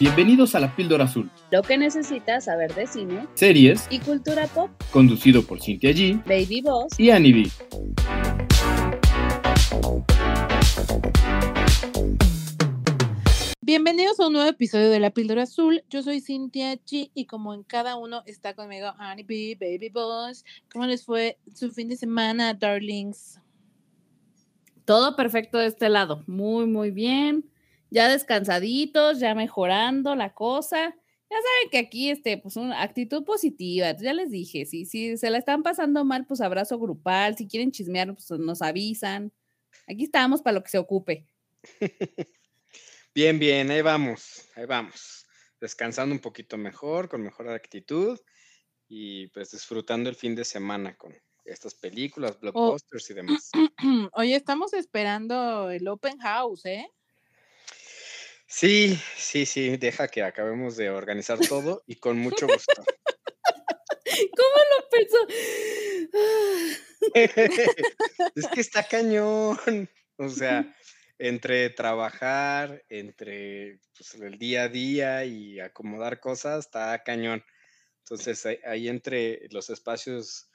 Bienvenidos 0.00 0.54
a 0.54 0.60
La 0.60 0.74
Píldora 0.74 1.04
Azul, 1.04 1.30
Lo 1.50 1.62
que 1.62 1.78
necesitas 1.78 2.44
saber 2.44 2.74
de 2.74 2.86
cine 2.86 3.26
series 3.34 3.86
y 3.90 4.00
cultura 4.00 4.46
pop. 4.48 4.70
conducido 4.92 5.42
por 5.42 5.60
Cintia 5.60 5.90
G 5.90 6.22
Baby 6.24 6.62
Boss. 6.62 6.98
y 6.98 7.10
Annie 7.10 7.32
B. 7.32 7.50
Bienvenidos 13.60 14.20
a 14.20 14.26
un 14.26 14.34
nuevo 14.34 14.48
episodio 14.48 14.90
de 14.90 15.00
La 15.00 15.10
Píldora 15.10 15.44
Azul. 15.44 15.82
Yo 15.88 16.02
soy 16.02 16.20
Cintia 16.20 16.74
G 16.74 17.10
y 17.14 17.24
como 17.26 17.54
en 17.54 17.62
cada 17.62 17.96
uno 17.96 18.22
está 18.26 18.54
conmigo 18.54 18.92
Annie 18.98 19.24
B, 19.24 19.56
Baby 19.58 19.88
Boss. 19.88 20.44
¿Cómo 20.70 20.86
les 20.86 21.04
fue 21.04 21.38
su 21.54 21.70
fin 21.70 21.88
de 21.88 21.96
semana, 21.96 22.52
darlings? 22.52 23.40
Todo 24.84 25.16
perfecto 25.16 25.56
de 25.58 25.66
este 25.66 25.88
lado. 25.88 26.22
Muy, 26.26 26.66
muy 26.66 26.90
bien. 26.90 27.44
Ya 27.90 28.08
descansaditos, 28.08 29.20
ya 29.20 29.34
mejorando 29.34 30.14
la 30.16 30.34
cosa. 30.34 30.96
Ya 31.30 31.36
saben 31.36 31.70
que 31.70 31.78
aquí, 31.78 32.10
este, 32.10 32.38
pues, 32.38 32.56
una 32.56 32.82
actitud 32.82 33.24
positiva. 33.24 33.96
Ya 33.96 34.12
les 34.12 34.30
dije, 34.30 34.66
si, 34.66 34.84
si 34.84 35.16
se 35.16 35.30
la 35.30 35.38
están 35.38 35.62
pasando 35.62 36.04
mal, 36.04 36.26
pues 36.26 36.40
abrazo 36.40 36.78
grupal. 36.78 37.36
Si 37.36 37.46
quieren 37.46 37.72
chismear, 37.72 38.14
pues 38.14 38.30
nos 38.38 38.62
avisan. 38.62 39.32
Aquí 39.86 40.04
estamos 40.04 40.42
para 40.42 40.54
lo 40.54 40.62
que 40.62 40.70
se 40.70 40.78
ocupe. 40.78 41.26
Bien, 43.14 43.38
bien, 43.38 43.70
ahí 43.70 43.80
vamos, 43.80 44.48
ahí 44.56 44.66
vamos. 44.66 45.24
Descansando 45.60 46.12
un 46.12 46.20
poquito 46.20 46.58
mejor, 46.58 47.08
con 47.08 47.22
mejor 47.22 47.48
actitud 47.48 48.18
y 48.88 49.28
pues 49.28 49.52
disfrutando 49.52 50.10
el 50.10 50.16
fin 50.16 50.34
de 50.34 50.44
semana 50.44 50.96
con 50.96 51.14
estas 51.44 51.76
películas, 51.76 52.40
blockbusters 52.40 53.10
y 53.10 53.14
demás. 53.14 53.50
Oye, 54.14 54.34
estamos 54.34 54.72
esperando 54.74 55.70
el 55.70 55.86
Open 55.86 56.18
House, 56.18 56.66
¿eh? 56.66 56.90
Sí, 58.46 58.98
sí, 59.16 59.46
sí, 59.46 59.76
deja 59.76 60.08
que 60.08 60.22
acabemos 60.22 60.76
de 60.76 60.90
organizar 60.90 61.38
todo 61.38 61.82
y 61.86 61.96
con 61.96 62.18
mucho 62.18 62.46
gusto. 62.46 62.84
¿Cómo 64.36 64.58
lo 64.70 64.88
pensó? 64.90 65.18
es 68.34 68.46
que 68.48 68.60
está 68.60 68.86
cañón. 68.86 69.88
O 70.16 70.28
sea, 70.28 70.72
entre 71.18 71.70
trabajar, 71.70 72.84
entre 72.88 73.80
pues, 73.96 74.14
el 74.14 74.38
día 74.38 74.64
a 74.64 74.68
día 74.68 75.24
y 75.24 75.60
acomodar 75.60 76.20
cosas, 76.20 76.66
está 76.66 77.02
cañón. 77.02 77.44
Entonces, 78.00 78.46
ahí, 78.64 78.88
entre 78.88 79.48
los 79.50 79.70
espacios 79.70 80.50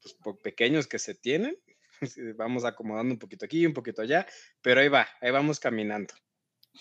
pues, 0.00 0.36
pequeños 0.42 0.86
que 0.86 0.98
se 0.98 1.14
tienen, 1.14 1.56
vamos 2.36 2.64
acomodando 2.64 3.14
un 3.14 3.18
poquito 3.18 3.44
aquí, 3.44 3.64
un 3.64 3.74
poquito 3.74 4.02
allá, 4.02 4.26
pero 4.60 4.80
ahí 4.80 4.88
va, 4.88 5.08
ahí 5.20 5.30
vamos 5.30 5.60
caminando. 5.60 6.14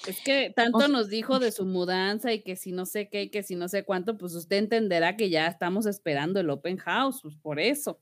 Es 0.07 0.21
que 0.21 0.51
tanto 0.55 0.87
nos 0.87 1.09
dijo 1.09 1.39
de 1.39 1.51
su 1.51 1.65
mudanza 1.65 2.31
y 2.31 2.41
que 2.41 2.55
si 2.55 2.71
no 2.71 2.85
sé 2.85 3.09
qué 3.09 3.23
y 3.23 3.29
que 3.29 3.43
si 3.43 3.55
no 3.55 3.67
sé 3.67 3.83
cuánto, 3.83 4.17
pues 4.17 4.33
usted 4.33 4.57
entenderá 4.57 5.17
que 5.17 5.29
ya 5.29 5.47
estamos 5.47 5.85
esperando 5.85 6.39
el 6.39 6.49
open 6.49 6.77
house, 6.77 7.19
pues 7.21 7.35
por 7.35 7.59
eso. 7.59 8.01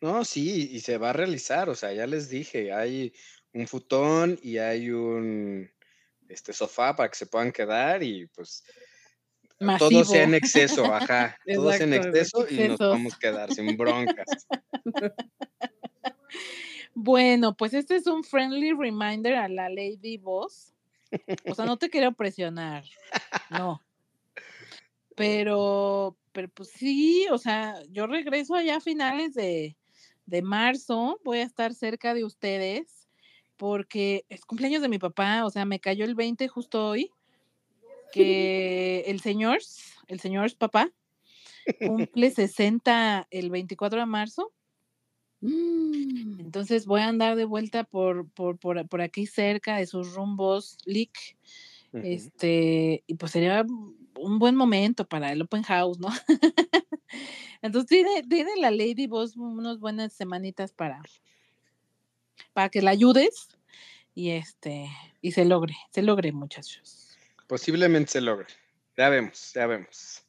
No, 0.00 0.24
sí, 0.24 0.70
y 0.72 0.80
se 0.80 0.98
va 0.98 1.10
a 1.10 1.12
realizar, 1.12 1.68
o 1.68 1.74
sea, 1.74 1.92
ya 1.92 2.06
les 2.06 2.28
dije, 2.28 2.72
hay 2.72 3.12
un 3.52 3.66
futón 3.66 4.38
y 4.42 4.58
hay 4.58 4.90
un 4.90 5.70
este 6.28 6.52
sofá 6.52 6.96
para 6.96 7.08
que 7.08 7.16
se 7.16 7.26
puedan 7.26 7.52
quedar 7.52 8.02
y 8.02 8.26
pues 8.28 8.64
todo 9.78 10.04
sea 10.04 10.24
en 10.24 10.34
exceso, 10.34 10.84
ajá, 10.84 11.38
todo 11.54 11.72
sea 11.72 11.86
en 11.86 11.94
exceso 11.94 12.46
y 12.48 12.68
nos 12.68 12.78
vamos 12.78 13.14
a 13.14 13.18
quedar 13.18 13.52
sin 13.52 13.76
broncas. 13.76 14.26
Bueno, 16.98 17.54
pues 17.54 17.74
este 17.74 17.96
es 17.96 18.06
un 18.06 18.24
friendly 18.24 18.72
reminder 18.72 19.34
a 19.34 19.50
la 19.50 19.68
Lady 19.68 20.16
Boss. 20.16 20.72
O 21.46 21.54
sea, 21.54 21.64
no 21.66 21.76
te 21.76 21.90
quiero 21.90 22.12
presionar, 22.12 22.84
no. 23.50 23.82
Pero, 25.14 26.16
pero 26.32 26.48
pues 26.48 26.70
sí, 26.70 27.26
o 27.30 27.38
sea, 27.38 27.82
yo 27.90 28.06
regreso 28.06 28.54
allá 28.54 28.76
a 28.76 28.80
finales 28.80 29.34
de, 29.34 29.76
de 30.26 30.42
marzo, 30.42 31.20
voy 31.24 31.38
a 31.38 31.44
estar 31.44 31.72
cerca 31.72 32.12
de 32.12 32.24
ustedes 32.24 33.08
porque 33.56 34.26
es 34.28 34.44
cumpleaños 34.44 34.82
de 34.82 34.88
mi 34.88 34.98
papá, 34.98 35.44
o 35.44 35.50
sea, 35.50 35.64
me 35.64 35.80
cayó 35.80 36.04
el 36.04 36.14
20 36.14 36.46
justo 36.48 36.88
hoy, 36.88 37.10
que 38.12 39.04
el 39.06 39.20
señor, 39.20 39.58
el 40.08 40.20
señor 40.20 40.54
papá, 40.56 40.90
cumple 41.80 42.30
60 42.30 43.26
el 43.30 43.50
24 43.50 44.00
de 44.00 44.06
marzo. 44.06 44.52
Mm, 45.46 46.40
Entonces 46.40 46.86
voy 46.86 47.00
a 47.02 47.08
andar 47.08 47.36
de 47.36 47.44
vuelta 47.44 47.84
por, 47.84 48.28
por, 48.30 48.58
por, 48.58 48.88
por 48.88 49.00
aquí 49.00 49.26
cerca 49.26 49.76
de 49.76 49.86
sus 49.86 50.14
rumbos, 50.14 50.76
Lick. 50.84 51.36
Este, 51.92 53.04
y 53.06 53.14
pues 53.14 53.32
sería 53.32 53.64
un 54.18 54.38
buen 54.38 54.54
momento 54.54 55.08
para 55.08 55.32
el 55.32 55.40
open 55.40 55.62
house, 55.62 55.98
¿no? 55.98 56.08
Entonces 57.62 57.88
tiene, 57.88 58.22
tiene 58.28 58.50
la 58.60 58.70
Lady 58.70 59.06
Boss 59.06 59.34
unas 59.36 59.78
buenas 59.78 60.12
semanitas 60.12 60.72
para, 60.72 61.00
para 62.52 62.68
que 62.68 62.82
la 62.82 62.90
ayudes 62.90 63.48
y 64.14 64.30
este, 64.30 64.90
y 65.22 65.32
se 65.32 65.46
logre, 65.46 65.74
se 65.90 66.02
logre, 66.02 66.32
muchachos. 66.32 67.16
Posiblemente 67.46 68.12
se 68.12 68.20
logre. 68.20 68.48
Ya 68.98 69.08
vemos, 69.08 69.52
ya 69.54 69.66
vemos. 69.66 70.25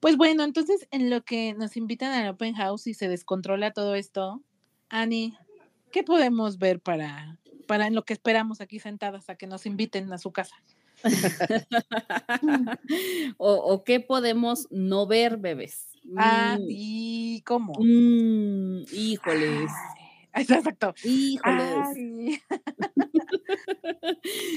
Pues 0.00 0.16
bueno, 0.16 0.44
entonces 0.44 0.86
en 0.90 1.10
lo 1.10 1.22
que 1.24 1.54
nos 1.54 1.76
invitan 1.76 2.12
al 2.12 2.28
open 2.30 2.54
house 2.54 2.86
y 2.86 2.94
se 2.94 3.08
descontrola 3.08 3.72
todo 3.72 3.94
esto, 3.94 4.42
Ani, 4.88 5.36
¿qué 5.92 6.02
podemos 6.02 6.58
ver 6.58 6.80
para, 6.80 7.38
para 7.66 7.86
en 7.86 7.94
lo 7.94 8.04
que 8.04 8.14
esperamos 8.14 8.60
aquí 8.60 8.78
sentadas 8.78 9.28
a 9.28 9.36
que 9.36 9.46
nos 9.46 9.66
inviten 9.66 10.12
a 10.12 10.18
su 10.18 10.32
casa? 10.32 10.56
o, 13.38 13.52
o 13.54 13.84
qué 13.84 14.00
podemos 14.00 14.66
no 14.70 15.06
ver, 15.06 15.36
bebés. 15.36 15.86
Ah, 16.16 16.56
Mm, 16.58 16.64
¿y 16.68 17.42
cómo? 17.42 17.72
mm, 17.78 18.82
híjoles, 18.92 19.70
Ay, 20.32 20.44
exacto. 20.48 20.94
híjoles. 21.04 21.98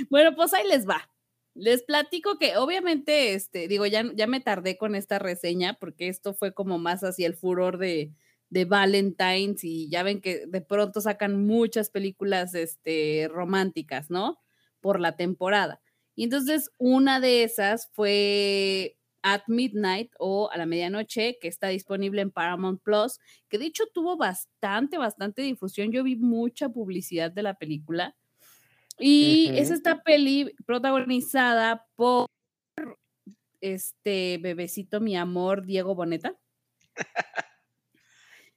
Bueno, 0.09 0.35
pues 0.35 0.53
ahí 0.53 0.67
les 0.67 0.87
va. 0.87 1.09
Les 1.55 1.83
platico 1.83 2.39
que 2.39 2.57
obviamente, 2.57 3.33
este, 3.33 3.67
digo, 3.67 3.85
ya, 3.85 4.03
ya 4.15 4.27
me 4.27 4.39
tardé 4.39 4.77
con 4.77 4.95
esta 4.95 5.19
reseña 5.19 5.77
porque 5.79 6.07
esto 6.07 6.33
fue 6.33 6.53
como 6.53 6.79
más 6.79 7.01
hacia 7.03 7.27
el 7.27 7.35
furor 7.35 7.77
de, 7.77 8.11
de 8.49 8.65
Valentine's 8.65 9.63
y 9.63 9.89
ya 9.89 10.03
ven 10.03 10.21
que 10.21 10.45
de 10.47 10.61
pronto 10.61 11.01
sacan 11.01 11.45
muchas 11.45 11.89
películas 11.89 12.55
este, 12.55 13.27
románticas, 13.31 14.09
¿no? 14.09 14.39
Por 14.79 14.99
la 14.99 15.15
temporada. 15.15 15.81
Y 16.15 16.25
entonces 16.25 16.71
una 16.77 17.19
de 17.19 17.43
esas 17.43 17.89
fue 17.93 18.97
At 19.23 19.43
Midnight 19.47 20.11
o 20.19 20.49
a 20.51 20.57
la 20.57 20.65
medianoche, 20.65 21.37
que 21.41 21.47
está 21.47 21.69
disponible 21.69 22.21
en 22.21 22.31
Paramount 22.31 22.81
Plus, 22.83 23.19
que 23.49 23.57
de 23.57 23.65
hecho 23.65 23.85
tuvo 23.93 24.17
bastante, 24.17 24.97
bastante 24.97 25.41
difusión. 25.41 25.91
Yo 25.91 26.03
vi 26.03 26.15
mucha 26.15 26.69
publicidad 26.69 27.31
de 27.31 27.43
la 27.43 27.55
película. 27.55 28.15
Y 28.99 29.49
es 29.55 29.65
Ujú. 29.65 29.73
esta 29.75 30.03
peli 30.03 30.53
protagonizada 30.65 31.85
por 31.95 32.27
este 33.61 34.37
bebecito, 34.39 34.99
mi 34.99 35.15
amor, 35.15 35.65
Diego 35.65 35.95
Boneta, 35.95 36.37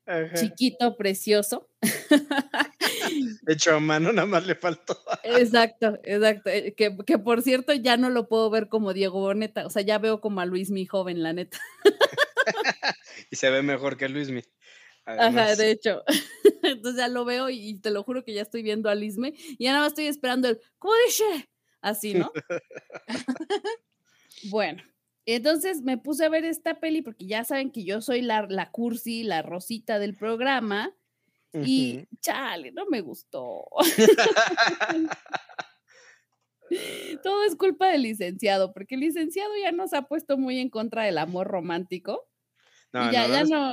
Ajá. 0.07 0.35
chiquito, 0.35 0.97
precioso. 0.97 1.69
Hecho 3.49 3.77
a 3.77 3.81
mano, 3.81 4.13
nada 4.13 4.27
más 4.27 4.47
le 4.47 4.55
faltó. 4.55 4.99
Exacto, 5.23 5.99
exacto. 6.05 6.51
eh, 6.51 6.75
Que, 6.77 6.97
que 7.07 7.19
por 7.19 7.43
cierto 7.43 7.73
ya 7.73 7.97
no 7.97 8.11
lo 8.11 8.29
puedo 8.29 8.51
ver 8.51 8.69
como 8.69 8.93
Diego 8.93 9.21
Boneta, 9.21 9.67
o 9.67 9.71
sea, 9.71 9.83
ya 9.83 9.99
veo 9.99 10.21
como 10.21 10.41
a 10.41 10.47
Luis 10.47 10.71
mi 10.71 10.87
joven, 10.87 11.23
la 11.23 11.33
neta. 11.33 11.59
y 13.31 13.37
se 13.37 13.51
ve 13.51 13.63
mejor 13.63 13.97
que 13.97 14.09
Luismi. 14.09 14.41
Ajá, 14.41 14.51
Además, 15.07 15.57
de 15.57 15.71
hecho. 15.71 16.03
Entonces 16.63 17.01
ya 17.01 17.09
lo 17.09 17.25
veo 17.25 17.49
y, 17.49 17.69
y 17.69 17.81
te 17.81 17.91
lo 17.91 18.03
juro 18.03 18.25
que 18.25 18.35
ya 18.35 18.43
estoy 18.43 18.63
viendo 18.63 18.91
a 18.91 18.95
Lisme 18.95 19.33
y 19.37 19.65
ya 19.65 19.71
nada 19.71 19.85
más 19.85 19.93
estoy 19.93 20.07
esperando 20.07 20.49
el 20.49 20.61
¿cómo 20.79 20.95
dice? 21.07 21.49
Así, 21.81 22.15
¿no? 22.15 22.33
bueno, 24.51 24.83
entonces 25.25 25.83
me 25.83 25.99
puse 25.99 26.25
a 26.25 26.29
ver 26.29 26.45
esta 26.45 26.81
peli 26.81 27.03
porque 27.03 27.27
ya 27.27 27.45
saben 27.45 27.71
que 27.71 27.85
yo 27.85 28.01
soy 28.01 28.23
la, 28.23 28.47
la 28.49 28.71
cursi, 28.71 29.23
la 29.23 29.43
rosita 29.43 29.99
del 29.99 30.17
programa 30.17 30.95
y 31.53 32.07
chale, 32.21 32.73
no 32.73 32.87
me 32.87 33.01
gustó. 33.01 33.67
Todo 37.23 37.45
es 37.45 37.57
culpa 37.57 37.89
del 37.89 38.03
licenciado, 38.03 38.73
porque 38.73 38.97
el 38.97 39.03
licenciado 39.03 39.53
ya 39.63 39.73
nos 39.73 39.95
ha 39.95 40.03
puesto 40.03 40.37
muy 40.37 40.59
en 40.59 40.69
contra 40.69 41.05
del 41.05 41.19
amor 41.19 41.47
romántico 41.47 42.29
No, 42.93 43.09
y 43.09 43.13
ya, 43.13 43.29
no, 43.29 43.35
ya 43.35 43.45
no. 43.45 43.73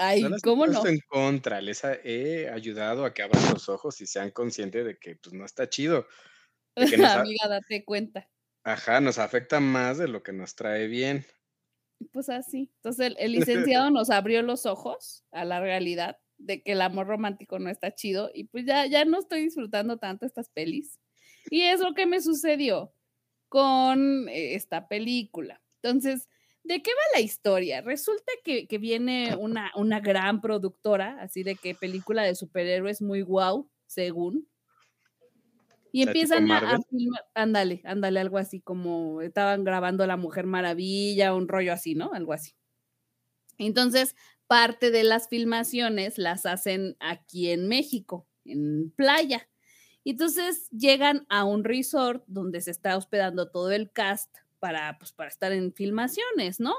Ay, 0.00 0.28
No 0.28 0.36
¿cómo 0.42 0.66
no? 0.66 0.88
en 0.88 0.98
contra, 1.08 1.60
les 1.60 1.82
he 1.84 2.48
ayudado 2.50 3.04
a 3.04 3.14
que 3.14 3.22
abran 3.22 3.48
los 3.48 3.68
ojos 3.68 4.00
y 4.00 4.06
sean 4.06 4.30
conscientes 4.30 4.84
de 4.84 4.98
que 4.98 5.16
pues 5.16 5.32
no 5.34 5.44
está 5.44 5.68
chido, 5.68 6.06
que 6.88 6.96
nos, 6.98 7.16
Amiga, 7.16 7.48
date 7.48 7.84
cuenta. 7.84 8.28
ajá, 8.64 9.00
nos 9.02 9.18
afecta 9.18 9.60
más 9.60 9.98
de 9.98 10.08
lo 10.08 10.22
que 10.22 10.32
nos 10.32 10.54
trae 10.54 10.86
bien. 10.86 11.26
Pues 12.12 12.28
así. 12.28 12.70
Entonces 12.76 13.06
el, 13.08 13.16
el 13.18 13.32
licenciado 13.32 13.90
nos 13.90 14.10
abrió 14.10 14.42
los 14.42 14.66
ojos 14.66 15.24
a 15.32 15.44
la 15.44 15.60
realidad 15.60 16.18
de 16.38 16.62
que 16.62 16.72
el 16.72 16.80
amor 16.80 17.06
romántico 17.06 17.58
no 17.58 17.68
está 17.68 17.94
chido 17.94 18.30
y 18.32 18.44
pues 18.44 18.64
ya, 18.64 18.86
ya 18.86 19.04
no 19.04 19.18
estoy 19.18 19.42
disfrutando 19.42 19.98
tanto 19.98 20.24
estas 20.26 20.48
pelis. 20.50 20.98
Y 21.50 21.62
es 21.62 21.80
lo 21.80 21.94
que 21.94 22.06
me 22.06 22.20
sucedió. 22.20 22.94
con 23.50 24.28
eh, 24.30 24.56
esta 24.56 24.88
película. 24.88 25.62
Entonces, 25.82 26.28
¿de 26.64 26.82
qué 26.82 26.90
va 26.90 27.18
la 27.18 27.20
historia? 27.20 27.80
Resulta 27.80 28.32
que, 28.44 28.66
viene 28.78 29.36
una, 29.36 29.72
una 29.76 30.00
gran 30.00 30.40
productora, 30.40 31.20
así 31.20 31.42
de 31.42 31.56
que 31.56 31.74
película 31.74 32.22
de 32.22 32.34
superhéroes 32.34 33.02
muy 33.02 33.22
guau, 33.22 33.70
según. 33.86 34.48
Y 35.92 36.02
empiezan 36.02 36.50
a, 36.50 36.80
filmar, 36.88 37.24
ándale, 37.34 37.82
ándale, 37.84 38.20
algo 38.20 38.38
así 38.38 38.60
como 38.60 39.22
estaban 39.22 39.64
grabando 39.64 40.06
La 40.06 40.16
Mujer 40.16 40.46
Maravilla, 40.46 41.34
un 41.34 41.48
rollo 41.48 41.72
así, 41.72 41.94
¿no? 41.94 42.12
Algo 42.12 42.32
así. 42.32 42.52
Entonces, 43.58 44.14
parte 44.46 44.90
de 44.90 45.02
las 45.02 45.28
filmaciones 45.28 46.16
las 46.16 46.46
hacen 46.46 46.96
aquí 47.00 47.50
en 47.50 47.68
México, 47.68 48.26
en 48.44 48.90
playa. 48.92 49.48
Entonces 50.04 50.68
llegan 50.70 51.26
a 51.28 51.44
un 51.44 51.64
resort 51.64 52.24
donde 52.26 52.60
se 52.60 52.70
está 52.70 52.96
hospedando 52.96 53.50
todo 53.50 53.70
el 53.70 53.92
cast 53.92 54.30
para, 54.60 54.98
pues, 54.98 55.12
para 55.12 55.28
estar 55.28 55.52
en 55.52 55.72
filmaciones, 55.72 56.60
¿no? 56.60 56.74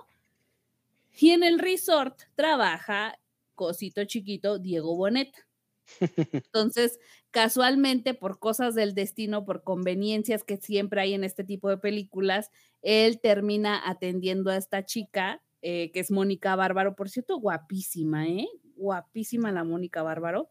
Y 1.20 1.32
en 1.32 1.44
el 1.44 1.60
resort 1.60 2.22
trabaja 2.36 3.20
cosito 3.56 4.06
chiquito 4.06 4.60
Diego 4.60 4.96
Boneta. 4.96 5.40
Entonces, 6.32 7.00
casualmente, 7.32 8.14
por 8.14 8.40
cosas 8.40 8.76
del 8.76 8.94
destino, 8.94 9.44
por 9.44 9.64
conveniencias 9.64 10.44
que 10.44 10.58
siempre 10.58 11.02
hay 11.02 11.14
en 11.14 11.24
este 11.24 11.44
tipo 11.44 11.70
de 11.70 11.78
películas, 11.78 12.50
él 12.82 13.20
termina 13.20 13.82
atendiendo 13.90 14.52
a 14.52 14.58
esta 14.58 14.86
chica 14.86 15.42
eh, 15.62 15.92
que 15.92 16.00
es 16.00 16.10
Mónica 16.10 16.56
Bárbaro, 16.56 16.96
por 16.96 17.10
cierto, 17.10 17.38
guapísima, 17.38 18.28
¿eh? 18.28 18.48
Guapísima 18.76 19.52
la 19.52 19.64
Mónica 19.64 20.02
Bárbaro. 20.02 20.50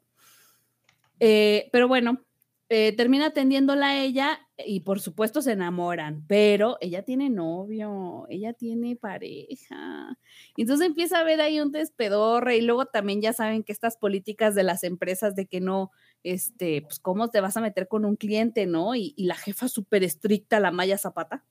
Eh, 1.19 1.69
pero 1.73 1.89
bueno, 1.89 2.25
eh, 2.73 2.95
termina 2.97 3.27
atendiéndola 3.27 3.89
a 3.89 4.01
ella 4.01 4.39
y 4.57 4.81
por 4.81 5.01
supuesto 5.01 5.43
se 5.43 5.53
enamoran, 5.53 6.25
pero 6.29 6.79
ella 6.81 7.03
tiene 7.03 7.29
novio, 7.29 8.27
ella 8.29 8.53
tiene 8.53 8.95
pareja. 8.95 10.17
Entonces 10.57 10.87
empieza 10.87 11.19
a 11.19 11.25
ver 11.25 11.41
ahí 11.41 11.61
un 11.61 11.73
despedorre 11.73 12.59
y 12.59 12.61
luego 12.63 12.87
también 12.87 13.23
ya 13.23 13.33
saben 13.33 13.65
que 13.65 13.73
estas 13.73 13.97
políticas 13.97 14.55
de 14.55 14.63
las 14.63 14.85
empresas 14.85 15.35
de 15.35 15.47
que 15.47 15.61
no, 15.61 15.91
este, 16.23 16.83
pues 16.83 17.01
cómo 17.01 17.29
te 17.29 17.41
vas 17.41 17.57
a 17.57 17.61
meter 17.61 17.89
con 17.89 18.05
un 18.05 18.15
cliente, 18.15 18.67
¿no? 18.67 18.95
Y, 18.95 19.15
y 19.17 19.25
la 19.25 19.35
jefa 19.35 19.67
súper 19.69 20.05
estricta, 20.05 20.61
la 20.61 20.71
Maya 20.71 20.97
Zapata 20.97 21.45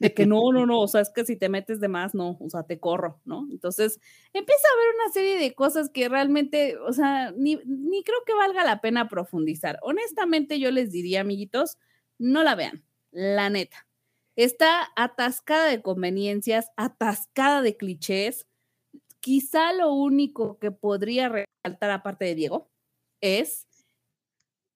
de 0.00 0.12
que 0.12 0.26
no, 0.26 0.50
no, 0.52 0.66
no, 0.66 0.80
o 0.80 0.88
sea, 0.88 1.02
es 1.02 1.10
que 1.10 1.24
si 1.24 1.36
te 1.36 1.48
metes 1.48 1.78
de 1.78 1.86
más, 1.86 2.14
no, 2.14 2.36
o 2.40 2.50
sea, 2.50 2.64
te 2.64 2.80
corro, 2.80 3.20
¿no? 3.24 3.46
Entonces 3.52 4.00
empieza 4.32 4.66
a 4.68 4.74
haber 4.74 4.94
una 4.96 5.12
serie 5.12 5.38
de 5.38 5.54
cosas 5.54 5.90
que 5.90 6.08
realmente, 6.08 6.76
o 6.78 6.92
sea, 6.92 7.30
ni, 7.36 7.60
ni 7.66 8.02
creo 8.02 8.18
que 8.26 8.34
valga 8.34 8.64
la 8.64 8.80
pena 8.80 9.08
profundizar. 9.08 9.78
Honestamente, 9.82 10.58
yo 10.58 10.72
les 10.72 10.90
diría, 10.90 11.20
amiguitos, 11.20 11.78
no 12.18 12.42
la 12.42 12.56
vean, 12.56 12.84
la 13.12 13.48
neta. 13.50 13.86
Está 14.36 14.88
atascada 14.96 15.66
de 15.66 15.82
conveniencias, 15.82 16.70
atascada 16.76 17.62
de 17.62 17.76
clichés. 17.76 18.46
Quizá 19.20 19.72
lo 19.74 19.92
único 19.92 20.58
que 20.58 20.70
podría 20.70 21.28
resaltar, 21.28 21.90
aparte 21.90 22.24
de 22.24 22.34
Diego, 22.34 22.70
es, 23.20 23.66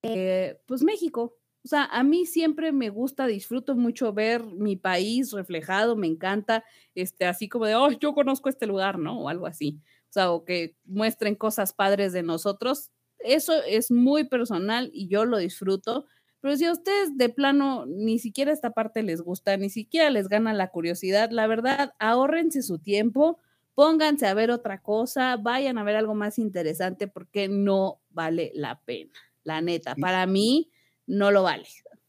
eh, 0.03 0.61
pues 0.67 0.83
México. 0.83 1.39
O 1.65 1.67
sea, 1.67 1.85
a 1.85 2.03
mí 2.03 2.27
siempre 2.27 2.71
me 2.71 2.89
gusta, 2.89 3.25
disfruto 3.25 3.75
mucho 3.75 4.13
ver 4.13 4.45
mi 4.45 4.75
país 4.75 5.31
reflejado, 5.31 5.95
me 5.95 6.05
encanta, 6.05 6.63
este, 6.93 7.25
así 7.25 7.49
como 7.49 7.65
de, 7.65 7.73
oh, 7.73 7.89
yo 7.89 8.13
conozco 8.13 8.49
este 8.49 8.67
lugar, 8.67 8.99
¿no? 8.99 9.19
O 9.19 9.29
algo 9.29 9.47
así. 9.47 9.81
O 10.11 10.13
sea, 10.13 10.31
o 10.31 10.45
que 10.45 10.75
muestren 10.85 11.33
cosas 11.33 11.73
padres 11.73 12.13
de 12.13 12.21
nosotros. 12.21 12.91
Eso 13.17 13.63
es 13.67 13.89
muy 13.89 14.25
personal 14.25 14.91
y 14.93 15.07
yo 15.07 15.25
lo 15.25 15.39
disfruto. 15.39 16.05
Pero 16.39 16.55
si 16.55 16.65
a 16.65 16.71
ustedes 16.71 17.17
de 17.17 17.29
plano 17.29 17.87
ni 17.87 18.19
siquiera 18.19 18.51
esta 18.51 18.69
parte 18.69 19.01
les 19.01 19.21
gusta, 19.21 19.57
ni 19.57 19.71
siquiera 19.71 20.11
les 20.11 20.27
gana 20.27 20.53
la 20.53 20.69
curiosidad, 20.69 21.31
la 21.31 21.47
verdad, 21.47 21.95
ahórrense 21.97 22.61
su 22.61 22.77
tiempo, 22.77 23.39
pónganse 23.73 24.27
a 24.27 24.35
ver 24.35 24.51
otra 24.51 24.83
cosa, 24.83 25.35
vayan 25.37 25.79
a 25.79 25.83
ver 25.83 25.95
algo 25.95 26.13
más 26.13 26.37
interesante 26.37 27.07
porque 27.07 27.47
no 27.47 28.01
vale 28.11 28.51
la 28.53 28.81
pena. 28.81 29.13
La 29.43 29.61
neta, 29.61 29.95
para 29.95 30.27
mí 30.27 30.69
no 31.07 31.31
lo 31.31 31.43
vale. 31.43 31.67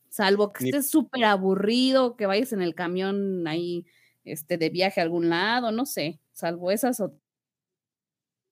Salvo 0.09 0.53
que 0.53 0.67
estés 0.67 0.91
súper 0.91 1.25
aburrido, 1.25 2.17
que 2.17 2.27
vayas 2.27 2.53
en 2.53 2.63
el 2.63 2.75
camión 2.75 3.47
ahí 3.47 3.85
este, 4.25 4.57
de 4.59 4.71
viaje 4.71 5.01
a 5.01 5.05
algún 5.05 5.29
lado, 5.29 5.71
no 5.73 5.87
sé, 5.87 6.21
salvo 6.33 6.71
esas 6.71 7.01
o 7.01 7.15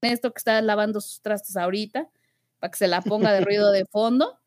esto 0.02 0.32
que 0.32 0.38
está 0.38 0.61
lavando 0.61 1.00
sus 1.00 1.23
trastes 1.23 1.56
ahorita, 1.56 2.11
para 2.58 2.70
que 2.70 2.79
se 2.79 2.88
la 2.88 3.00
ponga 3.00 3.32
de 3.32 3.41
ruido 3.41 3.73
de 3.73 3.87
fondo, 3.87 4.38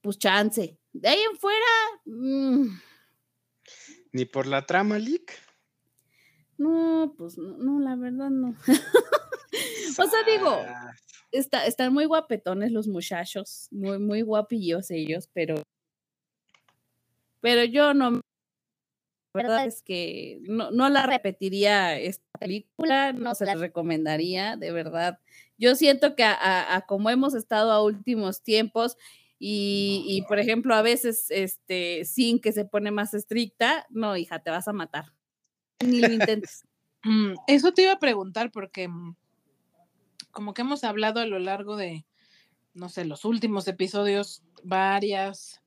pues 0.00 0.18
chance. 0.18 0.78
De 0.92 1.08
ahí 1.08 1.20
en 1.20 1.36
fuera. 1.36 1.66
Mm. 2.04 2.80
Ni 4.12 4.24
por 4.24 4.46
la 4.46 4.66
trama, 4.66 4.98
Lick. 4.98 5.32
No, 6.58 7.14
pues 7.16 7.38
no, 7.38 7.80
la 7.80 7.96
verdad 7.96 8.30
no. 8.30 8.54
o 9.98 10.06
sea, 10.06 10.22
digo, 10.26 10.64
está, 11.32 11.66
están 11.66 11.92
muy 11.92 12.04
guapetones 12.04 12.72
los 12.72 12.88
muchachos, 12.88 13.68
muy, 13.70 13.98
muy 13.98 14.22
guapillos 14.22 14.90
ellos, 14.90 15.28
pero, 15.32 15.62
pero 17.40 17.64
yo 17.64 17.94
no, 17.94 18.20
la 19.32 19.42
verdad 19.42 19.66
es 19.66 19.82
que 19.82 20.40
no, 20.42 20.70
no 20.72 20.88
la 20.88 21.06
repetiría 21.06 21.96
esta 21.96 22.24
película, 22.38 23.12
no 23.12 23.34
se 23.34 23.46
la 23.46 23.54
recomendaría, 23.54 24.56
de 24.56 24.72
verdad. 24.72 25.20
Yo 25.56 25.76
siento 25.76 26.16
que 26.16 26.24
a, 26.24 26.84
como 26.88 27.10
hemos 27.10 27.34
estado 27.34 27.70
a 27.70 27.82
últimos 27.82 28.42
tiempos, 28.42 28.96
y, 29.42 30.04
y, 30.06 30.22
por 30.22 30.38
ejemplo, 30.38 30.74
a 30.74 30.82
veces, 30.82 31.30
este, 31.30 32.04
sin 32.04 32.40
que 32.40 32.52
se 32.52 32.66
pone 32.66 32.90
más 32.90 33.14
estricta, 33.14 33.86
no, 33.88 34.14
hija, 34.18 34.42
te 34.42 34.50
vas 34.50 34.68
a 34.68 34.74
matar. 34.74 35.14
Ni 35.84 36.00
lo 36.00 36.12
intentes. 36.12 36.64
Mm, 37.02 37.32
eso 37.46 37.72
te 37.72 37.80
iba 37.80 37.92
a 37.92 37.98
preguntar 37.98 38.50
porque 38.52 38.86
mm, 38.86 39.16
como 40.30 40.54
que 40.54 40.62
hemos 40.62 40.84
hablado 40.84 41.20
a 41.20 41.26
lo 41.26 41.38
largo 41.38 41.76
de, 41.76 42.06
no 42.74 42.88
sé, 42.88 43.04
los 43.04 43.24
últimos 43.24 43.66
episodios, 43.68 44.42
varias 44.62 45.62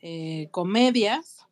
eh, 0.00 0.48
comedias. 0.50 1.46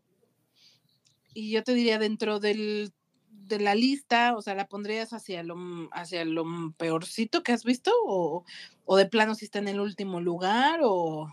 Y 1.33 1.51
yo 1.51 1.65
te 1.65 1.75
diría 1.75 1.99
dentro 1.99 2.39
del, 2.39 2.93
de 3.29 3.59
la 3.59 3.75
lista, 3.75 4.37
o 4.37 4.43
sea, 4.43 4.55
¿la 4.55 4.69
pondrías 4.69 5.13
hacia 5.13 5.43
lo, 5.43 5.57
hacia 5.93 6.25
lo 6.25 6.45
peorcito 6.77 7.43
que 7.43 7.53
has 7.53 7.65
visto? 7.65 7.91
¿O, 8.07 8.45
o 8.85 8.97
de 8.97 9.07
plano 9.07 9.35
si 9.35 9.45
está 9.45 9.59
en 9.59 9.69
el 9.69 9.81
último 9.81 10.21
lugar? 10.21 10.81
¿O...? 10.83 11.29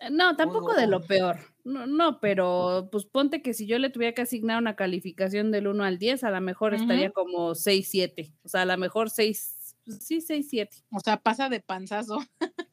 Eh, 0.00 0.10
no, 0.10 0.36
tampoco 0.36 0.74
de 0.74 0.86
lo 0.86 1.00
peor. 1.02 1.38
No, 1.64 1.86
no, 1.86 2.20
pero 2.20 2.88
pues 2.90 3.04
ponte 3.04 3.42
que 3.42 3.52
si 3.52 3.66
yo 3.66 3.78
le 3.78 3.90
tuviera 3.90 4.14
que 4.14 4.22
asignar 4.22 4.58
una 4.58 4.76
calificación 4.76 5.50
del 5.50 5.66
1 5.66 5.84
al 5.84 5.98
10, 5.98 6.24
a 6.24 6.30
lo 6.30 6.40
mejor 6.40 6.74
estaría 6.74 7.10
como 7.10 7.54
6, 7.54 7.88
7. 7.90 8.32
O 8.44 8.48
sea, 8.48 8.62
a 8.62 8.66
lo 8.66 8.76
mejor 8.78 9.10
6, 9.10 9.56
sí, 10.00 10.20
6, 10.20 10.46
7. 10.48 10.76
O 10.90 11.00
sea, 11.00 11.16
pasa 11.18 11.48
de 11.48 11.60
panzazo. 11.60 12.18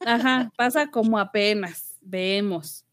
Ajá, 0.04 0.50
pasa 0.56 0.90
como 0.90 1.18
apenas, 1.18 1.96
vemos. 2.00 2.84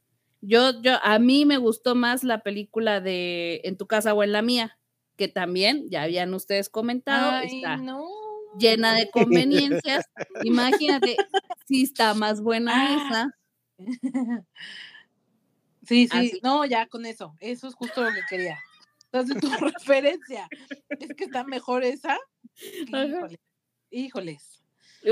Yo, 0.41 0.81
yo, 0.81 0.97
a 1.03 1.19
mí 1.19 1.45
me 1.45 1.57
gustó 1.57 1.95
más 1.95 2.23
la 2.23 2.43
película 2.43 2.99
de 2.99 3.61
En 3.63 3.77
tu 3.77 3.87
casa 3.87 4.13
o 4.13 4.23
en 4.23 4.33
la 4.33 4.41
mía, 4.41 4.77
que 5.15 5.27
también, 5.27 5.89
ya 5.89 6.03
habían 6.03 6.33
ustedes 6.33 6.69
comentado, 6.69 7.41
está 7.41 7.79
llena 8.57 8.93
de 8.93 9.09
conveniencias. 9.11 10.05
Imagínate 10.43 11.17
si 11.67 11.83
está 11.83 12.13
más 12.13 12.41
buena 12.41 12.95
esa. 12.95 13.31
Sí, 15.85 16.07
sí, 16.07 16.39
no, 16.41 16.65
ya 16.65 16.87
con 16.87 17.05
eso, 17.05 17.35
eso 17.39 17.67
es 17.67 17.75
justo 17.75 18.03
lo 18.03 18.13
que 18.13 18.21
quería. 18.29 18.57
Entonces, 19.11 19.41
tu 19.41 19.47
referencia 19.65 20.47
es 20.89 21.13
que 21.15 21.25
está 21.25 21.43
mejor 21.43 21.83
esa. 21.83 22.17
Híjoles. 23.93 24.63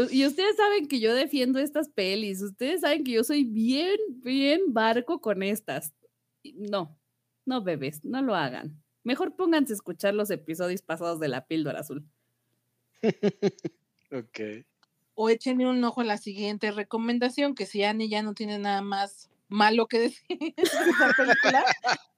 Y 0.09 0.25
ustedes 0.25 0.55
saben 0.55 0.87
que 0.87 0.99
yo 0.99 1.13
defiendo 1.13 1.59
estas 1.59 1.89
pelis, 1.89 2.41
ustedes 2.41 2.81
saben 2.81 3.03
que 3.03 3.11
yo 3.11 3.23
soy 3.23 3.43
bien, 3.43 3.97
bien 4.23 4.73
barco 4.73 5.19
con 5.21 5.43
estas. 5.43 5.93
No, 6.55 6.97
no 7.45 7.61
bebés, 7.61 8.03
no 8.03 8.21
lo 8.21 8.35
hagan. 8.35 8.81
Mejor 9.03 9.35
pónganse 9.35 9.73
a 9.73 9.75
escuchar 9.75 10.15
los 10.15 10.31
episodios 10.31 10.81
pasados 10.81 11.19
de 11.19 11.27
la 11.27 11.45
píldora 11.45 11.81
azul. 11.81 12.05
ok. 14.11 14.65
O 15.13 15.29
échenle 15.29 15.67
un 15.67 15.83
ojo 15.83 16.01
a 16.01 16.05
la 16.05 16.17
siguiente 16.17 16.71
recomendación, 16.71 17.53
que 17.53 17.65
si 17.65 17.83
Annie 17.83 18.09
ya 18.09 18.23
no 18.23 18.33
tiene 18.33 18.57
nada 18.57 18.81
más 18.81 19.29
malo 19.49 19.87
que 19.87 19.99
decir 19.99 20.39
de 20.39 20.53
esa 20.55 21.11
película, 21.17 21.65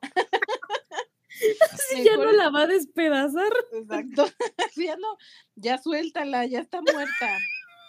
si 1.89 2.03
ya 2.03 2.17
no 2.17 2.31
la 2.31 2.49
va 2.49 2.63
a 2.63 2.67
despedazar. 2.67 3.51
Exacto. 3.73 4.25
ya 4.75 4.95
no, 4.97 5.17
ya 5.55 5.77
suéltala, 5.77 6.45
ya 6.45 6.59
está 6.59 6.81
muerta. 6.81 7.37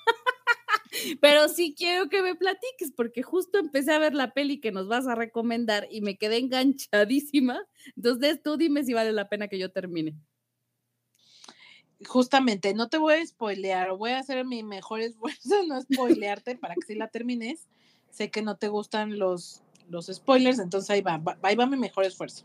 Pero 1.21 1.49
sí 1.49 1.75
quiero 1.77 2.09
que 2.09 2.23
me 2.23 2.35
platiques, 2.35 2.93
porque 2.95 3.23
justo 3.23 3.59
empecé 3.59 3.93
a 3.93 3.99
ver 3.99 4.15
la 4.15 4.33
peli 4.33 4.61
que 4.61 4.73
nos 4.73 4.89
vas 4.89 5.07
a 5.07 5.15
recomendar 5.15 5.89
y 5.91 6.01
me 6.01 6.17
quedé 6.17 6.39
enganchadísima. 6.39 7.67
Entonces 7.97 8.43
tú 8.43 8.57
dime 8.57 8.85
si 8.85 8.95
vale 8.95 9.13
la 9.13 9.29
pena 9.29 9.49
que 9.49 9.59
yo 9.59 9.71
termine. 9.71 10.15
Justamente, 12.07 12.75
no 12.75 12.89
te 12.89 12.99
voy 12.99 13.15
a 13.15 13.27
spoilear, 13.27 13.97
voy 13.97 14.11
a 14.11 14.19
hacer 14.19 14.45
mi 14.45 14.63
mejor 14.63 15.01
esfuerzo 15.01 15.63
no 15.67 15.81
spoilearte 15.81 16.57
para 16.57 16.75
que 16.75 16.87
si 16.87 16.95
la 16.95 17.09
termines. 17.09 17.69
Sé 18.11 18.31
que 18.31 18.43
no 18.43 18.57
te 18.57 18.69
gustan 18.69 19.19
los, 19.19 19.63
los 19.89 20.07
spoilers, 20.07 20.59
entonces 20.59 20.91
ahí 20.91 21.01
va, 21.01 21.21
ahí 21.43 21.57
va 21.57 21.67
mi 21.67 21.77
mejor 21.77 22.05
esfuerzo. 22.05 22.45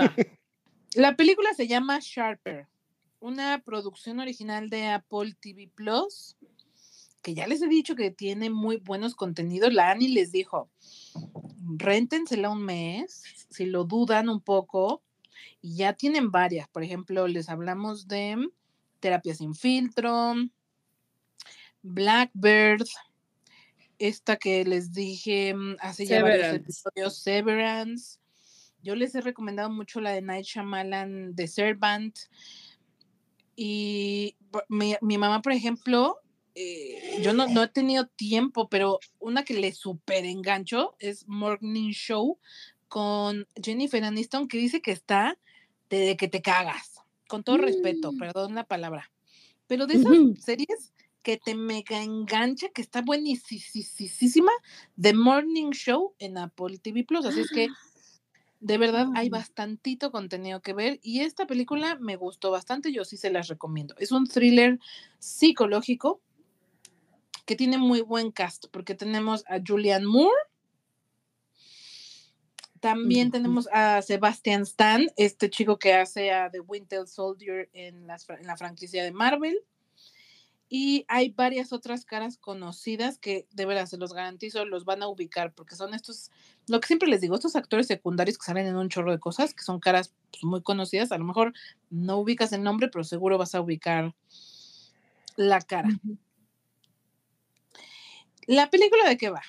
Va. 0.00 0.14
La 0.94 1.16
película 1.16 1.52
se 1.54 1.66
llama 1.66 1.98
Sharper, 2.00 2.68
una 3.20 3.60
producción 3.64 4.20
original 4.20 4.70
de 4.70 4.86
Apple 4.86 5.34
TV 5.40 5.68
Plus, 5.74 6.36
que 7.20 7.34
ya 7.34 7.46
les 7.46 7.62
he 7.62 7.68
dicho 7.68 7.96
que 7.96 8.10
tiene 8.10 8.50
muy 8.50 8.76
buenos 8.76 9.14
contenidos. 9.14 9.72
La 9.72 9.90
Ani 9.90 10.08
les 10.08 10.30
dijo, 10.30 10.70
réntensela 11.76 12.50
un 12.50 12.62
mes, 12.62 13.22
si 13.50 13.66
lo 13.66 13.84
dudan 13.84 14.28
un 14.28 14.40
poco, 14.40 15.02
y 15.60 15.76
ya 15.76 15.94
tienen 15.94 16.30
varias. 16.30 16.68
Por 16.68 16.84
ejemplo, 16.84 17.26
les 17.26 17.48
hablamos 17.48 18.06
de 18.06 18.48
Terapia 19.00 19.34
sin 19.34 19.54
filtro, 19.54 20.34
Blackbird, 21.82 22.86
esta 23.98 24.36
que 24.36 24.64
les 24.64 24.92
dije 24.92 25.54
mm, 25.54 25.76
hace 25.80 26.06
ya 26.06 26.22
varios 26.22 26.40
Severance. 26.40 26.62
episodios, 26.62 27.18
Severance. 27.18 28.18
Yo 28.84 28.94
les 28.94 29.14
he 29.14 29.20
recomendado 29.22 29.70
mucho 29.70 30.00
la 30.00 30.10
de 30.12 30.22
Night 30.22 30.44
Shyamalan, 30.44 31.34
The 31.34 31.48
Servant. 31.48 32.16
Y 33.56 34.36
mi, 34.68 34.94
mi 35.00 35.18
mamá, 35.18 35.42
por 35.42 35.52
ejemplo, 35.52 36.18
eh, 36.54 37.20
yo 37.22 37.32
no, 37.32 37.46
no 37.48 37.62
he 37.62 37.68
tenido 37.68 38.06
tiempo, 38.06 38.68
pero 38.68 38.98
una 39.18 39.44
que 39.44 39.54
le 39.54 39.72
súper 39.72 40.24
engancho 40.24 40.94
es 40.98 41.26
Morning 41.26 41.90
Show 41.90 42.38
con 42.88 43.46
Jennifer 43.60 44.04
Aniston, 44.04 44.46
que 44.48 44.58
dice 44.58 44.80
que 44.82 44.92
está 44.92 45.38
de, 45.90 45.98
de 45.98 46.16
que 46.16 46.28
te 46.28 46.42
cagas. 46.42 46.92
Con 47.26 47.42
todo 47.42 47.56
respeto, 47.56 48.12
Mm. 48.12 48.18
perdón 48.18 48.54
la 48.54 48.64
palabra. 48.64 49.10
Pero 49.66 49.86
de 49.86 49.94
esas 49.94 50.12
series 50.44 50.92
que 51.22 51.38
te 51.38 51.54
mega 51.54 52.02
engancha, 52.02 52.68
que 52.68 52.82
está 52.82 53.00
buenísima, 53.00 54.52
The 55.00 55.14
Morning 55.14 55.70
Show 55.70 56.14
en 56.18 56.36
Apple 56.36 56.78
TV 56.78 57.02
Plus. 57.04 57.24
Así 57.24 57.40
es 57.40 57.50
que 57.50 57.68
de 58.64 58.78
verdad 58.78 59.08
hay 59.14 59.28
bastantito 59.28 60.10
contenido 60.10 60.62
que 60.62 60.72
ver 60.72 60.98
y 61.02 61.20
esta 61.20 61.46
película 61.46 61.98
me 62.00 62.16
gustó 62.16 62.50
bastante, 62.50 62.94
yo 62.94 63.04
sí 63.04 63.18
se 63.18 63.28
las 63.30 63.48
recomiendo. 63.48 63.94
Es 63.98 64.10
un 64.10 64.26
thriller 64.26 64.78
psicológico 65.18 66.22
que 67.44 67.56
tiene 67.56 67.76
muy 67.76 68.00
buen 68.00 68.32
cast 68.32 68.68
porque 68.70 68.94
tenemos 68.94 69.44
a 69.48 69.58
Julianne 69.64 70.06
Moore, 70.06 70.34
también 72.80 73.30
tenemos 73.30 73.68
a 73.70 74.00
Sebastian 74.00 74.62
Stan, 74.62 75.08
este 75.18 75.50
chico 75.50 75.78
que 75.78 75.92
hace 75.92 76.32
a 76.32 76.50
The 76.50 76.60
Winter 76.60 77.06
Soldier 77.06 77.68
en 77.74 78.06
la 78.06 78.56
franquicia 78.56 79.04
de 79.04 79.12
Marvel. 79.12 79.58
Y 80.68 81.04
hay 81.08 81.30
varias 81.30 81.72
otras 81.72 82.04
caras 82.04 82.38
conocidas 82.38 83.18
que 83.18 83.46
de 83.52 83.66
verdad 83.66 83.86
se 83.86 83.98
los 83.98 84.12
garantizo, 84.12 84.64
los 84.64 84.84
van 84.84 85.02
a 85.02 85.08
ubicar, 85.08 85.52
porque 85.52 85.76
son 85.76 85.94
estos, 85.94 86.30
lo 86.66 86.80
que 86.80 86.86
siempre 86.86 87.08
les 87.08 87.20
digo, 87.20 87.34
estos 87.34 87.54
actores 87.54 87.86
secundarios 87.86 88.38
que 88.38 88.46
salen 88.46 88.66
en 88.66 88.76
un 88.76 88.88
chorro 88.88 89.12
de 89.12 89.20
cosas, 89.20 89.54
que 89.54 89.62
son 89.62 89.78
caras 89.78 90.14
pues, 90.30 90.42
muy 90.44 90.62
conocidas. 90.62 91.12
A 91.12 91.18
lo 91.18 91.24
mejor 91.24 91.52
no 91.90 92.18
ubicas 92.18 92.52
el 92.52 92.62
nombre, 92.62 92.88
pero 92.88 93.04
seguro 93.04 93.38
vas 93.38 93.54
a 93.54 93.60
ubicar 93.60 94.14
la 95.36 95.60
cara. 95.60 95.88
La 98.46 98.70
película 98.70 99.08
de 99.08 99.16
qué 99.16 99.30
va? 99.30 99.42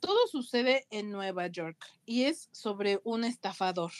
Todo 0.00 0.26
sucede 0.28 0.86
en 0.90 1.10
Nueva 1.10 1.46
York 1.46 1.78
y 2.06 2.24
es 2.24 2.48
sobre 2.52 3.00
un 3.04 3.24
estafador. 3.24 3.92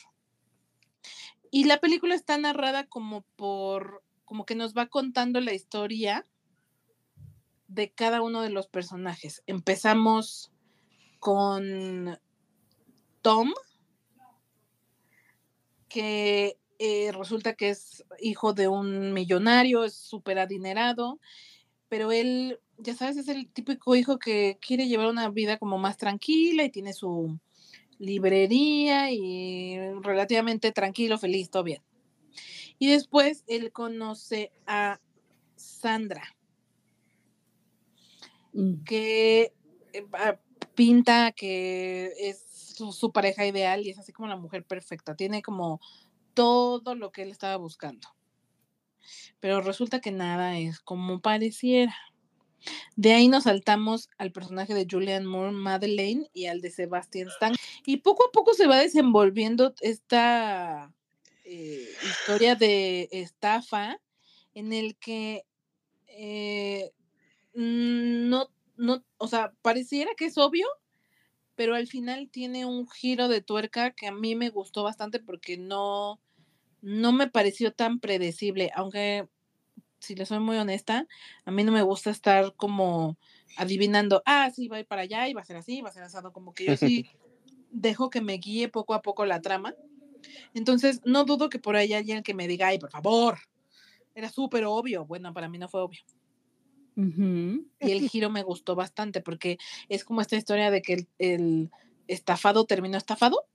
Y 1.50 1.64
la 1.64 1.78
película 1.78 2.14
está 2.14 2.36
narrada 2.38 2.86
como 2.86 3.22
por, 3.36 4.02
como 4.24 4.44
que 4.44 4.54
nos 4.54 4.74
va 4.74 4.86
contando 4.86 5.40
la 5.40 5.52
historia 5.52 6.26
de 7.68 7.90
cada 7.90 8.22
uno 8.22 8.42
de 8.42 8.50
los 8.50 8.68
personajes. 8.68 9.42
Empezamos 9.46 10.52
con 11.18 12.18
Tom, 13.22 13.52
que 15.88 16.58
eh, 16.78 17.12
resulta 17.12 17.54
que 17.54 17.70
es 17.70 18.04
hijo 18.20 18.52
de 18.52 18.68
un 18.68 19.12
millonario, 19.12 19.84
es 19.84 19.94
súper 19.94 20.38
adinerado, 20.38 21.20
pero 21.88 22.12
él, 22.12 22.60
ya 22.78 22.94
sabes, 22.94 23.16
es 23.16 23.28
el 23.28 23.48
típico 23.48 23.94
hijo 23.94 24.18
que 24.18 24.58
quiere 24.60 24.88
llevar 24.88 25.06
una 25.06 25.30
vida 25.30 25.58
como 25.58 25.78
más 25.78 25.96
tranquila 25.96 26.64
y 26.64 26.70
tiene 26.70 26.92
su 26.92 27.38
librería 27.98 29.12
y 29.12 29.78
relativamente 30.02 30.72
tranquilo, 30.72 31.16
feliz, 31.16 31.50
todo 31.50 31.62
bien. 31.62 31.82
Y 32.78 32.88
después 32.88 33.44
él 33.46 33.72
conoce 33.72 34.52
a 34.66 35.00
Sandra, 35.54 36.36
Mm. 38.54 38.84
que 38.84 39.52
eh, 39.92 40.06
pinta 40.74 41.32
que 41.32 42.12
es 42.18 42.44
su, 42.74 43.12
pareja 43.12 43.46
ideal 43.46 43.84
y 43.84 43.90
es 43.90 43.98
así 43.98 44.12
como 44.12 44.28
la 44.28 44.36
mujer 44.36 44.64
perfecta. 44.64 45.16
Tiene 45.16 45.42
como 45.42 45.80
todo 46.34 46.94
lo 46.94 47.12
que 47.12 47.22
él 47.22 47.30
estaba 47.30 47.56
buscando. 47.56 48.08
Pero 49.40 49.60
resulta 49.60 50.00
que 50.00 50.10
nada 50.10 50.58
es 50.58 50.80
como 50.80 51.20
pareciera. 51.20 51.94
De 52.96 53.12
ahí 53.12 53.28
nos 53.28 53.44
saltamos 53.44 54.08
al 54.16 54.32
personaje 54.32 54.72
de 54.72 54.86
Julianne 54.90 55.26
Moore, 55.26 55.52
Madeleine, 55.52 56.30
y 56.32 56.46
al 56.46 56.60
de 56.62 56.70
Sebastian 56.70 57.28
Stan. 57.28 57.54
Y 57.84 57.98
poco 57.98 58.26
a 58.26 58.32
poco 58.32 58.54
se 58.54 58.66
va 58.66 58.78
desenvolviendo 58.78 59.74
esta 59.80 60.92
eh, 61.44 61.86
historia 62.02 62.54
de 62.54 63.08
estafa 63.12 64.00
en 64.54 64.72
el 64.72 64.96
que 64.96 65.44
eh, 66.06 66.92
no, 68.84 69.04
o 69.18 69.28
sea, 69.28 69.52
pareciera 69.62 70.10
que 70.16 70.26
es 70.26 70.38
obvio, 70.38 70.66
pero 71.54 71.74
al 71.74 71.86
final 71.86 72.28
tiene 72.30 72.66
un 72.66 72.88
giro 72.88 73.28
de 73.28 73.40
tuerca 73.40 73.92
que 73.92 74.06
a 74.08 74.12
mí 74.12 74.34
me 74.34 74.50
gustó 74.50 74.82
bastante 74.82 75.20
porque 75.20 75.56
no, 75.56 76.20
no 76.82 77.12
me 77.12 77.28
pareció 77.28 77.72
tan 77.72 78.00
predecible, 78.00 78.70
aunque 78.74 79.28
si 80.00 80.14
le 80.14 80.26
soy 80.26 80.38
muy 80.38 80.56
honesta, 80.58 81.06
a 81.44 81.50
mí 81.50 81.64
no 81.64 81.72
me 81.72 81.82
gusta 81.82 82.10
estar 82.10 82.54
como 82.56 83.16
adivinando, 83.56 84.22
ah, 84.26 84.50
sí, 84.54 84.68
va 84.68 84.76
a 84.76 84.80
ir 84.80 84.86
para 84.86 85.02
allá 85.02 85.28
y 85.28 85.34
va 85.34 85.40
a 85.40 85.46
ser 85.46 85.56
así, 85.56 85.80
va 85.80 85.88
a 85.88 85.92
ser 85.92 86.02
asado, 86.02 86.32
como 86.32 86.52
que 86.52 86.64
yo 86.66 86.76
sí 86.76 87.06
dejo 87.70 88.10
que 88.10 88.20
me 88.20 88.34
guíe 88.34 88.68
poco 88.68 88.94
a 88.94 89.02
poco 89.02 89.24
la 89.24 89.40
trama. 89.40 89.74
Entonces, 90.54 91.00
no 91.04 91.24
dudo 91.24 91.48
que 91.48 91.58
por 91.58 91.76
ahí 91.76 91.86
haya 91.86 91.98
alguien 91.98 92.22
que 92.22 92.34
me 92.34 92.48
diga, 92.48 92.68
ay, 92.68 92.78
por 92.78 92.90
favor, 92.90 93.38
era 94.14 94.30
súper 94.30 94.64
obvio. 94.64 95.04
Bueno, 95.04 95.32
para 95.32 95.48
mí 95.48 95.58
no 95.58 95.68
fue 95.68 95.82
obvio. 95.82 96.00
Y 96.96 97.90
el 97.90 98.08
giro 98.08 98.30
me 98.30 98.42
gustó 98.42 98.74
bastante 98.74 99.20
porque 99.20 99.58
es 99.88 100.04
como 100.04 100.20
esta 100.20 100.36
historia 100.36 100.70
de 100.70 100.82
que 100.82 100.94
el, 100.94 101.08
el 101.18 101.70
estafado 102.06 102.64
terminó 102.66 102.96
estafado, 102.96 103.46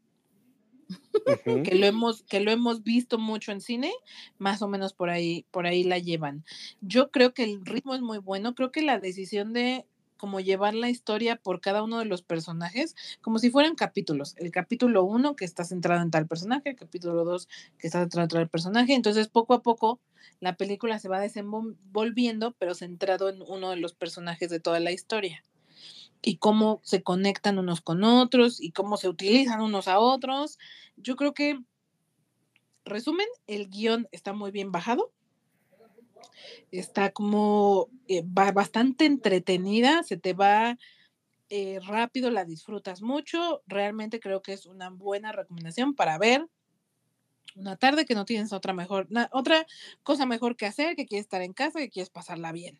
que 1.63 1.75
lo 1.75 1.85
hemos 1.85 2.23
que 2.23 2.39
lo 2.39 2.51
hemos 2.51 2.83
visto 2.83 3.19
mucho 3.19 3.51
en 3.51 3.61
cine, 3.61 3.91
más 4.37 4.61
o 4.61 4.67
menos 4.67 4.93
por 4.93 5.09
ahí 5.09 5.45
por 5.51 5.67
ahí 5.67 5.83
la 5.83 5.99
llevan. 5.99 6.43
Yo 6.81 7.11
creo 7.11 7.33
que 7.33 7.43
el 7.43 7.65
ritmo 7.65 7.95
es 7.95 8.01
muy 8.01 8.17
bueno, 8.17 8.55
creo 8.55 8.71
que 8.71 8.81
la 8.81 8.99
decisión 8.99 9.53
de 9.53 9.85
como 10.19 10.41
llevar 10.41 10.75
la 10.75 10.89
historia 10.89 11.37
por 11.37 11.61
cada 11.61 11.81
uno 11.81 11.97
de 11.97 12.05
los 12.05 12.21
personajes, 12.21 12.95
como 13.21 13.39
si 13.39 13.49
fueran 13.49 13.73
capítulos. 13.73 14.35
El 14.37 14.51
capítulo 14.51 15.03
uno 15.05 15.35
que 15.35 15.45
está 15.45 15.63
centrado 15.63 16.03
en 16.03 16.11
tal 16.11 16.27
personaje, 16.27 16.71
el 16.71 16.75
capítulo 16.75 17.23
dos 17.23 17.47
que 17.79 17.87
está 17.87 18.01
centrado 18.01 18.25
en 18.25 18.29
tal 18.29 18.49
personaje. 18.49 18.93
Entonces, 18.93 19.29
poco 19.29 19.55
a 19.55 19.63
poco, 19.63 19.99
la 20.41 20.57
película 20.57 20.99
se 20.99 21.07
va 21.07 21.19
desenvolviendo, 21.19 22.51
pero 22.59 22.75
centrado 22.75 23.29
en 23.29 23.41
uno 23.41 23.71
de 23.71 23.77
los 23.77 23.93
personajes 23.93 24.49
de 24.49 24.59
toda 24.59 24.79
la 24.79 24.91
historia. 24.91 25.43
Y 26.21 26.35
cómo 26.35 26.81
se 26.83 27.01
conectan 27.01 27.57
unos 27.57 27.79
con 27.79 28.03
otros 28.03 28.59
y 28.61 28.71
cómo 28.71 28.97
se 28.97 29.07
utilizan 29.07 29.61
unos 29.61 29.87
a 29.87 29.99
otros. 29.99 30.59
Yo 30.97 31.15
creo 31.15 31.33
que, 31.33 31.57
resumen, 32.83 33.27
el 33.47 33.69
guion 33.69 34.09
está 34.11 34.33
muy 34.33 34.51
bien 34.51 34.73
bajado 34.73 35.13
está 36.71 37.11
como 37.11 37.89
eh, 38.07 38.21
ba- 38.25 38.51
bastante 38.51 39.05
entretenida, 39.05 40.03
se 40.03 40.17
te 40.17 40.33
va 40.33 40.77
eh, 41.49 41.79
rápido, 41.85 42.29
la 42.31 42.45
disfrutas 42.45 43.01
mucho. 43.01 43.63
Realmente 43.67 44.19
creo 44.19 44.41
que 44.41 44.53
es 44.53 44.65
una 44.65 44.89
buena 44.89 45.31
recomendación 45.31 45.95
para 45.95 46.17
ver 46.17 46.47
una 47.55 47.75
tarde 47.77 48.05
que 48.05 48.13
no 48.15 48.25
tienes 48.25 48.53
otra 48.53 48.73
mejor, 48.73 49.07
na- 49.09 49.29
otra 49.33 49.65
cosa 50.03 50.25
mejor 50.25 50.55
que 50.55 50.65
hacer, 50.67 50.95
que 50.95 51.05
quieres 51.05 51.25
estar 51.25 51.41
en 51.41 51.53
casa, 51.53 51.79
que 51.79 51.89
quieres 51.89 52.09
pasarla 52.09 52.51
bien. 52.51 52.79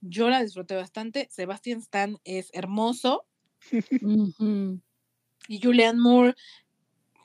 Yo 0.00 0.28
la 0.28 0.42
disfruté 0.42 0.74
bastante. 0.74 1.28
Sebastian 1.30 1.78
Stan 1.78 2.18
es 2.24 2.50
hermoso 2.52 3.26
y 5.48 5.60
Julianne 5.62 6.00
Moore, 6.00 6.34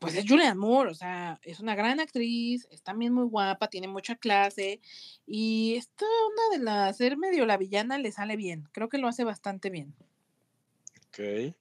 pues 0.04 0.16
es 0.16 0.26
Julianne 0.30 0.60
Moore, 0.60 0.92
o 0.92 0.94
sea, 0.94 1.40
es 1.44 1.60
una 1.60 1.76
gran 1.76 2.00
actriz, 2.00 2.68
es 2.70 2.84
también 2.84 3.14
muy 3.14 3.26
guapa, 3.26 3.70
tiene 3.70 3.88
mucha 3.88 4.16
clase 4.16 4.82
y 5.26 5.76
esta 5.78 6.06
onda 6.06 6.58
de 6.58 6.64
la 6.64 6.94
ser 6.94 7.18
medio 7.18 7.46
la 7.46 7.58
villana 7.58 7.98
le 7.98 8.12
sale 8.12 8.36
bien. 8.36 8.68
Creo 8.74 8.90
que 8.90 8.98
lo 8.98 9.08
hace 9.08 9.24
bastante 9.24 9.70
bien. 9.70 9.96
Ok. 11.08 11.56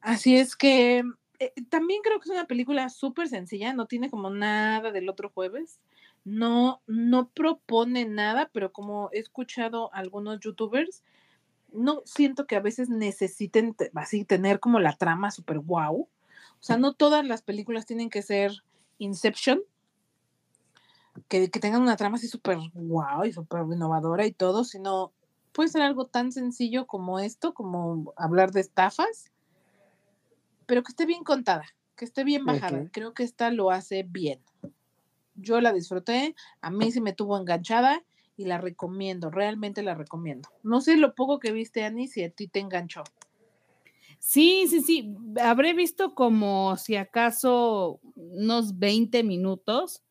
Así 0.00 0.36
es 0.36 0.56
que 0.56 1.04
eh, 1.38 1.52
también 1.68 2.00
creo 2.02 2.18
que 2.20 2.28
es 2.28 2.34
una 2.34 2.46
película 2.46 2.88
súper 2.88 3.28
sencilla, 3.28 3.72
no 3.74 3.86
tiene 3.86 4.10
como 4.10 4.30
nada 4.30 4.92
del 4.92 5.08
otro 5.08 5.30
jueves. 5.30 5.80
No, 6.24 6.82
no 6.86 7.28
propone 7.28 8.04
nada, 8.04 8.50
pero 8.52 8.72
como 8.72 9.10
he 9.12 9.18
escuchado 9.18 9.92
a 9.94 9.98
algunos 9.98 10.40
youtubers, 10.40 11.02
no 11.72 12.02
siento 12.04 12.46
que 12.46 12.56
a 12.56 12.60
veces 12.60 12.88
necesiten 12.88 13.74
te- 13.74 13.90
así 13.94 14.24
tener 14.24 14.60
como 14.60 14.80
la 14.80 14.96
trama 14.96 15.30
súper 15.30 15.60
guau. 15.60 16.08
O 16.60 16.62
sea, 16.62 16.76
no 16.76 16.92
todas 16.92 17.24
las 17.24 17.42
películas 17.42 17.86
tienen 17.86 18.10
que 18.10 18.22
ser 18.22 18.52
Inception, 18.98 19.62
que, 21.28 21.50
que 21.50 21.60
tengan 21.60 21.80
una 21.80 21.96
trama 21.96 22.16
así 22.16 22.28
súper 22.28 22.58
wow 22.74 23.24
y 23.24 23.32
súper 23.32 23.62
innovadora 23.62 24.26
y 24.26 24.32
todo, 24.32 24.64
sino 24.64 25.12
puede 25.52 25.70
ser 25.70 25.82
algo 25.82 26.06
tan 26.06 26.32
sencillo 26.32 26.86
como 26.86 27.18
esto, 27.18 27.54
como 27.54 28.12
hablar 28.16 28.52
de 28.52 28.60
estafas, 28.60 29.32
pero 30.66 30.82
que 30.82 30.92
esté 30.92 31.06
bien 31.06 31.24
contada, 31.24 31.64
que 31.96 32.04
esté 32.04 32.24
bien 32.24 32.44
bajada. 32.44 32.88
Creo 32.92 33.14
que 33.14 33.22
esta 33.22 33.50
lo 33.50 33.70
hace 33.70 34.02
bien. 34.02 34.40
Yo 35.34 35.60
la 35.60 35.72
disfruté, 35.72 36.34
a 36.60 36.70
mí 36.70 36.92
sí 36.92 37.00
me 37.00 37.12
tuvo 37.12 37.38
enganchada 37.38 38.04
y 38.36 38.44
la 38.44 38.58
recomiendo, 38.58 39.30
realmente 39.30 39.82
la 39.82 39.94
recomiendo. 39.94 40.48
No 40.62 40.80
sé 40.80 40.96
lo 40.96 41.14
poco 41.14 41.40
que 41.40 41.52
viste, 41.52 41.84
Ani, 41.84 42.06
si 42.06 42.22
a 42.22 42.30
ti 42.30 42.48
te 42.48 42.60
enganchó. 42.60 43.02
Sí, 44.20 44.66
sí, 44.68 44.82
sí. 44.82 45.16
Habré 45.42 45.72
visto 45.72 46.14
como 46.14 46.76
si 46.76 46.94
acaso 46.94 48.00
unos 48.14 48.78
20 48.78 49.24
minutos, 49.24 50.04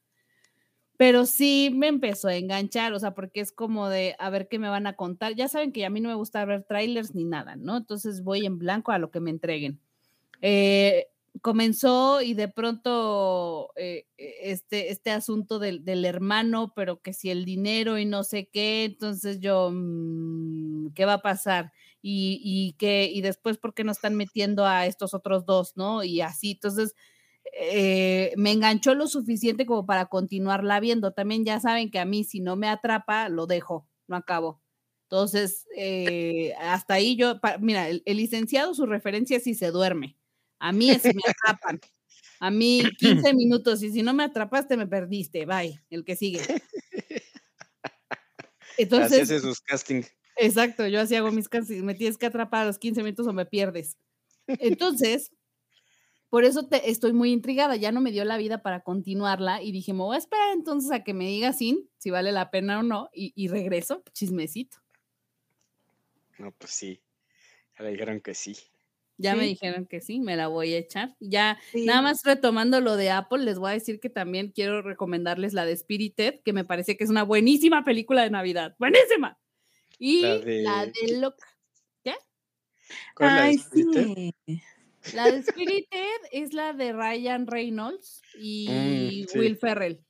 pero 0.97 1.25
sí 1.25 1.71
me 1.73 1.87
empezó 1.87 2.27
a 2.27 2.35
enganchar, 2.35 2.91
o 2.93 2.99
sea, 2.99 3.13
porque 3.13 3.39
es 3.39 3.51
como 3.53 3.87
de 3.87 4.15
a 4.19 4.29
ver 4.31 4.47
qué 4.49 4.59
me 4.59 4.67
van 4.67 4.87
a 4.87 4.95
contar. 4.95 5.35
Ya 5.35 5.47
saben 5.47 5.71
que 5.71 5.85
a 5.85 5.89
mí 5.91 6.01
no 6.01 6.09
me 6.09 6.15
gusta 6.15 6.43
ver 6.43 6.63
trailers 6.63 7.15
ni 7.15 7.23
nada, 7.23 7.55
¿no? 7.55 7.77
Entonces 7.77 8.23
voy 8.23 8.45
en 8.45 8.57
blanco 8.57 8.91
a 8.91 8.99
lo 8.99 9.11
que 9.11 9.19
me 9.21 9.29
entreguen. 9.29 9.79
Eh, 10.41 11.07
comenzó 11.41 12.21
y 12.21 12.33
de 12.33 12.47
pronto 12.49 13.71
eh, 13.75 14.07
este, 14.17 14.91
este 14.91 15.11
asunto 15.11 15.59
del, 15.59 15.85
del, 15.85 16.03
hermano, 16.03 16.73
pero 16.75 17.01
que 17.01 17.13
si 17.13 17.29
el 17.29 17.45
dinero 17.45 17.97
y 17.99 18.05
no 18.05 18.23
sé 18.23 18.49
qué, 18.51 18.85
entonces 18.85 19.39
yo, 19.39 19.69
mmm, 19.71 20.91
¿qué 20.95 21.05
va 21.05 21.13
a 21.13 21.21
pasar? 21.21 21.71
Y, 22.01 22.39
y, 22.43 22.73
que, 22.77 23.05
y 23.11 23.21
después, 23.21 23.57
¿por 23.57 23.73
qué 23.73 23.83
no 23.83 23.91
están 23.91 24.15
metiendo 24.15 24.65
a 24.65 24.85
estos 24.85 25.13
otros 25.13 25.45
dos, 25.45 25.73
no? 25.75 26.03
Y 26.03 26.21
así, 26.21 26.51
entonces, 26.51 26.95
eh, 27.59 28.33
me 28.37 28.51
enganchó 28.51 28.95
lo 28.95 29.07
suficiente 29.07 29.65
como 29.65 29.85
para 29.85 30.05
continuarla 30.05 30.79
viendo. 30.79 31.11
También 31.13 31.45
ya 31.45 31.59
saben 31.59 31.91
que 31.91 31.99
a 31.99 32.05
mí, 32.05 32.23
si 32.23 32.39
no 32.39 32.55
me 32.55 32.69
atrapa, 32.69 33.29
lo 33.29 33.47
dejo, 33.47 33.87
no 34.07 34.15
acabo. 34.15 34.61
Entonces, 35.03 35.67
eh, 35.75 36.53
hasta 36.59 36.95
ahí 36.95 37.15
yo, 37.15 37.39
pa, 37.41 37.57
mira, 37.57 37.89
el, 37.89 38.03
el 38.05 38.17
licenciado, 38.17 38.73
su 38.75 38.85
referencia 38.85 39.37
es 39.37 39.43
si 39.43 39.55
se 39.55 39.71
duerme. 39.71 40.17
A 40.59 40.71
mí 40.71 40.89
es 40.91 41.01
si 41.01 41.09
me 41.09 41.21
atrapan. 41.27 41.79
A 42.39 42.51
mí 42.51 42.83
15 42.99 43.33
minutos 43.33 43.83
y 43.83 43.91
si 43.91 44.03
no 44.03 44.13
me 44.13 44.23
atrapaste 44.23 44.77
me 44.77 44.87
perdiste. 44.87 45.45
Bye, 45.45 45.81
el 45.89 46.05
que 46.05 46.15
sigue. 46.15 46.41
Entonces, 48.77 49.11
Así 49.11 49.21
hace 49.21 49.39
sus 49.41 49.59
casting. 49.61 50.03
Exacto, 50.39 50.87
yo 50.87 51.01
así 51.01 51.15
hago 51.15 51.31
mis 51.31 51.49
castings. 51.49 51.83
Me 51.83 51.95
tienes 51.95 52.17
que 52.17 52.25
atrapar 52.25 52.63
a 52.63 52.65
los 52.67 52.79
15 52.79 53.03
minutos 53.03 53.27
o 53.27 53.33
me 53.33 53.45
pierdes. 53.45 53.97
Entonces, 54.47 55.31
por 56.29 56.43
eso 56.43 56.67
te, 56.67 56.89
estoy 56.89 57.13
muy 57.13 57.31
intrigada. 57.31 57.75
Ya 57.75 57.91
no 57.91 58.01
me 58.01 58.11
dio 58.11 58.23
la 58.25 58.37
vida 58.37 58.61
para 58.61 58.81
continuarla 58.81 59.61
y 59.61 59.71
dije, 59.71 59.93
me 59.93 59.99
voy 60.03 60.15
a 60.15 60.19
esperar 60.19 60.53
entonces 60.53 60.91
a 60.91 61.03
que 61.03 61.13
me 61.13 61.25
diga 61.27 61.53
sin, 61.53 61.89
si 61.97 62.09
vale 62.11 62.31
la 62.31 62.51
pena 62.51 62.79
o 62.79 62.83
no, 62.83 63.09
y, 63.13 63.33
y 63.35 63.47
regreso, 63.47 64.03
chismecito. 64.13 64.77
No, 66.37 66.51
pues 66.51 66.71
sí. 66.71 67.01
Ya 67.77 67.85
le 67.85 67.91
dijeron 67.91 68.21
que 68.21 68.33
sí. 68.33 68.55
Ya 69.17 69.33
Sí. 69.33 69.37
me 69.39 69.45
dijeron 69.45 69.85
que 69.85 69.99
sí, 69.99 70.19
me 70.21 70.37
la 70.37 70.47
voy 70.47 70.73
a 70.73 70.77
echar. 70.77 71.15
Ya, 71.19 71.59
Sí. 71.71 71.85
nada 71.85 72.01
más 72.01 72.23
retomando 72.23 72.79
lo 72.79 72.95
de 72.95 73.09
Apple, 73.11 73.43
les 73.43 73.59
voy 73.59 73.71
a 73.71 73.73
decir 73.73 73.99
que 73.99 74.09
también 74.09 74.51
quiero 74.55 74.81
recomendarles 74.81 75.53
la 75.53 75.65
de 75.65 75.75
Spirited, 75.75 76.39
que 76.45 76.53
me 76.53 76.63
parece 76.63 76.95
que 76.95 77.03
es 77.03 77.09
una 77.09 77.23
buenísima 77.23 77.83
película 77.83 78.23
de 78.23 78.29
Navidad. 78.29 78.75
¡Buenísima! 78.79 79.37
Y 79.99 80.21
La 80.21 80.37
la 80.63 80.85
de- 80.85 80.93
de, 80.93 81.19
Loc- 81.21 81.35
¿Cuál 83.15 83.37
es 83.37 83.37
la 83.37 83.45
de 83.45 83.57
sí. 83.57 84.63
La 85.11 85.29
de 85.29 85.43
Spirited 85.43 86.21
es 86.31 86.53
la 86.53 86.73
de 86.73 86.93
Ryan 86.93 87.47
Reynolds 87.47 88.21
y 88.33 88.67
Mm, 88.71 89.27
sí. 89.27 89.39
Will 89.39 89.57
Ferrell, 89.57 90.05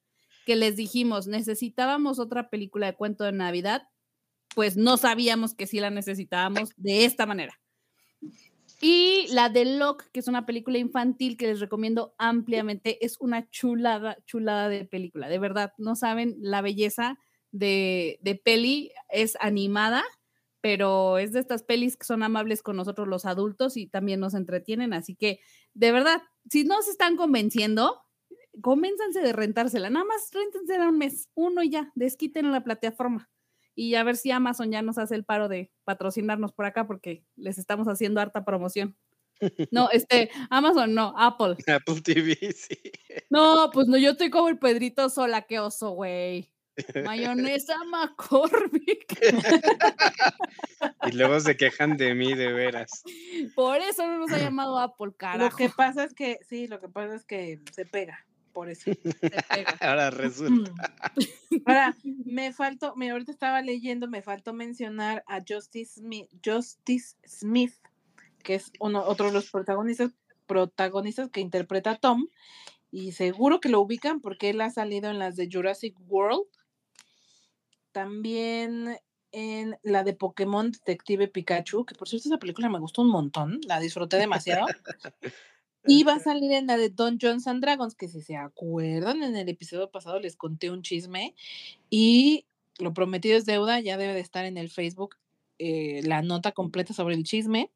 que 0.45 0.55
les 0.55 0.75
dijimos, 0.75 1.27
necesitábamos 1.27 2.19
otra 2.19 2.49
película 2.49 2.87
de 2.87 2.95
cuento 2.95 3.23
de 3.23 3.31
Navidad, 3.31 3.83
pues 4.55 4.77
no 4.77 4.97
sabíamos 4.97 5.55
que 5.55 5.67
sí 5.67 5.79
la 5.79 5.89
necesitábamos 5.91 6.71
de 6.77 7.05
esta 7.05 7.25
manera. 7.25 7.59
Y 8.81 9.27
la 9.31 9.49
de 9.49 9.65
Locke, 9.65 10.09
que 10.13 10.21
es 10.21 10.27
una 10.27 10.45
película 10.45 10.77
infantil 10.77 11.35
que 11.37 11.47
les 11.47 11.59
recomiendo 11.59 12.15
ampliamente, 12.17 13.03
es 13.05 13.17
una 13.19 13.49
chulada, 13.49 14.17
chulada 14.25 14.69
de 14.69 14.85
película. 14.85 15.27
De 15.27 15.37
verdad, 15.39 15.73
no 15.77 15.95
saben 15.95 16.37
la 16.39 16.61
belleza 16.61 17.17
de, 17.51 18.19
de 18.21 18.35
peli, 18.35 18.91
es 19.09 19.37
animada, 19.39 20.03
pero 20.61 21.17
es 21.17 21.31
de 21.31 21.39
estas 21.39 21.63
pelis 21.63 21.97
que 21.97 22.05
son 22.05 22.23
amables 22.23 22.61
con 22.61 22.75
nosotros 22.75 23.07
los 23.07 23.25
adultos 23.25 23.77
y 23.77 23.87
también 23.87 24.19
nos 24.19 24.33
entretienen. 24.33 24.93
Así 24.93 25.15
que, 25.15 25.39
de 25.73 25.91
verdad, 25.91 26.21
si 26.49 26.63
no 26.63 26.81
se 26.81 26.91
están 26.91 27.15
convenciendo, 27.15 28.01
convénzanse 28.61 29.21
de 29.21 29.33
rentársela. 29.33 29.89
Nada 29.89 30.05
más 30.05 30.29
réntensela 30.33 30.89
un 30.89 30.97
mes, 30.97 31.29
uno 31.33 31.63
y 31.63 31.69
ya, 31.69 31.91
desquiten 31.95 32.45
en 32.45 32.51
la 32.51 32.63
plataforma. 32.63 33.29
Y 33.75 33.95
a 33.95 34.03
ver 34.03 34.17
si 34.17 34.31
Amazon 34.31 34.71
ya 34.71 34.81
nos 34.81 34.97
hace 34.97 35.15
el 35.15 35.23
paro 35.23 35.47
de 35.47 35.71
patrocinarnos 35.85 36.51
por 36.51 36.65
acá 36.65 36.85
porque 36.85 37.23
les 37.35 37.57
estamos 37.57 37.87
haciendo 37.87 38.19
harta 38.19 38.43
promoción. 38.43 38.97
No, 39.71 39.89
este, 39.91 40.29
Amazon 40.49 40.93
no, 40.93 41.13
Apple. 41.17 41.55
Apple 41.67 42.01
TV, 42.01 42.35
sí. 42.53 42.77
No, 43.29 43.69
pues 43.71 43.87
no, 43.87 43.97
yo 43.97 44.11
estoy 44.11 44.29
como 44.29 44.49
el 44.49 44.59
Pedrito 44.59 45.09
sola, 45.09 45.43
qué 45.43 45.59
oso, 45.59 45.91
güey. 45.91 46.51
Mayonesa 47.03 47.75
McCormick. 47.85 49.19
Y 51.07 51.11
luego 51.13 51.39
se 51.39 51.57
quejan 51.57 51.97
de 51.97 52.13
mí, 52.13 52.33
de 52.33 52.51
veras. 52.53 53.03
Por 53.55 53.77
eso 53.81 54.05
no 54.07 54.17
nos 54.19 54.31
ha 54.31 54.37
llamado 54.37 54.77
Apple, 54.79 55.07
Lo 55.07 55.17
carajo. 55.17 55.57
que 55.57 55.69
pasa 55.69 56.03
es 56.03 56.13
que, 56.13 56.39
sí, 56.47 56.67
lo 56.67 56.79
que 56.79 56.89
pasa 56.89 57.15
es 57.15 57.25
que 57.25 57.59
se 57.71 57.85
pega, 57.85 58.25
por 58.53 58.69
eso. 58.69 58.91
se 58.91 59.43
pega. 59.49 59.77
Ahora 59.81 60.09
resulta. 60.09 60.71
Ahora, 61.65 61.97
me 62.03 62.53
faltó, 62.53 62.95
me 62.95 63.11
ahorita 63.11 63.31
estaba 63.31 63.61
leyendo, 63.61 64.07
me 64.07 64.21
faltó 64.21 64.53
mencionar 64.53 65.23
a 65.27 65.39
Justice 65.47 66.01
Smith, 66.01 66.29
Justice 66.43 67.15
Smith, 67.27 67.73
que 68.43 68.55
es 68.55 68.71
uno, 68.79 69.03
otro 69.03 69.27
de 69.27 69.33
los 69.33 69.49
protagonistas, 69.49 70.11
protagonistas 70.47 71.29
que 71.29 71.41
interpreta 71.41 71.91
a 71.91 71.97
Tom, 71.97 72.27
y 72.91 73.11
seguro 73.11 73.59
que 73.59 73.69
lo 73.69 73.81
ubican 73.81 74.19
porque 74.19 74.49
él 74.49 74.61
ha 74.61 74.69
salido 74.71 75.09
en 75.09 75.19
las 75.19 75.35
de 75.35 75.49
Jurassic 75.51 75.95
World, 76.07 76.47
también 77.91 78.97
en 79.31 79.77
la 79.83 80.03
de 80.03 80.13
Pokémon 80.13 80.71
Detective 80.71 81.27
Pikachu, 81.27 81.85
que 81.85 81.95
por 81.95 82.07
cierto 82.07 82.29
esa 82.29 82.39
película 82.39 82.69
me 82.69 82.79
gustó 82.79 83.01
un 83.01 83.09
montón, 83.09 83.59
la 83.67 83.79
disfruté 83.79 84.17
demasiado. 84.17 84.65
Y 85.85 86.03
va 86.03 86.15
a 86.15 86.19
salir 86.19 86.51
en 86.51 86.67
la 86.67 86.75
de 86.75 86.89
Dungeons 86.89 87.47
and 87.47 87.61
Dragons, 87.61 87.95
que 87.95 88.09
si 88.09 88.21
se 88.21 88.35
acuerdan, 88.35 89.23
en 89.23 89.37
el 89.37 89.47
episodio 89.47 89.89
pasado 89.89 90.19
les 90.19 90.35
conté 90.35 90.69
un 90.69 90.81
chisme 90.81 91.35
y 91.89 92.45
lo 92.79 92.93
prometido 92.93 93.37
es 93.37 93.45
deuda, 93.45 93.79
ya 93.79 93.97
debe 93.97 94.13
de 94.13 94.19
estar 94.19 94.45
en 94.45 94.57
el 94.57 94.69
Facebook 94.69 95.15
eh, 95.57 96.01
la 96.03 96.21
nota 96.21 96.51
completa 96.51 96.93
sobre 96.93 97.15
el 97.15 97.23
chisme 97.23 97.71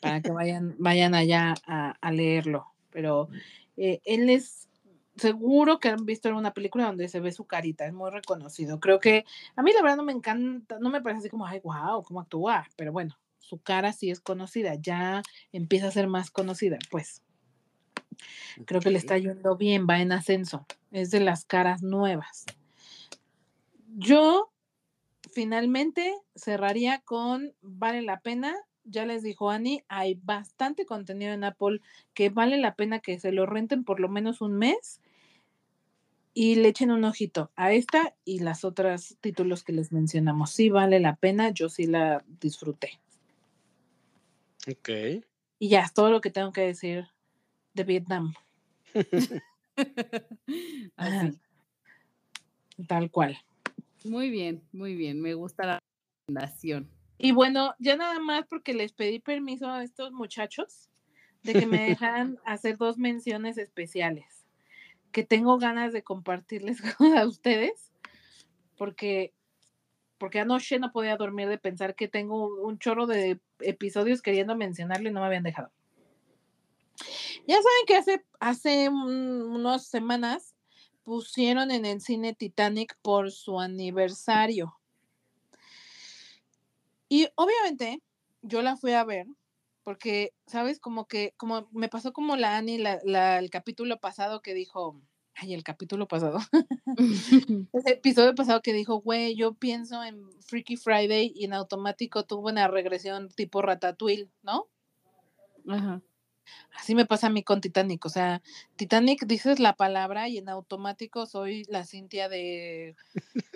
para 0.00 0.20
que 0.20 0.30
vayan, 0.30 0.76
vayan 0.78 1.14
allá 1.14 1.54
a, 1.66 1.92
a 2.00 2.12
leerlo. 2.12 2.66
Pero 2.90 3.28
eh, 3.76 4.00
él 4.04 4.28
es 4.28 4.68
seguro 5.16 5.78
que 5.78 5.88
han 5.88 6.04
visto 6.06 6.28
alguna 6.28 6.54
película 6.54 6.86
donde 6.86 7.08
se 7.08 7.20
ve 7.20 7.32
su 7.32 7.44
carita, 7.44 7.86
es 7.86 7.92
muy 7.92 8.10
reconocido. 8.10 8.80
Creo 8.80 9.00
que 9.00 9.24
a 9.56 9.62
mí 9.62 9.72
la 9.72 9.82
verdad 9.82 9.96
no 9.96 10.04
me 10.04 10.12
encanta, 10.12 10.78
no 10.80 10.90
me 10.90 11.00
parece 11.00 11.20
así 11.20 11.28
como, 11.28 11.46
ay, 11.46 11.60
wow, 11.62 12.02
cómo 12.02 12.20
actúa, 12.20 12.66
pero 12.76 12.92
bueno, 12.92 13.18
su 13.38 13.58
cara 13.58 13.92
sí 13.92 14.10
es 14.10 14.20
conocida, 14.20 14.74
ya 14.76 15.22
empieza 15.52 15.88
a 15.88 15.92
ser 15.92 16.06
más 16.08 16.30
conocida, 16.30 16.78
pues. 16.90 17.22
Creo 18.66 18.80
que 18.80 18.90
le 18.90 18.98
está 18.98 19.18
yendo 19.18 19.56
bien, 19.56 19.86
va 19.88 20.00
en 20.00 20.12
ascenso, 20.12 20.66
es 20.90 21.10
de 21.10 21.20
las 21.20 21.44
caras 21.44 21.82
nuevas. 21.82 22.44
Yo 23.94 24.50
finalmente 25.32 26.14
cerraría 26.34 27.00
con 27.00 27.54
vale 27.60 28.02
la 28.02 28.20
pena. 28.20 28.54
Ya 28.84 29.06
les 29.06 29.22
dijo 29.22 29.50
Ani, 29.50 29.84
hay 29.88 30.18
bastante 30.24 30.86
contenido 30.86 31.32
en 31.32 31.44
Apple 31.44 31.80
que 32.14 32.30
vale 32.30 32.56
la 32.56 32.74
pena 32.74 32.98
que 32.98 33.20
se 33.20 33.30
lo 33.30 33.46
renten 33.46 33.84
por 33.84 34.00
lo 34.00 34.08
menos 34.08 34.40
un 34.40 34.54
mes 34.54 35.00
y 36.34 36.54
le 36.56 36.68
echen 36.68 36.90
un 36.90 37.04
ojito 37.04 37.50
a 37.56 37.72
esta 37.72 38.14
y 38.24 38.38
las 38.40 38.64
otras 38.64 39.16
títulos 39.20 39.64
que 39.64 39.72
les 39.72 39.92
mencionamos. 39.92 40.50
Sí 40.50 40.70
vale 40.70 41.00
la 41.00 41.16
pena, 41.16 41.50
yo 41.50 41.68
sí 41.68 41.86
la 41.86 42.24
disfruté. 42.40 43.00
Ok. 44.68 45.24
Y 45.58 45.68
ya 45.68 45.82
es 45.82 45.92
todo 45.92 46.10
lo 46.10 46.20
que 46.20 46.30
tengo 46.30 46.52
que 46.52 46.62
decir 46.62 47.08
de 47.74 47.84
Vietnam, 47.84 48.34
Así. 50.96 51.38
tal 52.86 53.10
cual. 53.10 53.38
Muy 54.04 54.30
bien, 54.30 54.62
muy 54.72 54.94
bien. 54.94 55.20
Me 55.20 55.34
gusta 55.34 55.66
la 55.66 55.78
recomendación. 56.26 56.90
Y 57.18 57.32
bueno, 57.32 57.74
ya 57.78 57.96
nada 57.96 58.18
más 58.18 58.46
porque 58.46 58.74
les 58.74 58.92
pedí 58.92 59.20
permiso 59.20 59.70
a 59.70 59.82
estos 59.84 60.12
muchachos 60.12 60.90
de 61.42 61.54
que 61.54 61.66
me 61.66 61.82
dejaran 61.88 62.38
hacer 62.44 62.76
dos 62.76 62.98
menciones 62.98 63.56
especiales 63.58 64.41
que 65.12 65.24
tengo 65.24 65.58
ganas 65.58 65.92
de 65.92 66.02
compartirles 66.02 66.78
a 67.16 67.26
ustedes 67.26 67.92
porque 68.76 69.32
porque 70.18 70.38
anoche 70.38 70.78
no 70.78 70.92
podía 70.92 71.16
dormir 71.16 71.48
de 71.48 71.58
pensar 71.58 71.96
que 71.96 72.06
tengo 72.06 72.46
un 72.62 72.78
chorro 72.78 73.08
de 73.08 73.40
episodios 73.58 74.22
queriendo 74.22 74.54
mencionarle 74.54 75.10
y 75.10 75.12
no 75.12 75.18
me 75.18 75.26
habían 75.26 75.42
dejado. 75.42 75.72
Ya 77.48 77.56
saben 77.56 77.86
que 77.88 77.96
hace, 77.96 78.24
hace 78.38 78.88
unas 78.88 79.84
semanas 79.88 80.54
pusieron 81.02 81.72
en 81.72 81.84
el 81.86 82.00
cine 82.00 82.34
Titanic 82.34 82.96
por 83.02 83.32
su 83.32 83.58
aniversario. 83.58 84.78
Y 87.08 87.26
obviamente 87.34 88.00
yo 88.42 88.62
la 88.62 88.76
fui 88.76 88.92
a 88.92 89.02
ver 89.02 89.26
porque, 89.84 90.34
¿sabes? 90.46 90.78
Como 90.80 91.06
que, 91.06 91.34
como 91.36 91.68
me 91.72 91.88
pasó 91.88 92.12
como 92.12 92.36
la 92.36 92.56
Annie 92.56 92.78
la, 92.78 93.38
el 93.38 93.50
capítulo 93.50 93.98
pasado 93.98 94.42
que 94.42 94.54
dijo, 94.54 95.00
ay, 95.34 95.54
el 95.54 95.64
capítulo 95.64 96.06
pasado, 96.08 96.38
ese 97.72 97.92
episodio 97.92 98.34
pasado 98.34 98.62
que 98.62 98.72
dijo, 98.72 99.00
güey, 99.00 99.34
yo 99.34 99.54
pienso 99.54 100.02
en 100.04 100.30
Freaky 100.42 100.76
Friday 100.76 101.32
y 101.34 101.44
en 101.44 101.54
automático 101.54 102.24
tuvo 102.24 102.48
una 102.48 102.68
regresión 102.68 103.28
tipo 103.28 103.62
Ratatouille, 103.62 104.28
¿no? 104.42 104.68
Ajá. 105.68 106.02
Así 106.76 106.94
me 106.94 107.06
pasa 107.06 107.28
a 107.28 107.30
mí 107.30 107.42
con 107.44 107.60
Titanic, 107.60 108.04
o 108.04 108.08
sea, 108.08 108.42
Titanic 108.76 109.26
dices 109.26 109.60
la 109.60 109.74
palabra 109.74 110.28
y 110.28 110.38
en 110.38 110.48
automático 110.48 111.26
soy 111.26 111.64
la 111.68 111.84
Cintia 111.84 112.28
de, 112.28 112.96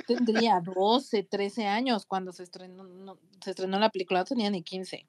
tendría 0.07 0.61
12, 0.61 1.25
13 1.25 1.67
años 1.67 2.07
cuando 2.07 2.33
se 2.33 2.45
estrenó, 2.45 3.19
se 3.43 3.51
estrenó 3.51 3.79
la 3.79 3.91
película, 3.91 4.21
no 4.21 4.25
tenía 4.25 4.51
ni 4.51 4.63
15. 4.63 5.07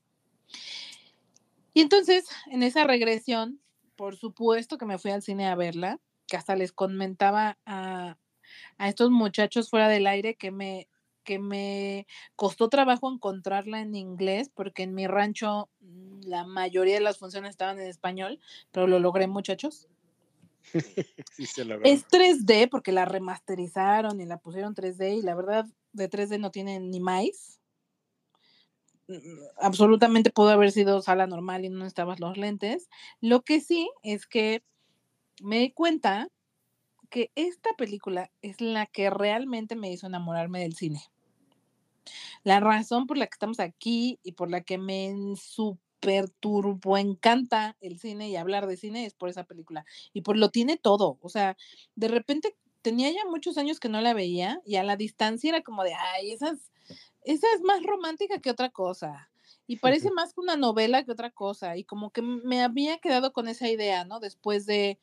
Y 1.77 1.81
entonces, 1.81 2.25
en 2.47 2.63
esa 2.63 2.85
regresión, 2.85 3.61
por 3.95 4.15
supuesto 4.15 4.79
que 4.79 4.87
me 4.87 4.97
fui 4.97 5.11
al 5.11 5.21
cine 5.21 5.45
a 5.45 5.53
verla, 5.53 5.99
que 6.25 6.35
hasta 6.35 6.55
les 6.55 6.71
comentaba 6.71 7.59
a, 7.67 8.17
a 8.79 8.89
estos 8.89 9.11
muchachos 9.11 9.69
fuera 9.69 9.87
del 9.87 10.07
aire 10.07 10.33
que 10.33 10.49
me, 10.49 10.87
que 11.23 11.37
me 11.37 12.07
costó 12.35 12.67
trabajo 12.69 13.13
encontrarla 13.13 13.79
en 13.79 13.93
inglés, 13.93 14.49
porque 14.51 14.81
en 14.81 14.95
mi 14.95 15.05
rancho 15.05 15.69
mm, 15.81 16.21
la 16.21 16.47
mayoría 16.47 16.95
de 16.95 17.01
las 17.01 17.19
funciones 17.19 17.51
estaban 17.51 17.79
en 17.79 17.85
español, 17.85 18.39
pero 18.71 18.87
lo 18.87 18.97
logré, 18.97 19.27
muchachos. 19.27 19.87
Es 21.83 22.07
3D 22.07 22.69
porque 22.71 22.91
la 22.91 23.05
remasterizaron 23.05 24.19
y 24.19 24.25
la 24.25 24.39
pusieron 24.39 24.73
3D 24.73 25.19
y 25.19 25.21
la 25.21 25.35
verdad 25.35 25.67
de 25.93 26.09
3D 26.09 26.39
no 26.39 26.49
tiene 26.49 26.79
ni 26.79 26.99
más. 26.99 27.56
Absolutamente 29.57 30.31
pudo 30.31 30.49
haber 30.49 30.71
sido 30.71 31.01
sala 31.01 31.27
normal 31.27 31.65
y 31.65 31.69
no 31.69 31.85
estaban 31.85 32.17
los 32.19 32.37
lentes. 32.37 32.89
Lo 33.21 33.41
que 33.41 33.61
sí 33.61 33.89
es 34.03 34.27
que 34.27 34.63
me 35.41 35.59
di 35.59 35.71
cuenta 35.71 36.29
que 37.09 37.31
esta 37.35 37.69
película 37.77 38.31
es 38.41 38.59
la 38.61 38.85
que 38.85 39.09
realmente 39.09 39.75
me 39.75 39.91
hizo 39.91 40.07
enamorarme 40.07 40.59
del 40.61 40.75
cine. 40.75 41.01
La 42.43 42.59
razón 42.59 43.07
por 43.07 43.17
la 43.17 43.27
que 43.27 43.33
estamos 43.33 43.59
aquí 43.59 44.19
y 44.23 44.33
por 44.33 44.49
la 44.49 44.61
que 44.61 44.77
me 44.77 45.13
super 45.37 46.29
turbo 46.29 46.97
encanta 46.97 47.75
el 47.81 47.99
cine 47.99 48.29
y 48.29 48.35
hablar 48.35 48.67
de 48.67 48.77
cine 48.77 49.05
es 49.05 49.13
por 49.13 49.29
esa 49.29 49.43
película. 49.43 49.85
Y 50.13 50.21
por 50.21 50.37
lo 50.37 50.49
tiene 50.49 50.77
todo. 50.77 51.17
O 51.21 51.29
sea, 51.29 51.57
de 51.95 52.07
repente 52.07 52.55
tenía 52.81 53.11
ya 53.11 53.25
muchos 53.29 53.57
años 53.57 53.79
que 53.79 53.89
no 53.89 54.01
la 54.01 54.13
veía 54.13 54.61
y 54.65 54.75
a 54.75 54.83
la 54.83 54.95
distancia 54.95 55.49
era 55.49 55.61
como 55.61 55.83
de, 55.83 55.93
ay, 55.93 56.31
esa 56.31 56.51
es, 56.51 56.71
esa 57.27 57.47
es 57.53 57.61
más 57.61 57.83
romántica 57.83 58.39
que 58.39 58.49
otra 58.49 58.69
cosa. 58.69 59.29
Y 59.67 59.77
parece 59.77 60.11
más 60.11 60.33
que 60.33 60.39
una 60.39 60.55
novela 60.55 61.03
que 61.03 61.11
otra 61.11 61.29
cosa. 61.29 61.75
Y 61.75 61.83
como 61.83 62.11
que 62.11 62.21
me 62.21 62.63
había 62.63 62.99
quedado 62.99 63.33
con 63.33 63.49
esa 63.49 63.69
idea, 63.69 64.05
¿no? 64.05 64.21
Después 64.21 64.65
de 64.65 64.97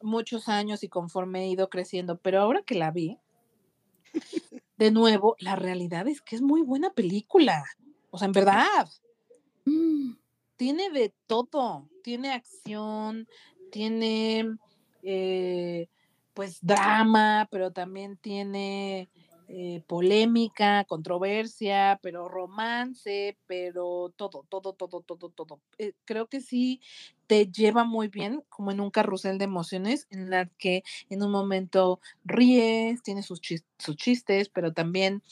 muchos 0.00 0.48
años 0.48 0.82
y 0.82 0.88
conforme 0.88 1.44
he 1.44 1.48
ido 1.48 1.68
creciendo. 1.68 2.16
Pero 2.16 2.40
ahora 2.40 2.62
que 2.62 2.74
la 2.74 2.90
vi, 2.90 3.18
de 4.78 4.90
nuevo, 4.90 5.36
la 5.40 5.56
realidad 5.56 6.08
es 6.08 6.22
que 6.22 6.36
es 6.36 6.42
muy 6.42 6.62
buena 6.62 6.90
película. 6.94 7.64
O 8.10 8.16
sea, 8.16 8.26
en 8.26 8.32
verdad. 8.32 8.88
Mm. 9.66 10.12
Tiene 10.56 10.88
de 10.88 11.12
todo. 11.26 11.90
Tiene 12.02 12.32
acción, 12.32 13.28
tiene 13.70 14.56
eh, 15.02 15.88
pues 16.32 16.60
drama, 16.62 17.46
pero 17.50 17.72
también 17.72 18.16
tiene 18.16 19.10
eh, 19.48 19.82
polémica, 19.86 20.84
controversia, 20.84 21.98
pero 22.02 22.28
romance, 22.28 23.38
pero 23.46 24.12
todo, 24.14 24.44
todo, 24.48 24.74
todo, 24.74 25.00
todo, 25.00 25.30
todo. 25.30 25.60
Eh, 25.78 25.94
creo 26.04 26.28
que 26.28 26.40
sí 26.42 26.80
te 27.26 27.46
lleva 27.46 27.84
muy 27.84 28.08
bien, 28.08 28.42
como 28.50 28.72
en 28.72 28.80
un 28.80 28.90
carrusel 28.90 29.38
de 29.38 29.44
emociones, 29.44 30.06
en 30.10 30.30
la 30.30 30.46
que 30.58 30.82
en 31.08 31.22
un 31.22 31.30
momento 31.30 32.00
ríes, 32.24 33.02
tienes 33.02 33.26
sus, 33.26 33.40
sus 33.78 33.96
chistes, 33.96 34.50
pero 34.50 34.72
también 34.74 35.22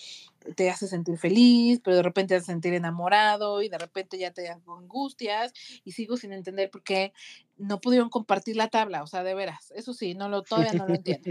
te 0.55 0.71
hace 0.71 0.87
sentir 0.87 1.19
feliz, 1.19 1.81
pero 1.83 1.97
de 1.97 2.03
repente 2.03 2.35
te 2.35 2.37
hace 2.37 2.47
sentir 2.47 2.75
enamorado 2.75 3.63
y 3.63 3.69
de 3.69 3.79
repente 3.79 4.19
ya 4.19 4.33
te 4.33 4.49
angustias 4.49 5.53
y 5.85 5.93
sigo 5.93 6.17
sin 6.17 6.33
entender 6.33 6.71
por 6.71 6.83
qué 6.83 7.13
no 7.57 7.81
pudieron 7.81 8.11
compartir 8.11 8.57
la 8.57 8.69
tabla, 8.69 9.03
o 9.03 9.07
sea, 9.07 9.23
de 9.23 9.35
veras, 9.35 9.73
eso 9.75 9.95
sí, 9.95 10.15
no 10.15 10.29
lo, 10.29 10.43
todavía 10.43 10.73
no 10.75 10.87
lo 10.87 10.95
entiendo. 10.95 11.31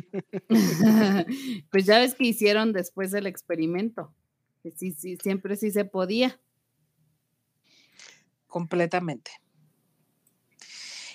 pues 1.71 1.86
ya 1.86 1.99
ves 1.99 2.15
que 2.15 2.25
hicieron 2.25 2.73
después 2.73 3.12
del 3.12 3.28
experimento, 3.28 4.13
que 4.63 4.71
sí, 4.71 4.91
sí, 4.91 5.17
siempre 5.21 5.56
sí 5.56 5.71
se 5.71 5.86
podía. 5.86 6.39
Completamente. 8.47 9.32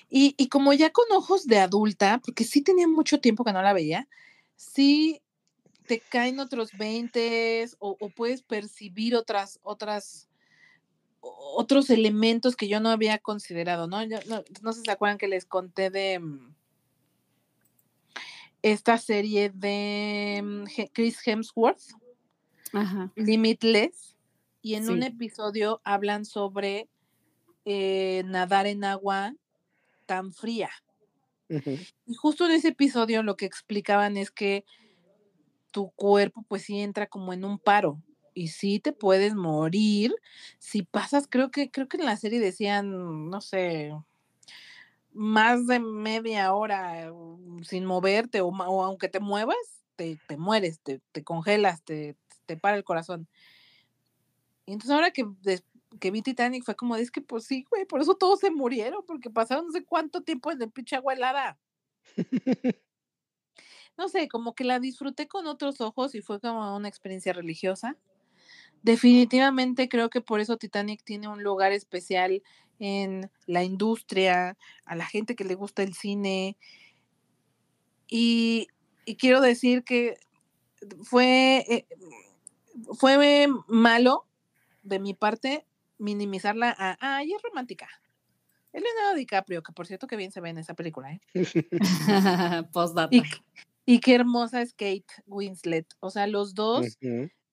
Y, 0.09 0.35
y 0.37 0.49
como 0.49 0.73
ya 0.73 0.91
con 0.91 1.07
ojos 1.13 1.47
de 1.47 1.59
adulta, 1.59 2.21
porque 2.25 2.45
sí 2.45 2.63
tenía 2.63 2.87
mucho 2.87 3.21
tiempo 3.21 3.45
que 3.45 3.53
no 3.53 3.63
la 3.63 3.73
veía, 3.73 4.09
sí 4.57 5.23
te 5.91 5.99
caen 5.99 6.39
otros 6.39 6.71
20 6.79 7.69
o, 7.81 7.97
puedes 8.11 8.43
percibir 8.43 9.17
otras, 9.17 9.59
otras, 9.65 10.29
otros 11.21 11.91
elementos 11.91 12.55
que 12.55 12.69
yo 12.69 12.79
no 12.79 12.91
había 12.91 13.19
considerado, 13.19 13.89
¿no? 13.89 13.99
no, 14.07 14.73
sé 14.73 14.79
si 14.79 14.85
se 14.85 14.93
acuerdan 14.93 15.19
que 15.19 15.27
les 15.27 15.47
conté 15.47 15.91
de 15.91 16.21
mm, 16.21 16.55
esta 18.63 18.99
serie 18.99 19.51
de 19.53 20.41
mm, 20.45 20.65
Chris 20.93 21.27
Hemsworth, 21.27 21.83
Limitless, 23.17 24.17
y 24.63 24.75
en 24.75 24.89
un 24.91 25.03
episodio 25.03 25.81
hablan 25.83 26.25
sobre 26.25 26.89
eh, 27.65 28.23
nadar 28.27 28.69
en 28.69 28.85
agua 28.85 29.35
tan 30.07 30.33
fría. 30.33 30.71
Y 31.49 32.15
justo 32.15 32.47
en 32.47 32.53
ese 32.53 32.69
episodio 32.69 33.25
lo 33.25 33.37
que 33.37 33.47
explicaban 33.47 34.17
es 34.17 34.31
que 34.31 34.65
tu 35.71 35.91
cuerpo 35.91 36.45
pues 36.49 36.63
sí 36.63 36.81
entra 36.81 37.07
como 37.07 37.33
en 37.33 37.45
un 37.45 37.59
paro 37.59 38.01
y 38.35 38.49
sí 38.49 38.81
te 38.81 38.93
puedes 38.93 39.35
morir 39.35 40.15
si 40.59 40.83
pasas, 40.83 41.27
creo 41.29 41.51
que, 41.51 41.71
creo 41.71 41.89
que 41.89 41.97
en 41.97 42.07
la 42.07 42.17
serie 42.17 42.41
decían, 42.41 43.29
no 43.29 43.41
sé, 43.41 43.93
más 45.13 45.67
de 45.67 45.81
media 45.81 46.55
hora 46.55 47.13
mm, 47.13 47.65
sin 47.65 47.85
moverte 47.85 48.41
o, 48.41 48.53
aunque 48.83 49.09
te 49.09 49.21
muevas, 49.21 49.57
te, 49.97 50.19
mueres, 50.39 50.81
te, 50.81 51.01
congelas, 51.25 51.83
te, 51.83 52.17
te 52.47 52.57
para 52.57 52.77
el 52.77 52.85
corazón. 52.85 53.29
Y 54.65 54.73
entonces 54.73 54.95
ahora 54.95 55.11
que, 55.11 55.27
que 55.99 56.11
vi 56.11 56.23
Titanic 56.23 56.65
fue 56.65 56.77
como, 56.77 56.97
es 56.97 57.11
que 57.11 57.21
pues 57.21 57.45
sí, 57.45 57.67
güey, 57.69 57.85
por 57.85 58.01
eso 58.01 58.15
todos 58.15 58.41
se 58.41 58.51
murieron, 58.51 59.05
porque 59.07 59.29
pasaron 59.29 59.67
no 59.67 59.73
sé 59.73 59.85
cuánto 59.85 60.23
tiempo 60.23 60.51
en 60.51 60.63
el 60.63 60.71
pinche 60.71 60.97
agua 60.97 61.15
helada. 61.15 61.59
no 64.01 64.09
sé, 64.09 64.29
como 64.29 64.55
que 64.55 64.65
la 64.65 64.81
disfruté 64.81 65.29
con 65.29 65.47
otros 65.47 65.83
ojos 65.83 66.15
y 66.15 66.23
fue 66.23 66.41
como 66.41 66.75
una 66.75 66.89
experiencia 66.89 67.35
religiosa. 67.35 67.99
Definitivamente 68.83 69.91
creo 69.91 70.09
que 70.09 70.23
por 70.23 70.41
eso 70.41 70.57
Titanic 70.57 71.05
tiene 71.05 71.29
un 71.29 71.43
lugar 71.43 71.73
especial 71.73 72.43
en 72.79 73.31
la 73.45 73.63
industria, 73.63 74.57
a 74.87 74.97
la 74.97 75.05
gente 75.05 75.37
que 75.37 75.45
le 75.45 75.55
gusta 75.55 75.83
el 75.83 75.93
cine. 75.93 76.57
Y, 78.09 78.69
quiero 79.19 79.43
decir 79.43 79.85
que 79.85 80.17
fue, 81.03 81.59
eh, 81.69 81.87
fue 82.99 83.49
malo 83.69 84.25
de 84.83 84.99
mi 84.99 85.13
parte 85.13 85.67
minimizarla 85.99 86.75
a, 86.79 86.97
ay, 87.01 87.35
es 87.35 87.43
romántica. 87.43 87.87
Es 88.73 88.83
Leonardo 88.83 89.17
DiCaprio, 89.17 89.63
que 89.63 89.73
por 89.73 89.87
cierto 89.87 90.07
que 90.07 90.17
bien 90.17 90.33
se 90.33 90.41
ve 90.41 90.49
en 90.49 90.57
esa 90.57 90.73
película, 90.73 91.13
¿eh? 91.13 91.21
Postdata. 92.73 93.15
Y 93.15 93.23
qué 93.87 94.15
hermosa 94.15 94.63
es 94.63 94.73
Kate 94.73 95.07
Winslet. 95.27 95.87
O 96.01 96.11
sea, 96.11 96.27
los 96.27 96.55
dos 96.55 96.99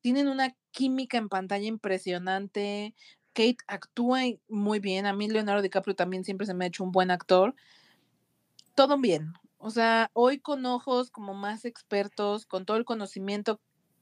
tienen 0.02 0.28
una 0.28 0.56
química 0.72 1.18
en 1.18 1.30
pantalla 1.30 1.68
impresionante. 1.68 2.94
Kate 3.34 3.58
actúa 3.68 4.22
muy 4.48 4.80
bien. 4.80 5.06
A 5.06 5.14
mí 5.14 5.28
Leonardo 5.28 5.62
DiCaprio 5.62 5.96
también 5.96 6.24
siempre 6.24 6.48
se 6.48 6.54
me 6.54 6.66
ha 6.66 6.68
hecho 6.68 6.84
un 6.84 6.92
buen 6.92 7.12
actor. 7.12 7.56
Todo 8.76 8.98
bien. 8.98 9.34
O 9.58 9.72
sea, 9.72 10.12
hoy 10.14 10.40
con 10.40 10.66
ojos 10.66 11.10
como 11.10 11.34
más 11.34 11.66
expertos, 11.66 12.46
con 12.46 12.66
todo 12.66 12.78
el 12.78 12.86
conocimiento 12.86 13.60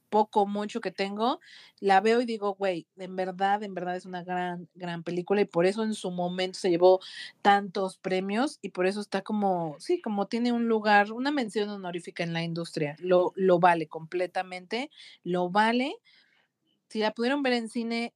poco, 0.08 0.46
mucho 0.46 0.80
que 0.80 0.90
tengo, 0.90 1.40
la 1.80 2.00
veo 2.00 2.20
y 2.20 2.26
digo, 2.26 2.54
güey, 2.54 2.86
en 2.96 3.16
verdad, 3.16 3.62
en 3.62 3.74
verdad 3.74 3.96
es 3.96 4.06
una 4.06 4.22
gran, 4.22 4.68
gran 4.74 5.02
película 5.02 5.40
y 5.40 5.44
por 5.44 5.66
eso 5.66 5.82
en 5.82 5.94
su 5.94 6.10
momento 6.10 6.58
se 6.58 6.70
llevó 6.70 7.00
tantos 7.42 7.98
premios 7.98 8.58
y 8.62 8.70
por 8.70 8.86
eso 8.86 9.00
está 9.00 9.22
como, 9.22 9.76
sí, 9.78 10.00
como 10.00 10.26
tiene 10.26 10.52
un 10.52 10.68
lugar, 10.68 11.12
una 11.12 11.30
mención 11.30 11.68
honorífica 11.68 12.22
en 12.22 12.32
la 12.32 12.42
industria. 12.42 12.96
Lo, 12.98 13.32
lo 13.34 13.58
vale 13.58 13.86
completamente, 13.86 14.90
lo 15.24 15.50
vale. 15.50 15.96
Si 16.88 17.00
la 17.00 17.12
pudieron 17.12 17.42
ver 17.42 17.54
en 17.54 17.68
cine, 17.68 18.14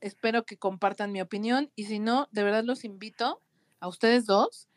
espero 0.00 0.44
que 0.44 0.56
compartan 0.56 1.12
mi 1.12 1.20
opinión 1.20 1.70
y 1.76 1.84
si 1.84 1.98
no, 1.98 2.28
de 2.32 2.42
verdad 2.42 2.64
los 2.64 2.84
invito 2.84 3.40
a 3.80 3.88
ustedes 3.88 4.26
dos 4.26 4.68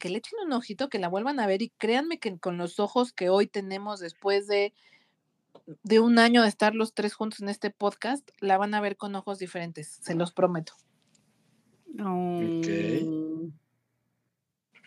que 0.00 0.08
le 0.08 0.18
echen 0.18 0.38
un 0.44 0.52
ojito, 0.52 0.88
que 0.88 0.98
la 0.98 1.08
vuelvan 1.08 1.38
a 1.38 1.46
ver 1.46 1.62
y 1.62 1.68
créanme 1.68 2.18
que 2.18 2.36
con 2.38 2.56
los 2.56 2.80
ojos 2.80 3.12
que 3.12 3.28
hoy 3.28 3.46
tenemos 3.46 4.00
después 4.00 4.46
de, 4.46 4.72
de 5.82 6.00
un 6.00 6.18
año 6.18 6.42
de 6.42 6.48
estar 6.48 6.74
los 6.74 6.94
tres 6.94 7.14
juntos 7.14 7.40
en 7.40 7.48
este 7.48 7.70
podcast, 7.70 8.28
la 8.40 8.58
van 8.58 8.74
a 8.74 8.80
ver 8.80 8.96
con 8.96 9.14
ojos 9.14 9.38
diferentes, 9.38 9.98
se 10.02 10.14
los 10.14 10.32
prometo. 10.32 10.74
Mm, 11.94 13.48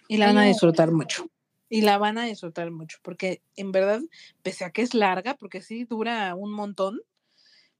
Y 0.07 0.17
la 0.17 0.27
van 0.27 0.37
a 0.37 0.43
disfrutar 0.43 0.91
mucho. 0.91 1.27
Y 1.69 1.81
la 1.81 1.97
van 1.97 2.17
a 2.17 2.25
disfrutar 2.25 2.69
mucho, 2.71 2.99
porque 3.01 3.41
en 3.55 3.71
verdad, 3.71 3.99
pese 4.43 4.63
a 4.65 4.71
que 4.71 4.81
es 4.83 4.93
larga, 4.93 5.35
porque 5.35 5.61
sí 5.61 5.85
dura 5.85 6.35
un 6.35 6.51
montón, 6.51 7.01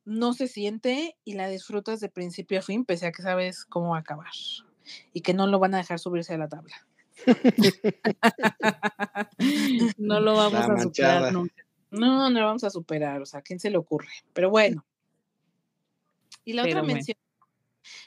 no 0.06 0.34
se 0.34 0.48
siente 0.48 1.15
y 1.24 1.34
la 1.34 1.48
disfrutas 1.48 2.00
de 2.00 2.10
principio 2.10 2.60
a 2.60 2.62
fin, 2.62 2.86
pese 2.86 3.06
a 3.08 3.12
que 3.12 3.22
sabes 3.22 3.65
cómo 3.65 3.89
va 3.91 3.98
a 3.98 4.02
acabar. 4.02 4.32
Y 5.13 5.22
que 5.22 5.34
no 5.34 5.48
lo 5.48 5.60
van 5.60 5.76
a 5.76 5.78
dejar 5.78 6.00
subirse 6.00 6.34
a 6.34 6.38
la 6.38 6.50
tabla. 6.50 6.76
No 9.98 10.19
lo 10.19 10.36
vamos 10.36 10.54
La 10.54 10.60
a 10.60 10.80
superar 10.80 11.22
manchada. 11.22 11.32
nunca. 11.32 11.62
No, 11.94 12.30
no 12.30 12.40
lo 12.40 12.46
vamos 12.46 12.64
a 12.64 12.70
superar, 12.70 13.22
o 13.22 13.26
sea, 13.26 13.40
¿a 13.40 13.44
quién 13.44 13.60
se 13.60 13.70
le 13.70 13.78
ocurre? 13.78 14.10
Pero 14.34 14.50
bueno. 14.50 14.86
Y 16.46 16.54
la 16.54 16.64
Pero 16.64 16.74
otra 16.74 16.82
bueno. 16.82 16.96
mención, 16.96 17.18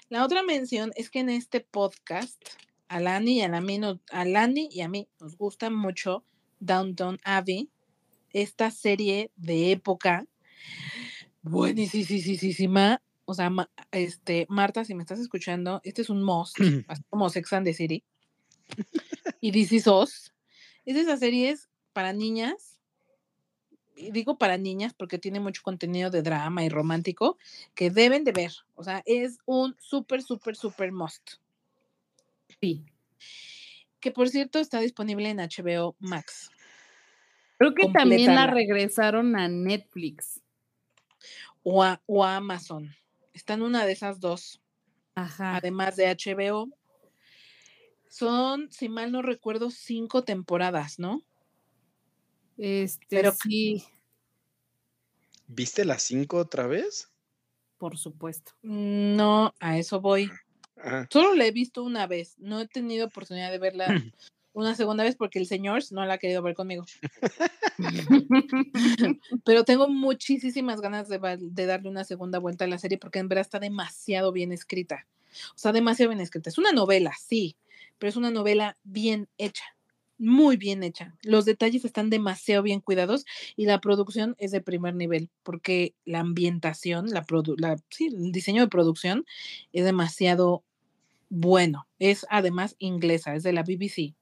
la 0.08 0.24
otra 0.24 0.42
mención 0.42 0.92
es 0.96 1.08
que 1.10 1.20
en 1.20 1.30
este 1.30 1.60
podcast, 1.60 2.42
a 2.88 3.00
Lani 3.00 3.38
y 3.38 3.42
a, 3.42 3.48
la 3.48 3.60
mí 3.60 3.78
nos- 3.78 4.00
a 4.10 4.24
Lani 4.24 4.68
y 4.70 4.80
a 4.82 4.88
mí 4.88 5.08
nos 5.20 5.36
gusta 5.36 5.70
mucho 5.70 6.24
Downton 6.60 7.18
Abbey, 7.24 7.70
esta 8.32 8.70
serie 8.70 9.30
de 9.36 9.72
época 9.72 10.26
buenísima. 11.42 13.00
O 13.24 13.34
sea, 13.34 13.50
Ma- 13.50 13.70
este, 13.90 14.46
Marta, 14.48 14.84
si 14.84 14.94
me 14.94 15.02
estás 15.02 15.18
escuchando, 15.18 15.80
este 15.84 16.02
es 16.02 16.10
un 16.10 16.22
must, 16.22 16.56
así 16.88 17.02
como 17.08 17.28
Sex 17.30 17.52
and 17.52 17.66
the 17.66 17.74
City. 17.74 18.04
Y 19.40 19.52
This 19.52 19.72
Is 19.72 19.86
Us. 19.86 20.32
Es 20.84 20.94
de 20.94 21.00
esas 21.02 21.20
series 21.20 21.68
para 21.92 22.12
niñas. 22.12 22.75
Digo 23.96 24.36
para 24.38 24.58
niñas 24.58 24.92
porque 24.94 25.18
tiene 25.18 25.40
mucho 25.40 25.62
contenido 25.62 26.10
de 26.10 26.22
drama 26.22 26.64
y 26.64 26.68
romántico 26.68 27.38
que 27.74 27.90
deben 27.90 28.24
de 28.24 28.32
ver. 28.32 28.52
O 28.74 28.84
sea, 28.84 29.02
es 29.06 29.38
un 29.46 29.74
súper, 29.80 30.22
súper, 30.22 30.54
súper 30.54 30.92
must. 30.92 31.34
Sí. 32.60 32.84
Que 34.00 34.10
por 34.12 34.28
cierto 34.28 34.58
está 34.58 34.80
disponible 34.80 35.30
en 35.30 35.38
HBO 35.38 35.96
Max. 35.98 36.50
Creo 37.58 37.74
que 37.74 37.88
también 37.88 38.34
la 38.34 38.46
regresaron 38.46 39.34
a 39.34 39.48
Netflix. 39.48 40.42
o 41.62 41.82
a, 41.82 42.00
o 42.06 42.24
a 42.24 42.36
Amazon. 42.36 42.94
Está 43.32 43.54
en 43.54 43.62
una 43.62 43.84
de 43.86 43.92
esas 43.92 44.20
dos, 44.20 44.60
Ajá. 45.14 45.56
además 45.56 45.96
de 45.96 46.06
HBO. 46.06 46.68
Son, 48.08 48.70
si 48.70 48.88
mal 48.88 49.10
no 49.10 49.20
recuerdo, 49.20 49.70
cinco 49.70 50.22
temporadas, 50.22 50.98
¿no? 50.98 51.24
Este, 52.56 53.06
Pero- 53.08 53.32
sí, 53.32 53.84
¿Viste 55.48 55.84
las 55.84 56.02
cinco 56.02 56.38
otra 56.38 56.66
vez? 56.66 57.10
por 57.78 57.98
supuesto. 57.98 58.52
No, 58.62 59.54
a 59.60 59.78
eso 59.78 60.00
voy. 60.00 60.30
Ah, 60.78 61.06
Solo 61.10 61.34
la 61.34 61.44
he 61.46 61.50
visto 61.52 61.82
una 61.84 62.06
vez. 62.06 62.34
No 62.38 62.58
he 62.60 62.66
tenido 62.66 63.06
oportunidad 63.06 63.50
de 63.50 63.58
verla 63.58 63.86
una 64.54 64.74
segunda 64.74 65.04
vez 65.04 65.14
porque 65.14 65.38
el 65.38 65.46
señor 65.46 65.82
no 65.90 66.04
la 66.06 66.14
ha 66.14 66.18
querido 66.18 66.40
ver 66.42 66.54
conmigo. 66.54 66.86
Pero 69.44 69.64
tengo 69.64 69.88
muchísimas 69.88 70.80
ganas 70.80 71.08
de, 71.08 71.18
de 71.38 71.66
darle 71.66 71.90
una 71.90 72.04
segunda 72.04 72.38
vuelta 72.38 72.64
a 72.64 72.68
la 72.68 72.78
serie 72.78 72.98
porque 72.98 73.18
en 73.18 73.28
verdad 73.28 73.42
está 73.42 73.58
demasiado 73.60 74.32
bien 74.32 74.52
escrita. 74.52 75.06
O 75.54 75.58
sea, 75.58 75.72
demasiado 75.72 76.10
bien 76.10 76.20
escrita. 76.22 76.48
Es 76.50 76.58
una 76.58 76.72
novela, 76.72 77.12
sí, 77.20 77.56
pero 77.98 78.08
es 78.08 78.16
una 78.16 78.30
novela 78.30 78.78
bien 78.84 79.28
hecha, 79.36 79.64
muy 80.18 80.56
bien 80.56 80.82
hecha. 80.82 81.14
Los 81.22 81.44
detalles 81.44 81.84
están 81.84 82.10
demasiado 82.10 82.62
bien 82.62 82.80
cuidados 82.80 83.24
y 83.56 83.66
la 83.66 83.80
producción 83.80 84.34
es 84.38 84.50
de 84.50 84.60
primer 84.60 84.94
nivel 84.94 85.30
porque 85.42 85.94
la 86.04 86.20
ambientación, 86.20 87.10
la, 87.10 87.24
la 87.58 87.76
sí, 87.90 88.06
el 88.06 88.32
diseño 88.32 88.62
de 88.62 88.68
producción 88.68 89.26
es 89.72 89.84
demasiado 89.84 90.64
bueno. 91.28 91.86
Es 91.98 92.26
además 92.30 92.76
inglesa, 92.78 93.34
es 93.34 93.42
de 93.42 93.52
la 93.52 93.62
BBC. 93.62 94.14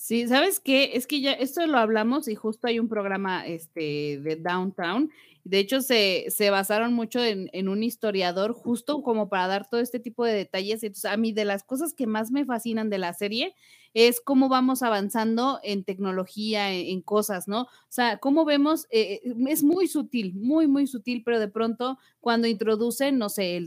Sí, 0.00 0.28
¿sabes 0.28 0.60
qué? 0.60 0.92
Es 0.94 1.08
que 1.08 1.20
ya 1.20 1.32
esto 1.32 1.66
lo 1.66 1.76
hablamos 1.76 2.28
y 2.28 2.36
justo 2.36 2.68
hay 2.68 2.78
un 2.78 2.88
programa 2.88 3.44
este, 3.44 4.20
de 4.22 4.36
Downtown. 4.36 5.10
De 5.42 5.58
hecho, 5.58 5.80
se, 5.80 6.26
se 6.28 6.50
basaron 6.50 6.92
mucho 6.94 7.18
en, 7.22 7.50
en 7.52 7.68
un 7.68 7.82
historiador 7.82 8.52
justo 8.52 9.02
como 9.02 9.28
para 9.28 9.48
dar 9.48 9.68
todo 9.68 9.80
este 9.80 9.98
tipo 9.98 10.24
de 10.24 10.34
detalles. 10.34 10.84
Entonces, 10.84 11.10
a 11.10 11.16
mí 11.16 11.32
de 11.32 11.44
las 11.44 11.64
cosas 11.64 11.94
que 11.94 12.06
más 12.06 12.30
me 12.30 12.44
fascinan 12.44 12.90
de 12.90 12.98
la 12.98 13.12
serie 13.12 13.56
es 13.92 14.20
cómo 14.20 14.48
vamos 14.48 14.84
avanzando 14.84 15.58
en 15.64 15.82
tecnología, 15.82 16.72
en, 16.72 16.86
en 16.86 17.02
cosas, 17.02 17.48
¿no? 17.48 17.62
O 17.62 17.68
sea, 17.88 18.18
cómo 18.18 18.44
vemos, 18.44 18.86
eh, 18.90 19.20
eh, 19.24 19.34
es 19.48 19.64
muy 19.64 19.88
sutil, 19.88 20.32
muy, 20.34 20.68
muy 20.68 20.86
sutil, 20.86 21.22
pero 21.24 21.40
de 21.40 21.48
pronto 21.48 21.98
cuando 22.20 22.46
introducen, 22.46 23.18
no 23.18 23.28
sé, 23.30 23.56
el 23.56 23.66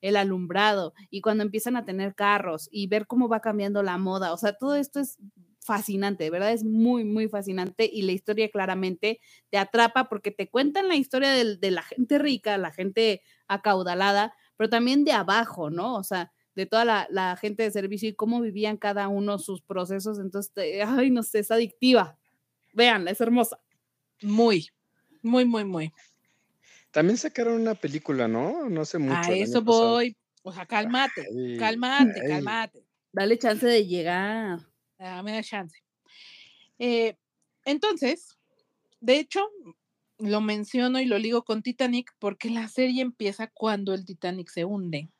el 0.00 0.16
alumbrado 0.16 0.94
y 1.10 1.20
cuando 1.20 1.44
empiezan 1.44 1.76
a 1.76 1.84
tener 1.84 2.14
carros 2.14 2.68
y 2.72 2.86
ver 2.88 3.06
cómo 3.06 3.28
va 3.28 3.40
cambiando 3.40 3.82
la 3.82 3.98
moda, 3.98 4.32
o 4.32 4.36
sea, 4.36 4.52
todo 4.54 4.74
esto 4.76 5.00
es 5.00 5.18
fascinante, 5.60 6.24
de 6.24 6.30
verdad 6.30 6.52
es 6.52 6.62
muy, 6.64 7.04
muy 7.04 7.28
fascinante 7.28 7.88
y 7.90 8.02
la 8.02 8.12
historia 8.12 8.50
claramente 8.50 9.20
te 9.50 9.56
atrapa 9.58 10.08
porque 10.08 10.30
te 10.30 10.48
cuentan 10.50 10.88
la 10.88 10.96
historia 10.96 11.30
del- 11.30 11.58
de 11.58 11.70
la 11.70 11.82
gente 11.82 12.18
rica, 12.18 12.58
la 12.58 12.70
gente 12.70 13.22
acaudalada, 13.48 14.34
pero 14.56 14.68
también 14.68 15.04
de 15.04 15.12
abajo, 15.12 15.70
¿no? 15.70 15.94
O 15.96 16.04
sea, 16.04 16.32
de 16.54 16.66
toda 16.66 16.84
la, 16.84 17.06
la 17.10 17.36
gente 17.36 17.62
de 17.62 17.70
servicio 17.70 18.08
y 18.08 18.14
cómo 18.14 18.40
vivían 18.40 18.76
cada 18.76 19.08
uno 19.08 19.38
sus 19.38 19.62
procesos, 19.62 20.18
entonces, 20.18 20.52
te- 20.52 20.82
ay, 20.82 21.10
no 21.10 21.22
sé, 21.22 21.40
es 21.40 21.50
adictiva. 21.50 22.18
Véanla, 22.74 23.10
es 23.12 23.20
hermosa. 23.20 23.60
Muy, 24.22 24.68
muy, 25.22 25.44
muy, 25.46 25.64
muy. 25.64 25.92
También 26.94 27.18
sacaron 27.18 27.60
una 27.60 27.74
película, 27.74 28.28
¿no? 28.28 28.70
No 28.70 28.84
sé 28.84 28.98
mucho. 28.98 29.32
a 29.32 29.34
el 29.34 29.42
eso 29.42 29.58
año 29.58 29.66
pasado. 29.66 29.90
voy. 29.90 30.16
O 30.42 30.52
sea, 30.52 30.66
cálmate, 30.66 31.26
Ay, 31.36 31.56
cálmate, 31.58 32.20
ay. 32.22 32.28
cálmate. 32.28 32.84
Dale 33.12 33.38
chance 33.38 33.66
de 33.66 33.86
llegar. 33.86 34.60
Dame 34.98 35.32
la 35.32 35.42
chance. 35.42 35.78
Eh, 36.78 37.16
entonces, 37.64 38.38
de 39.00 39.18
hecho, 39.18 39.48
lo 40.18 40.40
menciono 40.40 41.00
y 41.00 41.06
lo 41.06 41.18
ligo 41.18 41.44
con 41.44 41.62
Titanic 41.62 42.12
porque 42.18 42.50
la 42.50 42.68
serie 42.68 43.02
empieza 43.02 43.48
cuando 43.48 43.94
el 43.94 44.04
Titanic 44.04 44.48
se 44.50 44.64
hunde. 44.64 45.10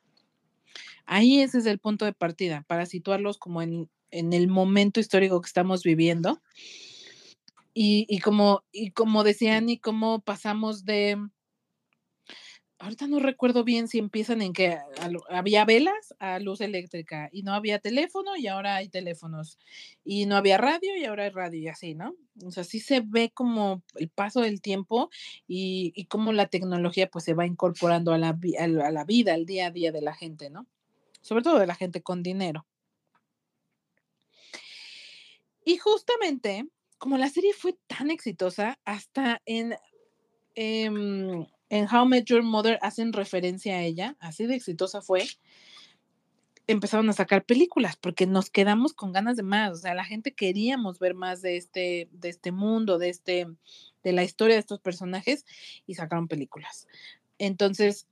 Ahí 1.05 1.41
ese 1.41 1.57
es 1.59 1.65
el 1.65 1.79
punto 1.79 2.05
de 2.05 2.13
partida, 2.13 2.63
para 2.67 2.85
situarlos 2.85 3.37
como 3.37 3.61
en, 3.61 3.89
en 4.11 4.33
el 4.33 4.47
momento 4.47 4.99
histórico 4.99 5.41
que 5.41 5.47
estamos 5.47 5.83
viviendo. 5.83 6.41
Y, 7.73 8.05
y 8.09 8.19
como, 8.19 8.63
y 8.71 8.91
como 8.91 9.23
decían, 9.23 9.69
y 9.69 9.77
cómo 9.79 10.21
pasamos 10.21 10.85
de. 10.85 11.17
Ahorita 12.85 13.07
no 13.07 13.17
recuerdo 13.17 13.63
bien 13.63 13.87
si 13.87 13.97
empiezan 13.97 14.43
en 14.43 14.53
que 14.53 14.77
había 15.31 15.65
velas 15.65 16.13
a 16.19 16.37
luz 16.37 16.61
eléctrica 16.61 17.29
y 17.31 17.41
no 17.41 17.55
había 17.55 17.79
teléfono 17.79 18.35
y 18.35 18.45
ahora 18.45 18.75
hay 18.75 18.89
teléfonos 18.89 19.57
y 20.03 20.27
no 20.27 20.35
había 20.35 20.59
radio 20.59 20.95
y 20.95 21.03
ahora 21.03 21.23
hay 21.23 21.31
radio 21.31 21.59
y 21.61 21.67
así, 21.67 21.95
¿no? 21.95 22.13
O 22.45 22.51
sea, 22.51 22.63
sí 22.63 22.79
se 22.79 23.01
ve 23.03 23.31
como 23.33 23.81
el 23.95 24.09
paso 24.09 24.41
del 24.41 24.61
tiempo 24.61 25.09
y, 25.47 26.05
cómo 26.09 26.31
la 26.31 26.45
tecnología 26.45 27.09
pues 27.09 27.25
se 27.25 27.33
va 27.33 27.47
incorporando 27.47 28.13
a 28.13 28.19
la 28.19 28.33
vida, 28.33 29.33
al 29.33 29.45
día 29.47 29.65
a 29.65 29.71
día 29.71 29.91
de 29.91 30.01
la 30.01 30.13
gente, 30.13 30.51
¿no? 30.51 30.67
Sobre 31.21 31.41
todo 31.41 31.57
de 31.57 31.65
la 31.65 31.73
gente 31.73 32.03
con 32.03 32.21
dinero. 32.21 32.67
Y 35.65 35.77
justamente, 35.77 36.67
como 36.99 37.17
la 37.17 37.29
serie 37.29 37.53
fue 37.53 37.75
tan 37.87 38.11
exitosa, 38.11 38.77
hasta 38.85 39.41
en, 39.47 39.75
em, 40.53 41.47
en 41.69 41.87
How 41.93 42.05
Met 42.05 42.25
Your 42.25 42.43
Mother 42.43 42.79
hacen 42.81 43.13
referencia 43.13 43.75
a 43.75 43.81
ella, 43.81 44.15
así 44.19 44.45
de 44.45 44.55
exitosa 44.55 45.01
fue, 45.01 45.25
empezaron 46.67 47.09
a 47.09 47.13
sacar 47.13 47.45
películas 47.45 47.95
porque 47.95 48.25
nos 48.25 48.49
quedamos 48.49 48.93
con 48.93 49.11
ganas 49.11 49.37
de 49.37 49.43
más, 49.43 49.71
o 49.71 49.75
sea, 49.75 49.93
la 49.93 50.05
gente 50.05 50.33
queríamos 50.33 50.99
ver 50.99 51.13
más 51.13 51.41
de 51.41 51.57
este, 51.57 52.09
de 52.11 52.29
este 52.29 52.51
mundo, 52.51 52.97
de, 52.97 53.09
este, 53.09 53.47
de 54.03 54.11
la 54.13 54.23
historia 54.23 54.55
de 54.55 54.61
estos 54.61 54.79
personajes 54.79 55.45
y 55.85 55.95
sacaron 55.95 56.27
películas. 56.27 56.87
Entonces, 57.37 58.07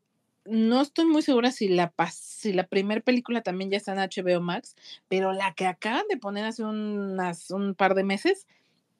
no 0.45 0.81
estoy 0.81 1.05
muy 1.05 1.21
segura 1.21 1.51
si 1.51 1.69
la, 1.69 1.93
si 2.11 2.51
la 2.51 2.67
primera 2.67 3.01
película 3.01 3.41
también 3.41 3.71
ya 3.71 3.77
está 3.77 3.93
en 3.93 3.99
HBO 3.99 4.41
Max, 4.41 4.75
pero 5.07 5.31
la 5.31 5.53
que 5.53 5.65
acaban 5.65 6.03
de 6.09 6.17
poner 6.17 6.43
hace 6.45 6.63
un 6.63 7.75
par 7.77 7.95
de 7.95 8.03
meses 8.03 8.45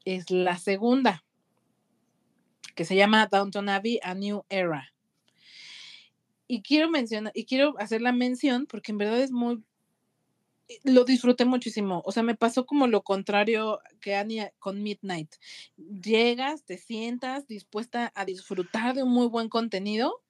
es 0.05 0.31
la 0.31 0.57
segunda, 0.57 1.23
que 2.75 2.85
se 2.85 2.95
llama 2.95 3.27
Downton 3.27 3.69
Abbey, 3.69 3.99
A 4.03 4.13
New 4.13 4.43
Era. 4.49 4.93
Y 6.47 6.61
quiero 6.61 6.89
mencionar, 6.89 7.31
y 7.35 7.45
quiero 7.45 7.75
hacer 7.79 8.01
la 8.01 8.11
mención 8.11 8.65
porque 8.67 8.91
en 8.91 8.97
verdad 8.97 9.19
es 9.21 9.31
muy, 9.31 9.63
eh, 10.67 10.79
lo 10.83 11.03
disfruté 11.05 11.45
muchísimo. 11.45 12.01
O 12.05 12.11
sea, 12.11 12.21
me 12.23 12.35
pasó 12.35 12.65
como 12.65 12.87
lo 12.87 13.03
contrario 13.03 13.79
que 14.01 14.15
Annie 14.15 14.51
con 14.59 14.83
Midnight. 14.83 15.33
Llegas, 15.77 16.63
te 16.63 16.77
sientas 16.77 17.47
dispuesta 17.47 18.11
a 18.15 18.25
disfrutar 18.25 18.93
de 18.95 19.03
un 19.03 19.09
muy 19.09 19.27
buen 19.27 19.49
contenido 19.49 20.21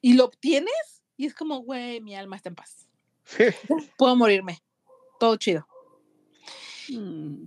y 0.00 0.14
lo 0.14 0.26
obtienes 0.26 1.02
y 1.16 1.26
es 1.26 1.34
como, 1.34 1.60
güey, 1.60 2.00
mi 2.00 2.14
alma 2.14 2.36
está 2.36 2.50
en 2.50 2.54
paz. 2.54 2.88
Puedo 3.96 4.14
morirme. 4.16 4.62
todo 5.18 5.36
chido. 5.36 5.66
Mm. 6.90 7.46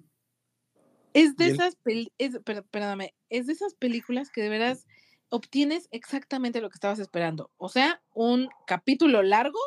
Es 1.14 1.38
de 1.38 1.48
esas 1.48 1.78
es, 2.18 2.40
per- 2.44 2.64
perdóname, 2.66 3.14
es 3.30 3.48
de 3.48 3.54
esas 3.54 3.74
películas 3.74 4.30
que 4.30 4.42
de 4.42 4.50
veras 4.50 4.86
obtienes 5.30 5.88
exactamente 5.92 6.62
lo 6.62 6.70
que 6.70 6.76
estabas 6.76 7.00
esperando. 7.00 7.52
O 7.58 7.70
sea, 7.70 8.02
un 8.14 8.50
capítulo 8.66 9.22
largo 9.24 9.60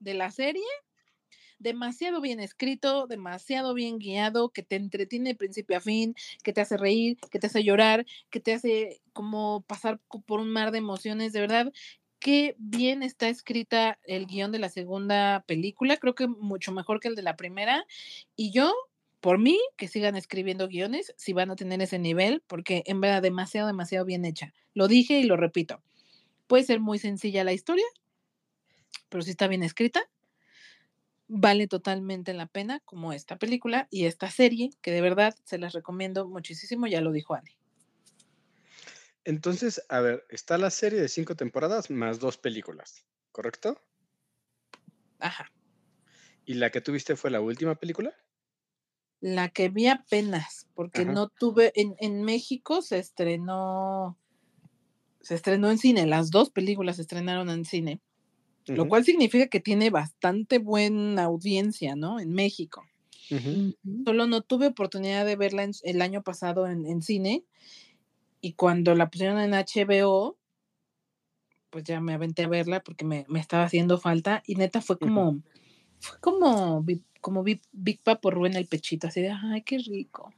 de 0.00 0.14
la 0.14 0.30
serie, 0.30 0.64
demasiado 1.58 2.20
bien 2.20 2.40
escrito, 2.40 3.06
demasiado 3.06 3.74
bien 3.74 3.98
guiado, 3.98 4.50
que 4.50 4.62
te 4.62 4.76
entretiene 4.76 5.30
de 5.30 5.36
principio 5.36 5.76
a 5.76 5.80
fin, 5.80 6.14
que 6.42 6.52
te 6.52 6.60
hace 6.60 6.76
reír, 6.76 7.18
que 7.30 7.38
te 7.38 7.48
hace 7.48 7.64
llorar, 7.64 8.06
que 8.30 8.40
te 8.40 8.54
hace 8.54 9.00
como 9.12 9.62
pasar 9.62 10.00
por 10.26 10.40
un 10.40 10.50
mar 10.50 10.70
de 10.70 10.78
emociones. 10.78 11.32
De 11.32 11.40
verdad, 11.40 11.72
qué 12.20 12.54
bien 12.58 13.02
está 13.02 13.28
escrita 13.28 13.98
el 14.04 14.26
guion 14.26 14.52
de 14.52 14.58
la 14.58 14.68
segunda 14.68 15.44
película. 15.46 15.96
Creo 15.96 16.14
que 16.14 16.28
mucho 16.28 16.72
mejor 16.72 17.00
que 17.00 17.08
el 17.08 17.16
de 17.16 17.22
la 17.22 17.36
primera. 17.36 17.84
Y 18.36 18.52
yo 18.52 18.72
por 19.20 19.38
mí, 19.38 19.58
que 19.76 19.88
sigan 19.88 20.16
escribiendo 20.16 20.68
guiones 20.68 21.12
si 21.16 21.32
van 21.32 21.50
a 21.50 21.56
tener 21.56 21.80
ese 21.82 21.98
nivel, 21.98 22.42
porque 22.46 22.82
en 22.86 23.00
verdad 23.00 23.22
demasiado, 23.22 23.66
demasiado 23.66 24.04
bien 24.04 24.24
hecha. 24.24 24.52
Lo 24.74 24.88
dije 24.88 25.18
y 25.18 25.24
lo 25.24 25.36
repito. 25.36 25.82
Puede 26.46 26.64
ser 26.64 26.80
muy 26.80 26.98
sencilla 26.98 27.44
la 27.44 27.52
historia, 27.52 27.84
pero 29.08 29.22
si 29.22 29.30
está 29.30 29.48
bien 29.48 29.62
escrita, 29.62 30.08
vale 31.26 31.66
totalmente 31.66 32.32
la 32.32 32.46
pena, 32.46 32.80
como 32.80 33.12
esta 33.12 33.36
película 33.36 33.88
y 33.90 34.06
esta 34.06 34.30
serie, 34.30 34.70
que 34.80 34.90
de 34.92 35.00
verdad 35.00 35.34
se 35.44 35.58
las 35.58 35.72
recomiendo 35.72 36.26
muchísimo, 36.26 36.86
ya 36.86 37.00
lo 37.00 37.12
dijo 37.12 37.34
Ani. 37.34 37.50
Entonces, 39.24 39.84
a 39.90 40.00
ver, 40.00 40.24
está 40.30 40.56
la 40.56 40.70
serie 40.70 41.00
de 41.00 41.08
cinco 41.08 41.36
temporadas 41.36 41.90
más 41.90 42.18
dos 42.18 42.38
películas, 42.38 43.04
¿correcto? 43.30 43.78
Ajá. 45.18 45.52
¿Y 46.46 46.54
la 46.54 46.70
que 46.70 46.80
tuviste 46.80 47.14
fue 47.14 47.30
la 47.30 47.42
última 47.42 47.74
película? 47.74 48.16
La 49.20 49.48
que 49.48 49.68
vi 49.68 49.88
apenas, 49.88 50.68
porque 50.74 51.02
Ajá. 51.02 51.12
no 51.12 51.28
tuve, 51.28 51.72
en, 51.74 51.96
en 51.98 52.22
México 52.22 52.82
se 52.82 52.98
estrenó, 52.98 54.16
se 55.20 55.34
estrenó 55.34 55.70
en 55.70 55.78
cine, 55.78 56.06
las 56.06 56.30
dos 56.30 56.50
películas 56.50 56.96
se 56.96 57.02
estrenaron 57.02 57.50
en 57.50 57.64
cine. 57.64 58.00
lo 58.66 58.86
cual 58.88 59.04
significa 59.04 59.46
que 59.48 59.60
tiene 59.60 59.90
bastante 59.90 60.58
buena 60.58 61.24
audiencia, 61.24 61.96
¿no? 61.96 62.20
En 62.20 62.32
México. 62.34 62.84
Solo 64.04 64.26
no 64.26 64.42
tuve 64.42 64.68
oportunidad 64.68 65.24
de 65.26 65.36
verla 65.36 65.64
en- 65.64 65.72
el 65.84 66.02
año 66.02 66.22
pasado 66.22 66.66
en, 66.66 66.86
en 66.86 67.02
cine 67.02 67.44
y 68.40 68.52
cuando 68.54 68.94
la 68.94 69.10
pusieron 69.10 69.38
en 69.40 69.52
HBO, 69.54 70.36
pues 71.70 71.84
ya 71.84 72.00
me 72.00 72.14
aventé 72.14 72.44
a 72.44 72.48
verla 72.48 72.80
porque 72.80 73.04
me, 73.04 73.26
me 73.28 73.40
estaba 73.40 73.64
haciendo 73.64 73.98
falta 73.98 74.42
y 74.46 74.54
neta 74.54 74.80
fue 74.80 74.98
como, 74.98 75.42
fue 76.00 76.18
como, 76.20 76.84
como 77.20 77.42
vi 77.42 77.60
Big 77.72 78.00
Papo 78.02 78.46
en 78.46 78.54
el 78.56 78.66
pechito, 78.66 79.08
así 79.08 79.20
de, 79.22 79.30
ay, 79.30 79.62
qué 79.62 79.78
rico. 79.78 80.32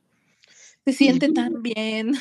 Se 0.85 0.93
siente 0.93 1.31
tan 1.33 1.63
bien. 1.63 2.15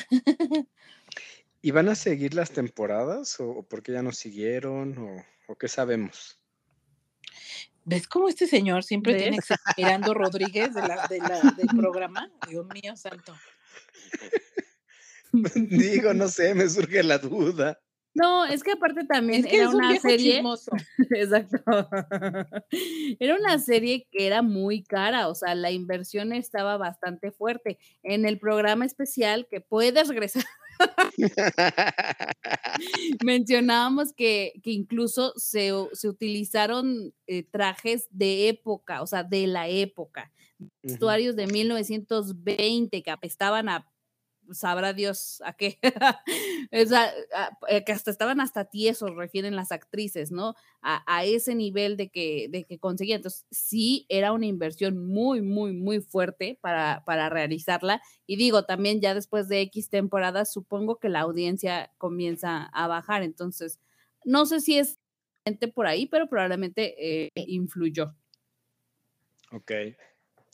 ¿Y 1.62 1.70
van 1.72 1.88
a 1.88 1.94
seguir 1.94 2.34
las 2.34 2.50
temporadas 2.52 3.38
o, 3.40 3.50
o 3.50 3.62
por 3.62 3.82
qué 3.82 3.92
ya 3.92 4.02
no 4.02 4.12
siguieron 4.12 4.96
o, 4.98 5.24
o 5.52 5.56
qué 5.56 5.68
sabemos? 5.68 6.38
¿Ves 7.84 8.06
cómo 8.06 8.28
este 8.28 8.46
señor 8.46 8.84
siempre 8.84 9.14
tiene 9.14 9.36
¿Ves? 9.38 9.46
que 9.46 9.54
ser 9.54 9.58
Mirando 9.76 10.14
Rodríguez 10.14 10.74
de 10.74 10.82
la, 10.82 11.06
de 11.08 11.18
la- 11.18 11.54
del 11.56 11.66
programa? 11.68 12.30
Dios 12.48 12.66
mío 12.74 12.94
santo. 12.96 13.34
Digo, 15.54 16.12
no 16.14 16.28
sé, 16.28 16.54
me 16.54 16.68
surge 16.68 17.02
la 17.02 17.18
duda. 17.18 17.80
No, 18.14 18.44
es 18.44 18.64
que 18.64 18.72
aparte 18.72 19.04
también 19.04 19.44
Es 19.44 19.46
que 19.46 19.56
era 19.56 19.68
es 19.68 19.74
un 19.74 19.84
una 19.84 19.96
serie. 19.98 20.34
chismoso. 20.34 20.72
Exacto. 21.10 21.58
Era 23.20 23.36
una 23.36 23.58
serie 23.58 24.08
que 24.10 24.26
era 24.26 24.42
muy 24.42 24.82
cara, 24.82 25.28
o 25.28 25.34
sea, 25.34 25.54
la 25.54 25.70
inversión 25.70 26.32
estaba 26.32 26.76
bastante 26.76 27.30
fuerte. 27.30 27.78
En 28.02 28.24
el 28.24 28.38
programa 28.38 28.84
especial 28.84 29.46
que 29.48 29.60
puedes 29.60 30.08
regresar, 30.08 30.44
mencionábamos 33.24 34.12
que, 34.12 34.54
que 34.62 34.72
incluso 34.72 35.32
se, 35.36 35.72
se 35.92 36.08
utilizaron 36.08 37.14
eh, 37.26 37.44
trajes 37.44 38.08
de 38.10 38.48
época, 38.48 39.02
o 39.02 39.06
sea, 39.06 39.24
de 39.24 39.46
la 39.46 39.68
época, 39.68 40.32
vestuarios 40.82 41.36
de 41.36 41.46
1920 41.46 43.02
que 43.02 43.10
apestaban 43.10 43.68
a 43.68 43.86
sabrá 44.52 44.92
Dios 44.92 45.42
a 45.44 45.52
qué. 45.54 45.78
o 46.72 46.86
sea, 46.86 47.12
a- 47.34 47.58
eh, 47.68 47.84
que 47.84 47.92
hasta 47.92 48.10
estaban 48.10 48.40
hasta 48.40 48.64
tiesos, 48.66 49.14
refieren 49.14 49.56
las 49.56 49.72
actrices, 49.72 50.30
¿no? 50.30 50.54
A, 50.82 51.24
ese 51.24 51.54
nivel 51.54 51.96
de 51.96 52.10
que, 52.10 52.48
de 52.50 52.64
que 52.64 52.78
conseguían. 52.78 53.16
Entonces, 53.16 53.46
sí, 53.50 54.06
era 54.08 54.32
una 54.32 54.46
inversión 54.46 55.06
muy, 55.06 55.42
muy, 55.42 55.72
muy 55.72 56.00
fuerte 56.00 56.58
para, 56.60 57.02
para 57.04 57.28
realizarla. 57.28 58.00
Y 58.26 58.36
digo, 58.36 58.64
también 58.64 59.00
ya 59.00 59.14
después 59.14 59.48
de 59.48 59.60
X 59.62 59.90
temporadas, 59.90 60.52
supongo 60.52 60.98
que 60.98 61.08
la 61.08 61.20
audiencia 61.20 61.92
comienza 61.98 62.64
a 62.72 62.86
bajar. 62.86 63.22
Entonces, 63.22 63.78
no 64.24 64.46
sé 64.46 64.60
si 64.60 64.78
es 64.78 64.98
por 65.74 65.86
ahí, 65.86 66.06
pero 66.06 66.28
probablemente 66.28 67.26
eh, 67.26 67.30
influyó. 67.34 68.14
Ok, 69.52 69.72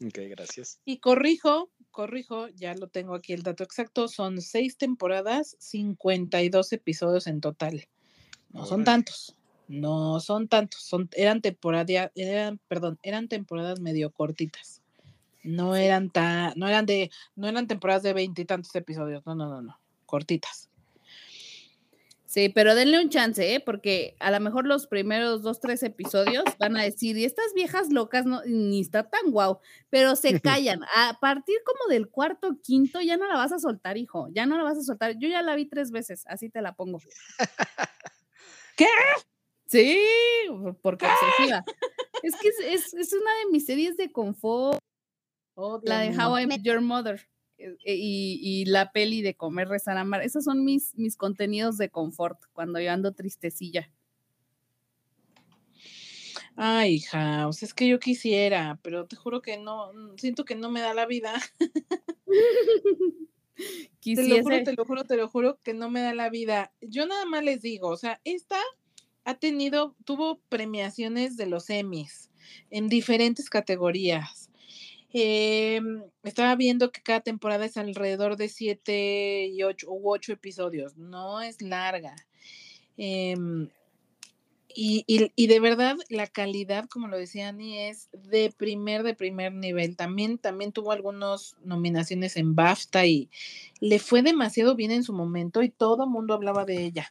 ok, 0.05 0.19
gracias. 0.31 0.81
Y 0.85 0.99
corrijo, 0.99 1.71
corrijo, 1.91 2.49
ya 2.49 2.75
lo 2.75 2.89
tengo 2.89 3.15
aquí 3.15 3.33
el 3.33 3.43
dato 3.43 3.65
exacto, 3.65 4.09
son 4.09 4.41
seis 4.41 4.77
temporadas, 4.77 5.57
52 5.61 6.73
episodios 6.73 7.27
en 7.27 7.41
total. 7.41 7.89
No 8.53 8.65
son 8.65 8.85
tantos, 8.85 9.37
no 9.69 10.21
son 10.21 10.49
tantos, 10.49 10.83
son, 10.83 11.09
eran 11.15 11.41
temporadas, 11.41 12.11
eran, 12.15 12.61
perdón, 12.69 12.99
eran 13.03 13.29
temporadas 13.29 13.81
medio 13.81 14.11
cortitas. 14.11 14.83
No 15.43 15.77
eran 15.77 16.11
tan, 16.11 16.53
no 16.57 16.67
eran 16.69 16.87
de, 16.87 17.11
no 17.35 17.49
eran 17.49 17.67
temporadas 17.67 18.03
de 18.03 18.13
veintitantos 18.13 18.75
episodios, 18.75 19.25
no, 19.27 19.35
no, 19.35 19.49
no, 19.49 19.63
no, 19.63 19.79
cortitas. 20.07 20.71
Sí, 22.37 22.51
pero 22.51 22.75
denle 22.75 23.01
un 23.01 23.09
chance, 23.09 23.55
¿eh? 23.55 23.61
Porque 23.61 24.15
a 24.21 24.31
lo 24.31 24.39
mejor 24.41 24.67
los 24.67 24.87
primeros 24.87 25.41
dos, 25.41 25.59
tres 25.59 25.83
episodios 25.83 26.45
van 26.59 26.77
a 26.77 26.83
decir, 26.83 27.17
y 27.17 27.25
estas 27.25 27.55
viejas 27.55 27.91
locas 27.91 28.27
no, 28.27 28.43
ni 28.45 28.83
está 28.83 29.09
tan 29.09 29.31
guau, 29.31 29.61
pero 29.89 30.17
se 30.17 30.39
callan. 30.39 30.83
A 30.95 31.19
partir 31.19 31.57
como 31.65 31.91
del 31.91 32.11
cuarto, 32.11 32.59
quinto, 32.63 33.01
ya 33.01 33.17
no 33.17 33.27
la 33.27 33.37
vas 33.37 33.53
a 33.53 33.59
soltar, 33.59 33.97
hijo, 33.97 34.29
ya 34.35 34.45
no 34.45 34.59
la 34.59 34.65
vas 34.65 34.77
a 34.77 34.83
soltar. 34.83 35.17
Yo 35.19 35.31
ya 35.31 35.41
la 35.41 35.55
vi 35.55 35.65
tres 35.65 35.91
veces, 35.91 36.25
así 36.27 36.51
te 36.51 36.61
la 36.61 36.75
pongo. 36.75 36.99
¿Qué? 38.77 38.87
Sí, 39.65 39.99
porque 40.83 41.07
obsesiva. 41.07 41.65
Es 42.23 42.35
que 42.37 42.49
es, 42.49 42.61
es, 42.61 42.93
es 42.93 43.13
una 43.15 43.31
de 43.39 43.51
mis 43.51 43.65
series 43.65 43.97
de 43.97 44.13
confort, 44.13 44.79
Oh, 45.59 45.81
la 45.85 46.01
de 46.01 46.11
How. 46.11 46.39
I 46.39 46.47
Met 46.47 46.61
Your 46.63 46.83
Mother 46.83 47.19
y, 47.59 48.39
y 48.43 48.65
la 48.67 48.93
peli 48.93 49.23
de 49.23 49.35
Comer, 49.35 49.69
Rezar, 49.69 49.97
Amar. 49.97 50.23
Esos 50.23 50.45
son 50.45 50.65
mis, 50.65 50.95
mis 50.97 51.17
contenidos 51.17 51.79
de 51.79 51.91
confort 51.91 52.39
cuando 52.53 52.81
yo 52.81 52.93
ando 52.93 53.13
tristecilla. 53.13 53.91
Ay, 56.57 56.95
hija, 56.95 57.47
o 57.49 57.53
sea, 57.53 57.67
es 57.67 57.75
que 57.75 57.87
yo 57.87 58.01
quisiera, 58.01 58.81
pero 58.83 59.07
te 59.07 59.15
juro 59.15 59.43
que 59.43 59.59
no, 59.59 59.93
mm, 59.93 60.17
siento 60.17 60.45
que 60.45 60.55
no 60.55 60.71
me 60.71 60.81
da 60.81 60.95
la 60.95 61.07
vida. 61.07 61.35
Te 64.03 64.29
lo 64.29 64.43
juro, 64.43 64.63
te 64.63 64.73
lo 64.75 64.85
juro, 64.85 65.05
te 65.05 65.17
lo 65.17 65.29
juro 65.29 65.59
que 65.63 65.75
no 65.75 65.91
me 65.91 66.01
da 66.01 66.15
la 66.15 66.31
vida. 66.31 66.73
Yo 66.81 67.07
nada 67.07 67.25
más 67.25 67.43
les 67.43 67.63
digo, 67.63 67.89
o 67.89 67.97
sea, 67.97 68.21
esta 68.25 68.61
ha 69.25 69.35
tenido, 69.35 69.97
tuvo 70.05 70.41
premiaciones 70.49 71.37
de 71.37 71.47
los 71.47 71.71
Emmys 71.71 72.31
en 72.71 72.89
diferentes 72.89 73.51
categorías. 73.51 74.51
Em, 75.13 76.03
estaba 76.25 76.55
viendo 76.57 76.91
que 76.93 77.01
cada 77.03 77.21
temporada 77.21 77.65
es 77.65 77.77
alrededor 77.77 78.37
de 78.37 78.49
siete 78.49 79.47
y 79.47 79.63
ocho 79.63 79.91
u 79.91 80.11
ocho 80.13 80.33
episodios. 80.33 80.97
No 80.97 81.41
es 81.41 81.63
larga. 81.63 82.15
Em, 82.97 83.69
y, 84.79 85.05
y- 85.07 85.33
y 85.37 85.47
de 85.47 85.59
verdad, 85.61 85.97
la 86.11 86.27
calidad, 86.27 86.87
como 86.89 87.09
lo 87.09 87.17
decía 87.17 87.49
Ani, 87.49 87.79
es 87.79 88.11
de 88.13 88.53
primer, 88.55 89.03
de 89.05 89.15
primer 89.15 89.55
nivel. 89.55 89.97
También, 89.97 90.37
también 90.37 90.73
tuvo 90.73 90.93
algunas 90.93 91.57
nominaciones 91.65 92.37
en 92.37 92.55
BAFTA 92.55 93.07
y 93.07 93.31
le 93.81 93.99
fue 93.99 94.21
demasiado 94.23 94.75
bien 94.75 94.91
en 94.91 95.03
su 95.03 95.15
momento 95.15 95.63
y 95.63 95.71
todo 95.71 96.05
el 96.05 96.11
mundo 96.11 96.35
hablaba 96.35 96.67
de 96.67 96.85
ella. 96.85 97.11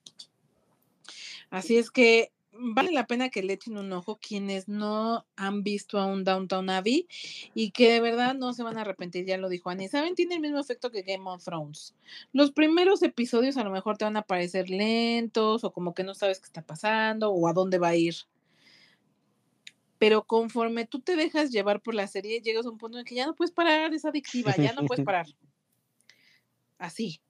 Así 1.49 1.77
es 1.77 1.89
que 1.89 2.31
vale 2.57 2.91
la 2.91 3.05
pena 3.07 3.29
que 3.29 3.43
le 3.43 3.53
echen 3.53 3.77
un 3.77 3.91
ojo 3.93 4.17
quienes 4.17 4.67
no 4.67 5.25
han 5.35 5.63
visto 5.63 5.99
aún 5.99 6.23
Downtown 6.23 6.69
Abbey 6.69 7.07
y 7.53 7.71
que 7.71 7.91
de 7.91 8.01
verdad 8.01 8.33
no 8.35 8.53
se 8.53 8.63
van 8.63 8.77
a 8.77 8.81
arrepentir, 8.81 9.25
ya 9.25 9.37
lo 9.37 9.49
dijo 9.49 9.69
Ani. 9.69 9.87
¿Saben? 9.87 10.15
Tiene 10.15 10.35
el 10.35 10.41
mismo 10.41 10.59
efecto 10.59 10.91
que 10.91 11.01
Game 11.03 11.29
of 11.29 11.43
Thrones. 11.43 11.95
Los 12.33 12.51
primeros 12.51 13.03
episodios 13.03 13.57
a 13.57 13.63
lo 13.63 13.71
mejor 13.71 13.97
te 13.97 14.05
van 14.05 14.17
a 14.17 14.21
parecer 14.23 14.69
lentos 14.69 15.63
o 15.63 15.71
como 15.73 15.93
que 15.93 16.03
no 16.03 16.13
sabes 16.13 16.39
qué 16.39 16.45
está 16.45 16.61
pasando 16.61 17.31
o 17.31 17.47
a 17.47 17.53
dónde 17.53 17.77
va 17.77 17.89
a 17.89 17.95
ir. 17.95 18.15
Pero 19.97 20.23
conforme 20.23 20.85
tú 20.85 20.99
te 20.99 21.15
dejas 21.15 21.51
llevar 21.51 21.81
por 21.81 21.93
la 21.95 22.07
serie, 22.07 22.41
llegas 22.41 22.65
a 22.65 22.69
un 22.69 22.77
punto 22.77 22.99
en 22.99 23.05
que 23.05 23.15
ya 23.15 23.25
no 23.25 23.35
puedes 23.35 23.51
parar, 23.53 23.93
es 23.93 24.05
adictiva, 24.05 24.55
ya 24.55 24.73
no 24.73 24.85
puedes 24.85 25.05
parar. 25.05 25.25
Así, 26.77 27.21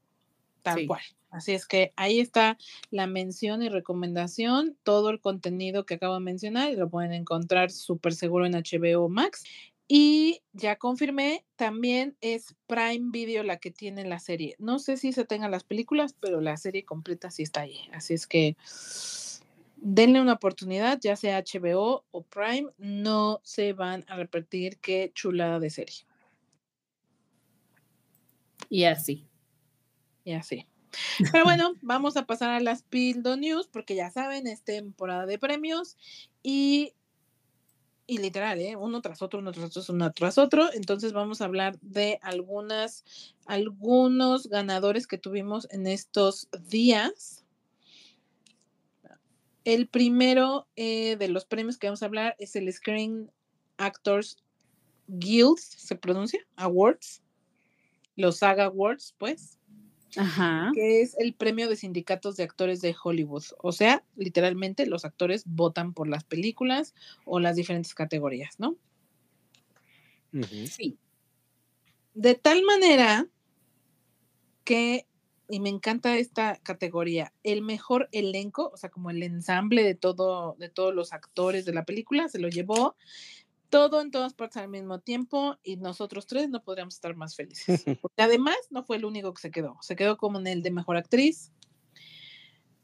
tal 0.64 0.80
Sí. 0.80 0.88
cual, 0.88 1.02
Así 1.36 1.52
es 1.52 1.68
que 1.68 1.92
ahí 1.98 2.22
está 2.22 2.58
la 2.92 3.08
mención 3.08 3.62
y 3.62 3.68
recomendación, 3.68 4.78
todo 4.84 5.10
el 5.10 5.20
contenido 5.20 5.86
que 5.86 5.96
acabo 5.96 6.14
de 6.14 6.22
mencionar, 6.22 6.72
lo 6.76 6.90
pueden 6.90 7.12
encontrar 7.12 7.72
súper 7.72 8.14
seguro 8.14 8.46
en 8.46 8.54
HBO 8.54 9.10
Max. 9.10 9.44
Y 9.86 10.42
ya 10.54 10.78
confirmé, 10.78 11.44
también 11.58 12.16
es 12.22 12.56
Prime 12.68 13.12
Video 13.12 13.44
la 13.44 13.58
que 13.58 13.70
tiene 13.70 14.06
la 14.06 14.20
serie. 14.20 14.56
No 14.60 14.80
sé 14.80 14.96
si 14.96 15.12
se 15.12 15.26
tengan 15.26 15.52
las 15.52 15.66
películas, 15.66 16.16
pero 16.18 16.40
la 16.40 16.56
serie 16.56 16.86
completa 16.86 17.30
sí 17.30 17.44
está 17.44 17.62
ahí. 17.62 17.82
Así 17.92 18.14
es 18.14 18.28
que 18.28 18.56
denle 19.76 20.22
una 20.22 20.34
oportunidad, 20.34 21.00
ya 21.02 21.18
sea 21.18 21.44
HBO 21.44 22.06
o 22.12 22.24
Prime, 22.24 22.70
no 22.78 23.42
se 23.44 23.74
van 23.74 24.06
a 24.08 24.16
repetir 24.16 24.78
qué 24.78 25.12
chulada 25.14 25.60
de 25.60 25.70
serie. 25.70 26.06
Y 28.70 28.86
así. 28.86 29.28
Y 30.24 30.32
así. 30.32 30.66
Pero 31.32 31.44
bueno, 31.44 31.74
vamos 31.82 32.18
a 32.18 32.26
pasar 32.26 32.50
a 32.50 32.60
las 32.60 32.84
Pildo 32.84 33.38
News, 33.38 33.68
porque 33.68 33.96
ya 33.96 34.10
saben, 34.10 34.48
es 34.48 34.64
temporada 34.64 35.26
de 35.26 35.40
premios 35.40 35.98
y 36.44 36.94
y 38.08 38.20
literal, 38.20 38.60
¿eh? 38.62 38.76
uno 38.76 39.02
tras 39.02 39.22
otro, 39.22 39.40
uno 39.40 39.52
tras 39.52 39.76
otro, 39.76 39.94
uno 39.94 40.14
tras 40.14 40.38
otro. 40.38 40.72
Entonces 40.74 41.14
vamos 41.14 41.42
a 41.42 41.46
hablar 41.46 41.80
de 41.82 42.20
algunas, 42.22 43.04
algunos 43.46 44.48
ganadores 44.48 45.08
que 45.08 45.18
tuvimos 45.18 45.68
en 45.72 45.88
estos 45.88 46.48
días. 46.68 47.44
El 49.64 49.88
primero 49.88 50.68
eh, 50.76 51.16
de 51.18 51.28
los 51.28 51.46
premios 51.46 51.78
que 51.78 51.88
vamos 51.88 52.04
a 52.04 52.06
hablar 52.06 52.36
es 52.38 52.56
el 52.56 52.72
Screen 52.72 53.32
Actors 53.78 54.38
Guild, 55.08 55.58
¿se 55.58 55.96
pronuncia? 55.96 56.40
Awards. 56.56 57.24
Los 58.16 58.38
Saga 58.38 58.66
Awards, 58.66 59.16
pues. 59.18 59.58
Ajá. 60.18 60.72
que 60.74 61.02
es 61.02 61.16
el 61.18 61.34
premio 61.34 61.70
de 61.70 61.76
sindicatos 61.76 62.38
de 62.38 62.44
actores 62.44 62.82
de 62.82 62.96
Hollywood. 63.02 63.44
O 63.60 63.72
sea, 63.72 64.04
literalmente 64.16 64.86
los 64.86 65.06
actores 65.06 65.44
votan 65.46 65.94
por 65.94 66.08
las 66.08 66.24
películas 66.24 66.94
o 67.26 67.40
las 67.40 67.56
diferentes 67.56 67.94
categorías, 67.94 68.60
¿no? 68.60 68.76
Sí. 70.68 70.98
De 72.14 72.36
tal 72.36 72.64
manera 72.64 73.28
que, 74.64 75.06
y 75.50 75.60
me 75.60 75.70
encanta 75.70 76.18
esta 76.18 76.58
categoría, 76.58 77.32
el 77.44 77.62
mejor 77.62 78.10
elenco, 78.12 78.72
o 78.74 78.78
sea, 78.78 78.90
como 78.90 79.12
el 79.12 79.24
ensamble 79.24 79.84
de 79.84 79.96
todo, 79.96 80.56
de 80.60 80.70
todos 80.70 80.94
los 80.94 81.14
actores 81.14 81.66
de 81.66 81.74
la 81.74 81.86
película, 81.86 82.28
se 82.28 82.40
lo 82.40 82.50
llevó 82.50 82.96
todo 83.70 84.02
en 84.02 84.12
todas 84.12 84.34
partes 84.34 84.58
al 84.58 84.70
mismo 84.70 85.00
tiempo 85.00 85.58
y 85.64 85.78
nosotros 85.78 86.28
tres 86.28 86.50
no 86.50 86.62
podríamos 86.64 86.96
estar 86.96 87.16
más 87.16 87.36
felices. 87.36 87.84
Porque 88.02 88.22
además 88.22 88.56
no 88.70 88.84
fue 88.84 88.98
el 88.98 89.06
único 89.06 89.34
que 89.34 89.42
se 89.42 89.52
quedó, 89.52 89.78
se 89.82 89.96
quedó 89.96 90.18
como 90.18 90.40
en 90.40 90.48
el 90.48 90.62
de 90.62 90.72
mejor 90.72 90.98
actriz. 90.98 91.52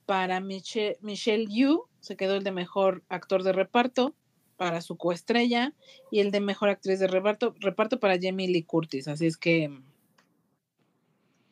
Para 0.05 0.39
Miche- 0.41 0.97
Michelle 1.01 1.45
Yu 1.49 1.85
se 2.01 2.15
quedó 2.17 2.35
el 2.35 2.43
de 2.43 2.51
mejor 2.51 3.03
actor 3.07 3.43
de 3.43 3.53
reparto 3.53 4.13
para 4.57 4.81
su 4.81 4.97
coestrella 4.97 5.73
y 6.11 6.19
el 6.19 6.31
de 6.31 6.39
mejor 6.41 6.69
actriz 6.69 6.99
de 6.99 7.07
reparto, 7.07 7.55
reparto 7.59 7.99
para 7.99 8.17
Jamie 8.21 8.47
Lee 8.49 8.63
Curtis. 8.63 9.07
Así 9.07 9.25
es 9.25 9.37
que 9.37 9.69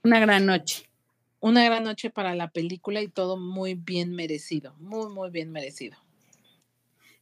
Una 0.04 0.20
gran 0.20 0.46
noche. 0.46 0.90
una 1.40 1.64
gran 1.64 1.84
noche 1.86 2.10
para 2.10 2.36
la 2.36 2.50
película 2.52 3.02
y 3.02 3.08
todo 3.08 3.38
muy 3.38 3.76
bien 3.76 4.14
merecido, 4.14 4.74
muy, 4.80 5.10
muy 5.10 5.30
bien 5.30 5.52
merecido. 5.52 5.98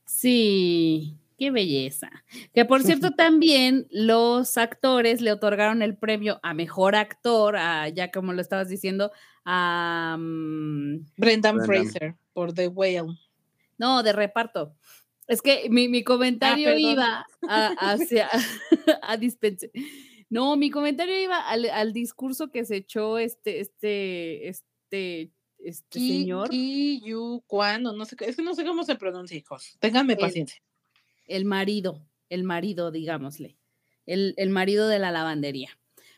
Sí, 0.06 1.16
qué 1.38 1.52
belleza. 1.52 2.10
Que 2.54 2.66
por 2.66 2.82
cierto, 2.84 3.12
también 3.12 3.88
los 3.92 4.58
actores 4.58 5.22
le 5.22 5.32
otorgaron 5.32 5.82
el 5.82 5.98
premio 5.98 6.40
a 6.44 6.54
mejor 6.54 6.96
actor, 6.96 7.56
a, 7.58 7.88
ya 7.90 8.12
como 8.12 8.34
lo 8.34 8.42
estabas 8.42 8.70
diciendo, 8.70 9.12
a. 9.46 10.18
mm, 10.20 11.06
Brendan, 11.18 11.58
Brendan. 11.58 11.66
Fraser 11.66 12.16
por 12.34 12.54
The 12.54 12.68
Whale. 12.68 13.18
no, 13.78 14.04
de 14.04 14.14
reparto. 14.14 14.76
Es 15.28 15.42
que 15.42 15.68
mi, 15.70 15.90
mi 15.90 16.04
comentario 16.04 16.66
perdón. 16.68 16.80
iba 16.82 17.26
a- 17.50 17.68
hacia. 17.92 18.30
a 19.02 19.18
dispense. 19.18 19.72
No, 20.30 20.56
mi 20.58 20.70
comentario 20.70 21.18
iba 21.22 21.38
al, 21.50 21.70
al 21.70 21.94
discurso 21.94 22.50
que 22.50 22.64
se 22.66 22.78
echó 22.78 23.18
este, 23.18 23.60
este, 23.62 24.48
este, 24.48 25.32
este 25.60 26.00
Ki, 26.00 26.20
señor. 26.22 26.50
Ki 26.50 27.02
Yu 27.06 27.44
Kwan, 27.48 27.86
o 27.88 27.94
no 27.94 28.06
sé, 28.06 28.16
qué- 28.16 28.26
es 28.26 28.36
que 28.38 28.42
no 28.42 28.54
sé 28.56 28.66
cómo 28.66 28.84
se 28.84 28.96
pronuncia, 28.96 29.38
hijos. 29.38 29.78
Ténganme 29.80 30.14
El- 30.14 30.20
paciencia. 30.20 30.62
El 31.28 31.46
marido, 31.46 32.06
el 32.30 32.44
marido, 32.44 32.92
digámosle, 32.92 33.58
el, 34.06 34.34
el 34.38 34.50
marido 34.50 34.88
de 34.88 35.00
la 35.00 35.12
lavandería. 35.12 35.78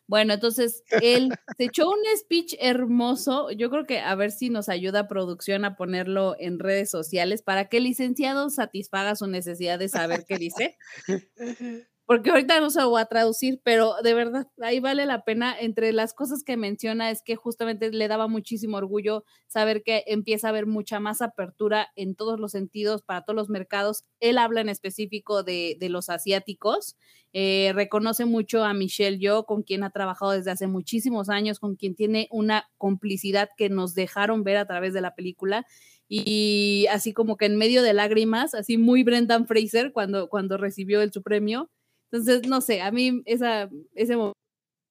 Bueno, 0.09 0.33
entonces 0.33 0.83
él 1.03 1.29
se 1.57 1.65
echó 1.65 1.87
un 1.87 1.99
speech 2.17 2.55
hermoso. 2.59 3.51
Yo 3.51 3.69
creo 3.69 3.85
que 3.85 3.99
a 3.99 4.15
ver 4.15 4.31
si 4.31 4.49
nos 4.49 4.67
ayuda 4.67 5.07
producción 5.07 5.65
a 5.65 5.75
ponerlo 5.75 6.35
en 6.39 6.57
redes 6.57 6.89
sociales 6.89 7.43
para 7.43 7.69
que 7.69 7.77
el 7.77 7.83
licenciado 7.83 8.49
satisfaga 8.49 9.15
su 9.15 9.27
necesidad 9.27 9.77
de 9.77 9.87
saber 9.87 10.25
qué 10.27 10.39
dice. 10.39 10.77
Porque 12.09 12.31
ahorita 12.31 12.59
no 12.59 12.71
se 12.71 12.81
lo 12.81 12.89
voy 12.89 13.01
a 13.01 13.05
traducir, 13.05 13.61
pero 13.63 13.93
de 14.01 14.15
verdad, 14.15 14.47
ahí 14.63 14.79
vale 14.79 15.05
la 15.05 15.23
pena. 15.23 15.55
Entre 15.59 15.93
las 15.93 16.15
cosas 16.15 16.43
que 16.43 16.57
menciona 16.57 17.11
es 17.11 17.21
que 17.21 17.35
justamente 17.35 17.91
le 17.91 18.07
daba 18.07 18.27
muchísimo 18.27 18.77
orgullo 18.77 19.25
saber 19.45 19.83
que 19.83 20.03
empieza 20.07 20.47
a 20.47 20.49
haber 20.49 20.65
mucha 20.65 20.99
más 20.99 21.21
apertura 21.21 21.89
en 21.95 22.15
todos 22.15 22.39
los 22.39 22.53
sentidos 22.53 23.03
para 23.03 23.21
todos 23.25 23.35
los 23.35 23.49
mercados. 23.49 24.05
Él 24.19 24.39
habla 24.39 24.61
en 24.61 24.69
específico 24.69 25.43
de, 25.43 25.77
de 25.79 25.89
los 25.89 26.09
asiáticos. 26.09 26.97
Eh, 27.31 27.73
reconoce 27.75 28.25
mucho 28.25 28.63
a 28.63 28.73
Michelle 28.73 29.19
Yo, 29.19 29.43
con 29.43 29.61
quien 29.61 29.83
ha 29.83 29.91
trabajado 29.91 30.31
desde 30.31 30.49
hace 30.49 30.65
muchísimos 30.65 31.29
años, 31.29 31.59
con 31.59 31.75
quien 31.75 31.93
tiene 31.93 32.27
una 32.31 32.71
complicidad 32.79 33.49
que 33.55 33.69
nos 33.69 33.93
dejaron 33.93 34.43
ver 34.43 34.57
a 34.57 34.65
través 34.65 34.95
de 34.95 35.01
la 35.01 35.13
película. 35.13 35.67
Y 36.07 36.87
así 36.89 37.13
como 37.13 37.37
que 37.37 37.45
en 37.45 37.55
medio 37.55 37.83
de 37.83 37.93
lágrimas, 37.93 38.55
así 38.55 38.79
muy 38.79 39.03
Brendan 39.03 39.45
Fraser 39.45 39.91
cuando, 39.91 40.27
cuando 40.27 40.57
recibió 40.57 41.03
el 41.03 41.13
su 41.13 41.21
premio. 41.21 41.69
Entonces, 42.11 42.47
no 42.47 42.61
sé, 42.61 42.81
a 42.81 42.91
mí 42.91 43.21
esa, 43.25 43.69
ese 43.93 44.15
momento 44.15 44.37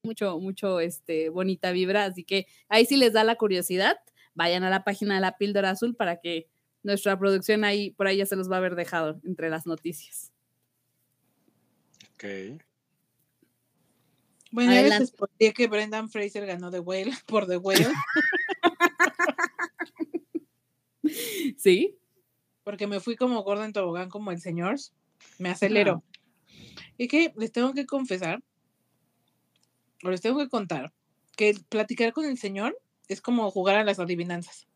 mucho, 0.03 0.39
mucho 0.39 0.79
este, 0.79 1.29
bonita 1.29 1.71
vibra, 1.71 2.05
así 2.05 2.23
que 2.23 2.47
ahí 2.69 2.85
sí 2.85 2.95
les 2.97 3.13
da 3.13 3.23
la 3.23 3.35
curiosidad, 3.35 3.97
vayan 4.33 4.63
a 4.63 4.69
la 4.69 4.83
página 4.83 5.15
de 5.15 5.21
la 5.21 5.37
píldora 5.37 5.71
azul 5.71 5.95
para 5.95 6.19
que 6.21 6.47
nuestra 6.83 7.19
producción 7.19 7.65
ahí, 7.65 7.91
por 7.91 8.07
ahí 8.07 8.17
ya 8.17 8.25
se 8.25 8.37
los 8.37 8.49
va 8.49 8.55
a 8.55 8.59
haber 8.59 8.75
dejado 8.75 9.19
entre 9.25 9.49
las 9.49 9.65
noticias. 9.65 10.31
Ok. 12.13 12.23
Bueno, 14.51 14.71
ya 14.71 14.79
Adelante. 14.79 14.99
les 14.99 15.09
spoileé 15.09 15.53
que 15.53 15.67
Brendan 15.67 16.09
Fraser 16.09 16.45
ganó 16.45 16.71
The 16.71 16.79
Whale 16.79 17.11
por 17.27 17.45
The 17.47 17.57
Whale, 17.57 17.87
¿Sí? 21.57 21.99
porque 22.69 22.85
me 22.85 22.99
fui 22.99 23.15
como 23.15 23.41
gorda 23.41 23.65
en 23.65 23.73
tobogán 23.73 24.09
como 24.09 24.31
el 24.31 24.39
señor. 24.39 24.75
Me 25.39 25.49
aceleró. 25.49 26.03
Y 26.99 27.07
que 27.07 27.33
les 27.37 27.53
tengo 27.53 27.73
que 27.73 27.85
confesar, 27.85 28.43
o 30.03 30.09
les 30.09 30.19
tengo 30.19 30.37
que 30.37 30.49
contar, 30.49 30.91
que 31.37 31.55
platicar 31.69 32.11
con 32.11 32.25
el 32.25 32.37
señor 32.37 32.77
es 33.07 33.21
como 33.21 33.49
jugar 33.51 33.77
a 33.77 33.85
las 33.85 33.99
adivinanzas. 33.99 34.67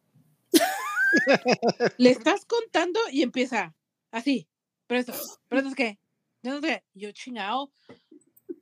Le 1.97 2.09
estás 2.09 2.45
contando 2.45 2.97
y 3.11 3.23
empieza 3.23 3.75
así, 4.09 4.47
pero 4.87 5.01
esto, 5.01 5.13
pero 5.49 5.61
esto 5.67 5.75
es 5.77 5.97
yo 6.43 6.53
no 6.53 6.61
sé, 6.61 6.85
yo 6.93 7.11
chingado. 7.11 7.73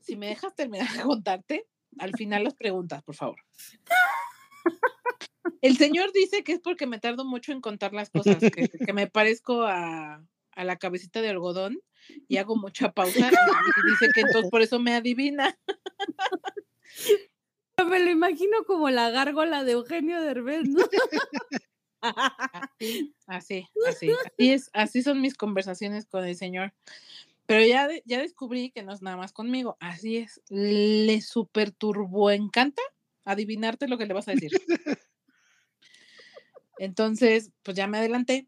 Si 0.01 0.15
me 0.15 0.29
dejas 0.29 0.55
terminar 0.55 0.91
de 0.91 1.03
contarte, 1.03 1.67
al 1.99 2.13
final 2.13 2.43
las 2.43 2.55
preguntas, 2.55 3.03
por 3.03 3.13
favor. 3.13 3.37
El 5.61 5.77
señor 5.77 6.11
dice 6.13 6.43
que 6.43 6.53
es 6.53 6.59
porque 6.59 6.87
me 6.87 6.99
tardo 6.99 7.25
mucho 7.25 7.51
en 7.51 7.61
contar 7.61 7.93
las 7.93 8.09
cosas, 8.09 8.37
que, 8.39 8.69
que 8.69 8.93
me 8.93 9.05
parezco 9.05 9.61
a, 9.61 10.25
a 10.51 10.63
la 10.63 10.77
cabecita 10.77 11.21
de 11.21 11.29
algodón 11.29 11.79
y 12.27 12.37
hago 12.37 12.55
mucha 12.55 12.91
pausa 12.93 13.19
y, 13.19 13.91
dice 13.91 14.07
que 14.13 14.21
entonces 14.21 14.49
por 14.49 14.61
eso 14.61 14.79
me 14.79 14.95
adivina. 14.95 15.57
Me 17.89 17.99
lo 17.99 18.11
imagino 18.11 18.63
como 18.65 18.89
la 18.89 19.09
gárgola 19.09 19.63
de 19.63 19.71
Eugenio 19.71 20.21
Derbez, 20.21 20.67
¿no? 20.67 20.85
Así, 22.01 23.15
así, 23.27 23.67
así, 23.87 24.11
así 24.11 24.51
es, 24.51 24.69
así 24.73 25.03
son 25.03 25.21
mis 25.21 25.35
conversaciones 25.35 26.05
con 26.05 26.25
el 26.25 26.35
señor. 26.35 26.73
Pero 27.45 27.65
ya, 27.65 27.89
ya 28.05 28.19
descubrí 28.19 28.71
que 28.71 28.83
no 28.83 28.93
es 28.93 29.01
nada 29.01 29.17
más 29.17 29.33
conmigo, 29.33 29.77
así 29.79 30.17
es, 30.17 30.41
le 30.49 31.21
super 31.21 31.71
turbo 31.71 32.31
encanta 32.31 32.81
adivinarte 33.25 33.87
lo 33.87 33.97
que 33.97 34.05
le 34.05 34.13
vas 34.13 34.27
a 34.27 34.31
decir. 34.31 34.51
Entonces, 36.77 37.51
pues 37.61 37.77
ya 37.77 37.87
me 37.87 37.97
adelanté, 37.97 38.47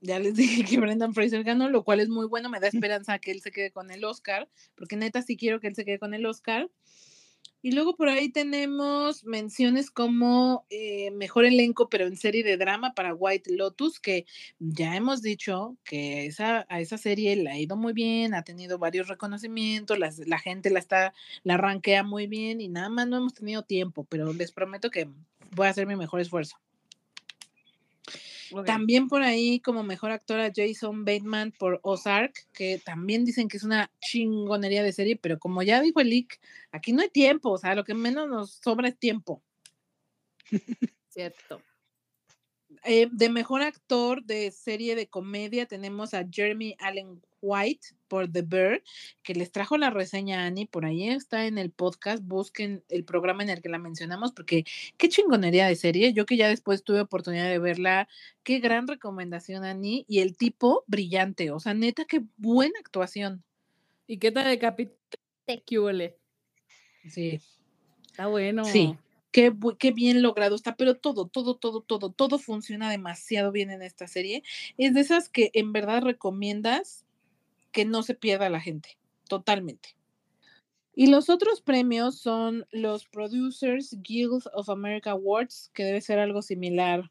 ya 0.00 0.18
les 0.18 0.34
dije 0.62 0.64
que 0.64 0.78
Brendan 0.80 1.14
Fraser 1.14 1.44
ganó, 1.44 1.68
lo 1.68 1.84
cual 1.84 2.00
es 2.00 2.08
muy 2.08 2.26
bueno, 2.26 2.48
me 2.48 2.60
da 2.60 2.68
esperanza 2.68 3.18
que 3.18 3.30
él 3.30 3.40
se 3.40 3.50
quede 3.52 3.70
con 3.70 3.90
el 3.90 4.04
Oscar, 4.04 4.48
porque 4.74 4.96
neta 4.96 5.22
sí 5.22 5.36
quiero 5.36 5.60
que 5.60 5.68
él 5.68 5.74
se 5.74 5.84
quede 5.84 5.98
con 5.98 6.14
el 6.14 6.26
Oscar. 6.26 6.70
Y 7.62 7.72
luego 7.72 7.94
por 7.94 8.08
ahí 8.08 8.30
tenemos 8.30 9.22
menciones 9.24 9.90
como 9.90 10.64
eh, 10.70 11.10
mejor 11.10 11.44
elenco, 11.44 11.90
pero 11.90 12.06
en 12.06 12.16
serie 12.16 12.42
de 12.42 12.56
drama 12.56 12.94
para 12.94 13.12
White 13.14 13.54
Lotus, 13.54 14.00
que 14.00 14.24
ya 14.58 14.96
hemos 14.96 15.20
dicho 15.20 15.76
que 15.84 16.24
esa, 16.24 16.64
a 16.70 16.80
esa 16.80 16.96
serie 16.96 17.36
le 17.36 17.50
ha 17.50 17.58
ido 17.58 17.76
muy 17.76 17.92
bien, 17.92 18.32
ha 18.32 18.44
tenido 18.44 18.78
varios 18.78 19.08
reconocimientos, 19.08 19.98
las- 19.98 20.26
la 20.26 20.38
gente 20.38 20.70
la 20.70 20.78
está, 20.78 21.12
la 21.42 21.58
rankea 21.58 22.02
muy 22.02 22.26
bien 22.26 22.62
y 22.62 22.68
nada 22.68 22.88
más 22.88 23.06
no 23.08 23.18
hemos 23.18 23.34
tenido 23.34 23.62
tiempo, 23.62 24.04
pero 24.08 24.32
les 24.32 24.52
prometo 24.52 24.88
que 24.90 25.10
voy 25.54 25.66
a 25.66 25.70
hacer 25.70 25.86
mi 25.86 25.96
mejor 25.96 26.20
esfuerzo. 26.22 26.56
También 28.66 29.08
por 29.08 29.22
ahí 29.22 29.60
como 29.60 29.82
mejor 29.82 30.10
actora 30.10 30.52
Jason 30.54 31.04
Bateman 31.04 31.52
por 31.52 31.80
Ozark, 31.82 32.32
que 32.52 32.80
también 32.84 33.24
dicen 33.24 33.48
que 33.48 33.56
es 33.56 33.64
una 33.64 33.90
chingonería 34.00 34.82
de 34.82 34.92
serie, 34.92 35.16
pero 35.16 35.38
como 35.38 35.62
ya 35.62 35.80
dijo 35.80 36.00
el 36.00 36.10
leak, 36.10 36.40
aquí 36.72 36.92
no 36.92 37.02
hay 37.02 37.10
tiempo, 37.10 37.50
o 37.50 37.58
sea, 37.58 37.74
lo 37.74 37.84
que 37.84 37.94
menos 37.94 38.28
nos 38.28 38.52
sobra 38.52 38.88
es 38.88 38.98
tiempo. 38.98 39.42
Cierto. 41.08 41.62
Eh, 42.84 43.08
de 43.12 43.28
mejor 43.28 43.62
actor 43.62 44.24
de 44.24 44.50
serie 44.50 44.94
de 44.94 45.06
comedia 45.06 45.66
tenemos 45.66 46.14
a 46.14 46.26
Jeremy 46.30 46.76
Allen 46.78 47.20
White 47.42 47.88
por 48.08 48.30
The 48.30 48.42
Bear, 48.42 48.82
que 49.22 49.34
les 49.34 49.52
trajo 49.52 49.76
la 49.76 49.90
reseña 49.90 50.42
a 50.42 50.46
Annie, 50.46 50.66
por 50.66 50.84
ahí 50.84 51.08
está 51.08 51.46
en 51.46 51.58
el 51.58 51.70
podcast, 51.70 52.22
busquen 52.22 52.82
el 52.88 53.04
programa 53.04 53.42
en 53.42 53.50
el 53.50 53.62
que 53.62 53.68
la 53.68 53.78
mencionamos, 53.78 54.32
porque 54.32 54.64
qué 54.96 55.08
chingonería 55.08 55.66
de 55.66 55.76
serie, 55.76 56.12
yo 56.12 56.26
que 56.26 56.36
ya 56.36 56.48
después 56.48 56.82
tuve 56.82 57.00
oportunidad 57.00 57.48
de 57.48 57.58
verla, 57.58 58.08
qué 58.42 58.58
gran 58.58 58.88
recomendación 58.88 59.64
Annie, 59.64 60.04
y 60.08 60.20
el 60.20 60.36
tipo 60.36 60.84
brillante, 60.86 61.50
o 61.50 61.60
sea, 61.60 61.74
neta, 61.74 62.04
qué 62.04 62.22
buena 62.36 62.78
actuación. 62.80 63.42
¿Y 64.06 64.18
qué 64.18 64.32
tal 64.32 64.48
el 64.48 64.58
capítulo? 64.58 64.98
¿Qué 65.66 65.78
huele? 65.78 66.16
Sí, 67.08 67.40
Está 68.10 68.26
bueno. 68.26 68.64
Sí. 68.64 68.96
Qué, 69.32 69.54
qué 69.78 69.92
bien 69.92 70.22
logrado 70.22 70.56
está, 70.56 70.76
pero 70.76 70.96
todo, 70.96 71.28
todo, 71.28 71.56
todo, 71.56 71.82
todo, 71.82 72.10
todo 72.10 72.38
funciona 72.38 72.90
demasiado 72.90 73.52
bien 73.52 73.70
en 73.70 73.82
esta 73.82 74.08
serie. 74.08 74.42
Es 74.76 74.94
de 74.94 75.00
esas 75.00 75.28
que 75.28 75.50
en 75.54 75.72
verdad 75.72 76.02
recomiendas 76.02 77.04
que 77.72 77.84
no 77.84 78.02
se 78.02 78.14
pierda 78.14 78.50
la 78.50 78.60
gente, 78.60 78.98
totalmente. 79.28 79.96
Y 80.94 81.06
los 81.06 81.30
otros 81.30 81.60
premios 81.62 82.18
son 82.18 82.66
los 82.72 83.06
Producers 83.06 83.96
Guild 84.02 84.42
of 84.52 84.68
America 84.68 85.12
Awards, 85.12 85.70
que 85.72 85.84
debe 85.84 86.00
ser 86.00 86.18
algo 86.18 86.42
similar 86.42 87.10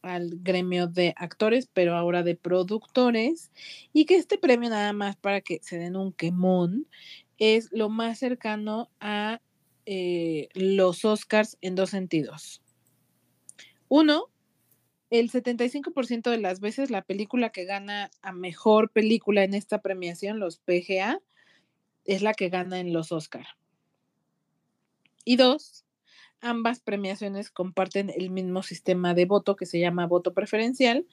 al 0.00 0.30
gremio 0.40 0.88
de 0.88 1.14
actores, 1.16 1.68
pero 1.72 1.94
ahora 1.94 2.22
de 2.22 2.34
productores, 2.34 3.52
y 3.92 4.06
que 4.06 4.16
este 4.16 4.38
premio 4.38 4.70
nada 4.70 4.92
más 4.92 5.16
para 5.16 5.40
que 5.40 5.60
se 5.62 5.78
den 5.78 5.96
un 5.96 6.12
quemón, 6.12 6.88
es 7.38 7.70
lo 7.72 7.88
más 7.88 8.18
cercano 8.18 8.90
a 8.98 9.40
eh, 9.86 10.48
los 10.54 11.04
Oscars 11.04 11.58
en 11.60 11.74
dos 11.74 11.90
sentidos. 11.90 12.62
Uno, 13.88 14.28
el 15.10 15.30
75% 15.30 16.30
de 16.30 16.38
las 16.38 16.60
veces 16.60 16.90
la 16.90 17.02
película 17.02 17.50
que 17.50 17.64
gana 17.64 18.10
a 18.22 18.32
mejor 18.32 18.90
película 18.90 19.44
en 19.44 19.54
esta 19.54 19.82
premiación, 19.82 20.40
los 20.40 20.58
PGA, 20.58 21.20
es 22.04 22.22
la 22.22 22.32
que 22.32 22.48
gana 22.48 22.80
en 22.80 22.92
los 22.92 23.12
Oscar. 23.12 23.46
Y 25.24 25.36
dos, 25.36 25.84
ambas 26.40 26.80
premiaciones 26.80 27.50
comparten 27.50 28.10
el 28.10 28.30
mismo 28.30 28.62
sistema 28.62 29.14
de 29.14 29.26
voto 29.26 29.56
que 29.56 29.66
se 29.66 29.78
llama 29.78 30.06
voto 30.06 30.32
preferencial, 30.32 31.06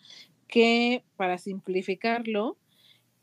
que 0.47 1.03
para 1.15 1.37
simplificarlo, 1.37 2.57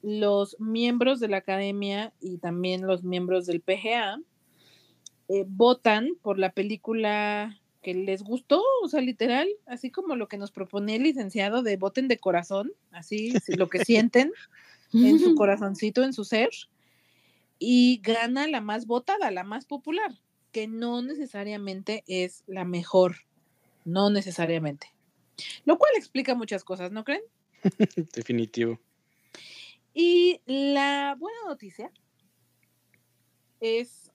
los 0.02 0.60
miembros 0.60 1.18
de 1.18 1.28
la 1.28 1.38
academia 1.38 2.12
y 2.20 2.38
también 2.38 2.86
los 2.86 3.02
miembros 3.02 3.46
del 3.46 3.60
PGA 3.60 4.20
eh, 5.28 5.44
votan 5.46 6.16
por 6.22 6.38
la 6.38 6.52
película 6.52 7.60
que 7.82 7.94
les 7.94 8.22
gustó, 8.22 8.62
o 8.82 8.88
sea, 8.88 9.00
literal, 9.00 9.48
así 9.66 9.90
como 9.90 10.16
lo 10.16 10.28
que 10.28 10.38
nos 10.38 10.50
propone 10.50 10.96
el 10.96 11.04
licenciado 11.04 11.62
de 11.62 11.76
voten 11.76 12.08
de 12.08 12.18
corazón, 12.18 12.72
así 12.90 13.32
lo 13.56 13.68
que 13.68 13.84
sienten 13.84 14.32
en 14.92 15.18
su 15.20 15.34
corazoncito, 15.36 16.02
en 16.02 16.12
su 16.12 16.24
ser, 16.24 16.50
y 17.58 18.00
gana 18.02 18.46
la 18.48 18.60
más 18.60 18.86
votada, 18.86 19.30
la 19.30 19.44
más 19.44 19.66
popular, 19.66 20.12
que 20.52 20.66
no 20.66 21.02
necesariamente 21.02 22.04
es 22.06 22.42
la 22.46 22.64
mejor, 22.64 23.16
no 23.84 24.10
necesariamente. 24.10 24.92
Lo 25.64 25.78
cual 25.78 25.92
explica 25.96 26.34
muchas 26.34 26.64
cosas, 26.64 26.92
¿no 26.92 27.04
creen? 27.04 27.22
Definitivo. 28.14 28.80
Y 29.94 30.40
la 30.46 31.16
buena 31.18 31.38
noticia 31.46 31.90
es 33.60 34.05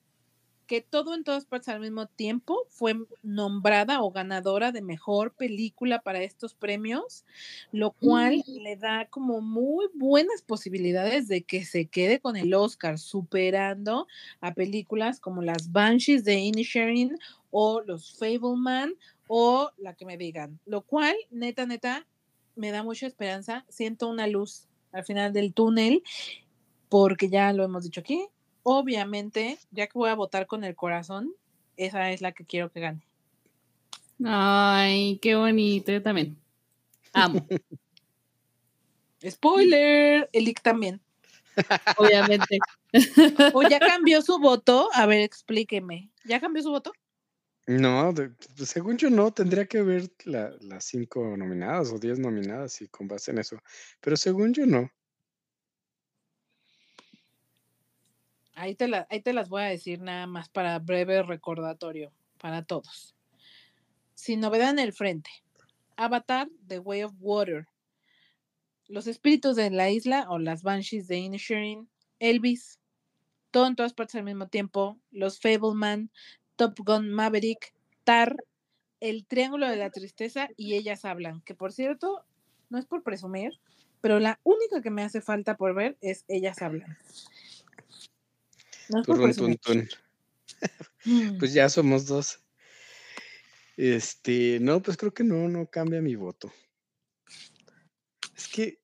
que 0.72 0.80
todo 0.80 1.16
en 1.16 1.26
todas 1.26 1.44
partes 1.44 1.68
al 1.68 1.82
mismo 1.82 2.06
tiempo 2.06 2.66
fue 2.70 2.96
nombrada 3.24 4.02
o 4.02 4.10
ganadora 4.10 4.72
de 4.72 4.82
mejor 4.82 5.34
película 5.34 6.00
para 6.00 6.24
estos 6.24 6.54
premios, 6.54 7.26
lo 7.74 7.92
cual 7.92 8.42
le 8.48 8.78
da 8.78 9.06
como 9.10 9.42
muy 9.42 9.88
buenas 9.94 10.42
posibilidades 10.42 11.28
de 11.28 11.42
que 11.42 11.66
se 11.66 11.88
quede 11.88 12.22
con 12.22 12.38
el 12.38 12.54
Oscar, 12.54 13.00
superando 13.00 14.08
a 14.40 14.54
películas 14.54 15.20
como 15.20 15.42
las 15.42 15.74
Banshees 15.74 16.24
de 16.24 16.36
Inisherin 16.36 17.18
o 17.50 17.82
los 17.82 18.18
Fableman 18.18 18.94
o 19.28 19.72
la 19.76 19.94
que 19.94 20.06
me 20.06 20.16
digan, 20.16 20.58
lo 20.66 20.84
cual 20.84 21.18
neta, 21.32 21.66
neta, 21.66 22.08
me 22.56 22.72
da 22.72 22.82
mucha 22.82 23.08
esperanza, 23.08 23.66
siento 23.68 24.08
una 24.08 24.26
luz 24.26 24.70
al 24.94 25.04
final 25.04 25.34
del 25.34 25.54
túnel, 25.54 26.02
porque 26.88 27.28
ya 27.28 27.52
lo 27.52 27.66
hemos 27.66 27.84
dicho 27.84 28.00
aquí, 28.00 28.26
obviamente, 28.64 29.58
ya 29.72 29.88
que 29.88 29.98
voy 29.98 30.10
a 30.10 30.16
votar 30.16 30.48
con 30.48 30.64
el 30.64 30.76
corazón, 30.76 31.34
esa 31.78 32.12
es 32.12 32.22
la 32.22 32.32
que 32.32 32.46
quiero 32.46 32.72
que 32.72 32.80
gane. 32.80 33.02
Ay, 34.24 35.18
qué 35.22 35.36
bonito. 35.36 35.92
Yo 35.92 36.02
también. 36.02 36.38
Amo, 37.14 37.48
Spoiler, 39.28 40.30
Elick 40.34 40.62
también. 40.62 41.02
obviamente. 41.98 42.60
O 43.54 43.64
ya 43.64 43.80
cambió 43.80 44.22
su 44.22 44.38
voto, 44.40 44.90
a 44.94 45.06
ver, 45.06 45.22
explíqueme. 45.22 46.10
¿Ya 46.26 46.42
cambió 46.42 46.62
su 46.62 46.72
voto? 46.72 46.92
No, 47.68 48.12
de- 48.12 48.32
pues, 48.58 48.70
según 48.70 48.98
yo 48.98 49.10
no, 49.10 49.32
tendría 49.32 49.66
que 49.66 49.82
ver 49.82 50.12
la- 50.26 50.54
las 50.60 50.84
cinco 50.86 51.38
nominadas 51.38 51.92
o 51.94 52.00
diez 52.00 52.20
nominadas 52.20 52.82
y 52.82 52.90
con 52.90 53.08
base 53.08 53.32
en 53.32 53.38
eso. 53.38 53.58
Pero 54.02 54.18
según 54.18 54.54
yo 54.54 54.66
no. 54.66 54.92
Ahí 58.54 58.76
te, 58.76 58.90
ahí 59.10 59.22
te 59.22 59.34
las 59.34 59.50
voy 59.50 59.64
a 59.64 59.66
decir 59.66 60.02
nada 60.02 60.28
más 60.28 60.50
para 60.50 60.78
breve 60.80 61.24
recordatorio 61.24 62.12
para 62.42 62.64
todos. 62.64 63.16
Sin 64.16 64.40
novedad 64.40 64.72
en 64.72 64.80
el 64.80 64.94
frente. 64.94 65.30
Avatar, 65.96 66.50
The 66.68 66.80
Way 66.80 67.04
of 67.04 67.14
Water. 67.20 67.68
Los 68.88 69.08
espíritus 69.08 69.56
de 69.56 69.70
la 69.70 69.90
isla 69.90 70.26
o 70.30 70.40
las 70.40 70.64
Banshees 70.64 71.08
de 71.08 71.18
Inisherin. 71.18 71.88
Elvis. 72.20 72.80
Todo 73.52 73.68
en 73.68 73.76
todas 73.76 73.94
partes 73.94 74.16
al 74.16 74.24
mismo 74.24 74.48
tiempo. 74.48 74.98
Los 75.12 75.40
Fableman. 75.40 76.12
Top 76.56 76.78
Gun 76.80 77.12
Maverick. 77.12 77.74
Tar. 78.04 78.36
El 79.00 79.26
Triángulo 79.26 79.68
de 79.68 79.78
la 79.78 79.90
Tristeza 79.92 80.50
y 80.58 80.74
Ellas 80.74 81.06
Hablan. 81.06 81.42
Que 81.42 81.56
por 81.56 81.72
cierto, 81.72 82.26
no 82.70 82.78
es 82.78 82.86
por 82.86 83.04
presumir, 83.04 83.60
pero 84.00 84.20
la 84.20 84.40
única 84.44 84.82
que 84.82 84.92
me 84.92 85.04
hace 85.04 85.22
falta 85.22 85.58
por 85.58 85.74
ver 85.76 85.98
es 86.02 86.24
Ellas 86.28 86.62
Hablan. 86.62 86.98
No 88.90 89.04
tun, 89.04 89.58
tun. 89.58 89.90
Mm. 91.06 91.38
Pues 91.40 91.54
ya 91.54 91.70
somos 91.70 92.06
dos. 92.06 92.40
Este, 93.78 94.60
no, 94.62 94.82
pues 94.82 94.98
creo 94.98 95.14
que 95.14 95.24
no, 95.24 95.48
no 95.48 95.66
cambia 95.68 96.02
mi 96.02 96.16
voto. 96.16 96.52
Es 98.36 98.48
que, 98.48 98.80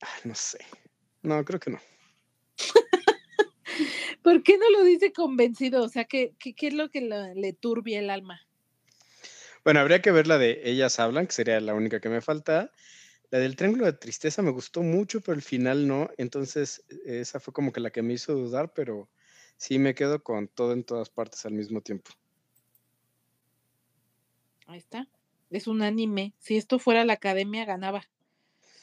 ah, 0.00 0.08
no 0.24 0.34
sé. 0.34 0.58
No, 1.22 1.44
creo 1.44 1.60
que 1.60 1.70
no. 1.70 1.80
¿Por 4.22 4.42
qué 4.42 4.56
no 4.56 4.70
lo 4.70 4.84
dice 4.84 5.12
convencido? 5.12 5.82
O 5.82 5.88
sea, 5.88 6.04
¿qué, 6.04 6.34
qué, 6.38 6.54
qué 6.54 6.68
es 6.68 6.74
lo 6.74 6.90
que 6.90 7.00
la- 7.00 7.34
le 7.34 7.52
turbia 7.52 7.98
el 7.98 8.08
alma? 8.10 8.40
Bueno, 9.64 9.80
habría 9.80 10.00
que 10.02 10.12
ver 10.12 10.26
la 10.26 10.38
de 10.38 10.60
Ellas 10.64 10.98
Hablan, 11.00 11.26
que 11.26 11.32
sería 11.32 11.60
la 11.60 11.74
única 11.74 12.00
que 12.00 12.08
me 12.08 12.20
falta. 12.20 12.70
La 13.30 13.38
del 13.38 13.56
Triángulo 13.56 13.86
de 13.86 13.92
Tristeza 13.94 14.42
me 14.42 14.50
gustó 14.50 14.82
mucho, 14.82 15.20
pero 15.20 15.34
al 15.34 15.42
final 15.42 15.86
no. 15.88 16.08
Entonces, 16.16 16.84
esa 17.04 17.40
fue 17.40 17.52
como 17.52 17.72
que 17.72 17.80
la 17.80 17.90
que 17.90 18.02
me 18.02 18.14
hizo 18.14 18.34
dudar, 18.34 18.72
pero 18.74 19.08
sí 19.56 19.78
me 19.78 19.94
quedo 19.94 20.22
con 20.22 20.48
todo 20.48 20.72
en 20.72 20.84
todas 20.84 21.10
partes 21.10 21.44
al 21.46 21.52
mismo 21.52 21.80
tiempo. 21.80 22.10
Ahí 24.66 24.78
está. 24.78 25.08
Es 25.50 25.66
un 25.66 25.82
anime. 25.82 26.32
Si 26.38 26.56
esto 26.56 26.78
fuera 26.78 27.04
la 27.04 27.14
academia, 27.14 27.64
ganaba. 27.64 28.08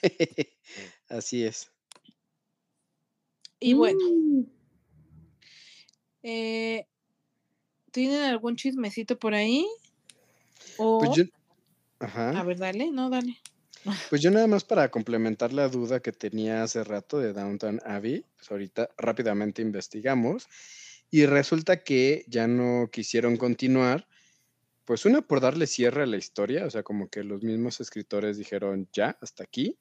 Así 1.10 1.46
es. 1.46 1.72
Y 3.60 3.74
bueno, 3.74 4.00
Mm, 4.00 4.44
eh, 6.24 6.88
¿tienen 7.92 8.24
algún 8.24 8.56
chismecito 8.56 9.18
por 9.20 9.34
ahí? 9.34 9.68
O, 10.80 11.00
Pues 11.00 11.16
yo, 11.16 11.24
a 12.00 12.44
ver, 12.44 12.58
dale, 12.58 12.92
no, 12.92 13.10
dale. 13.10 13.38
Pues 14.10 14.22
yo 14.22 14.30
nada 14.32 14.48
más 14.48 14.64
para 14.64 14.92
complementar 14.92 15.54
la 15.54 15.68
duda 15.68 16.02
que 16.02 16.12
tenía 16.12 16.64
hace 16.64 16.84
rato 16.84 17.20
de 17.20 17.34
Downtown 17.34 17.80
Abbey, 17.86 18.26
pues 18.36 18.52
ahorita 18.52 18.90
rápidamente 18.98 19.62
investigamos 19.62 20.48
y 21.10 21.26
resulta 21.26 21.84
que 21.84 22.24
ya 22.28 22.48
no 22.48 22.90
quisieron 22.92 23.38
continuar, 23.38 24.08
pues 24.86 25.06
una 25.06 25.22
por 25.22 25.42
darle 25.42 25.68
cierre 25.68 26.04
a 26.04 26.06
la 26.06 26.18
historia, 26.18 26.66
o 26.66 26.70
sea, 26.70 26.84
como 26.84 27.10
que 27.10 27.24
los 27.24 27.44
mismos 27.44 27.82
escritores 27.82 28.38
dijeron 28.38 28.88
ya, 28.94 29.18
hasta 29.22 29.44
aquí, 29.44 29.78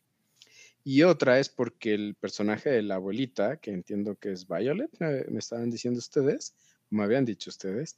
y 0.83 1.03
otra 1.03 1.39
es 1.39 1.49
porque 1.49 1.95
el 1.95 2.15
personaje 2.15 2.71
de 2.71 2.83
la 2.83 2.97
abuelita, 2.97 3.59
que 3.59 3.71
entiendo 3.71 4.17
que 4.17 4.33
es 4.33 4.49
Violet, 4.49 4.91
me, 4.99 5.25
me 5.25 5.39
estaban 5.39 5.71
diciendo 5.71 5.99
ustedes, 5.99 6.55
me 6.89 7.05
habían 7.05 7.25
dicho 7.25 7.51
ustedes, 7.51 7.97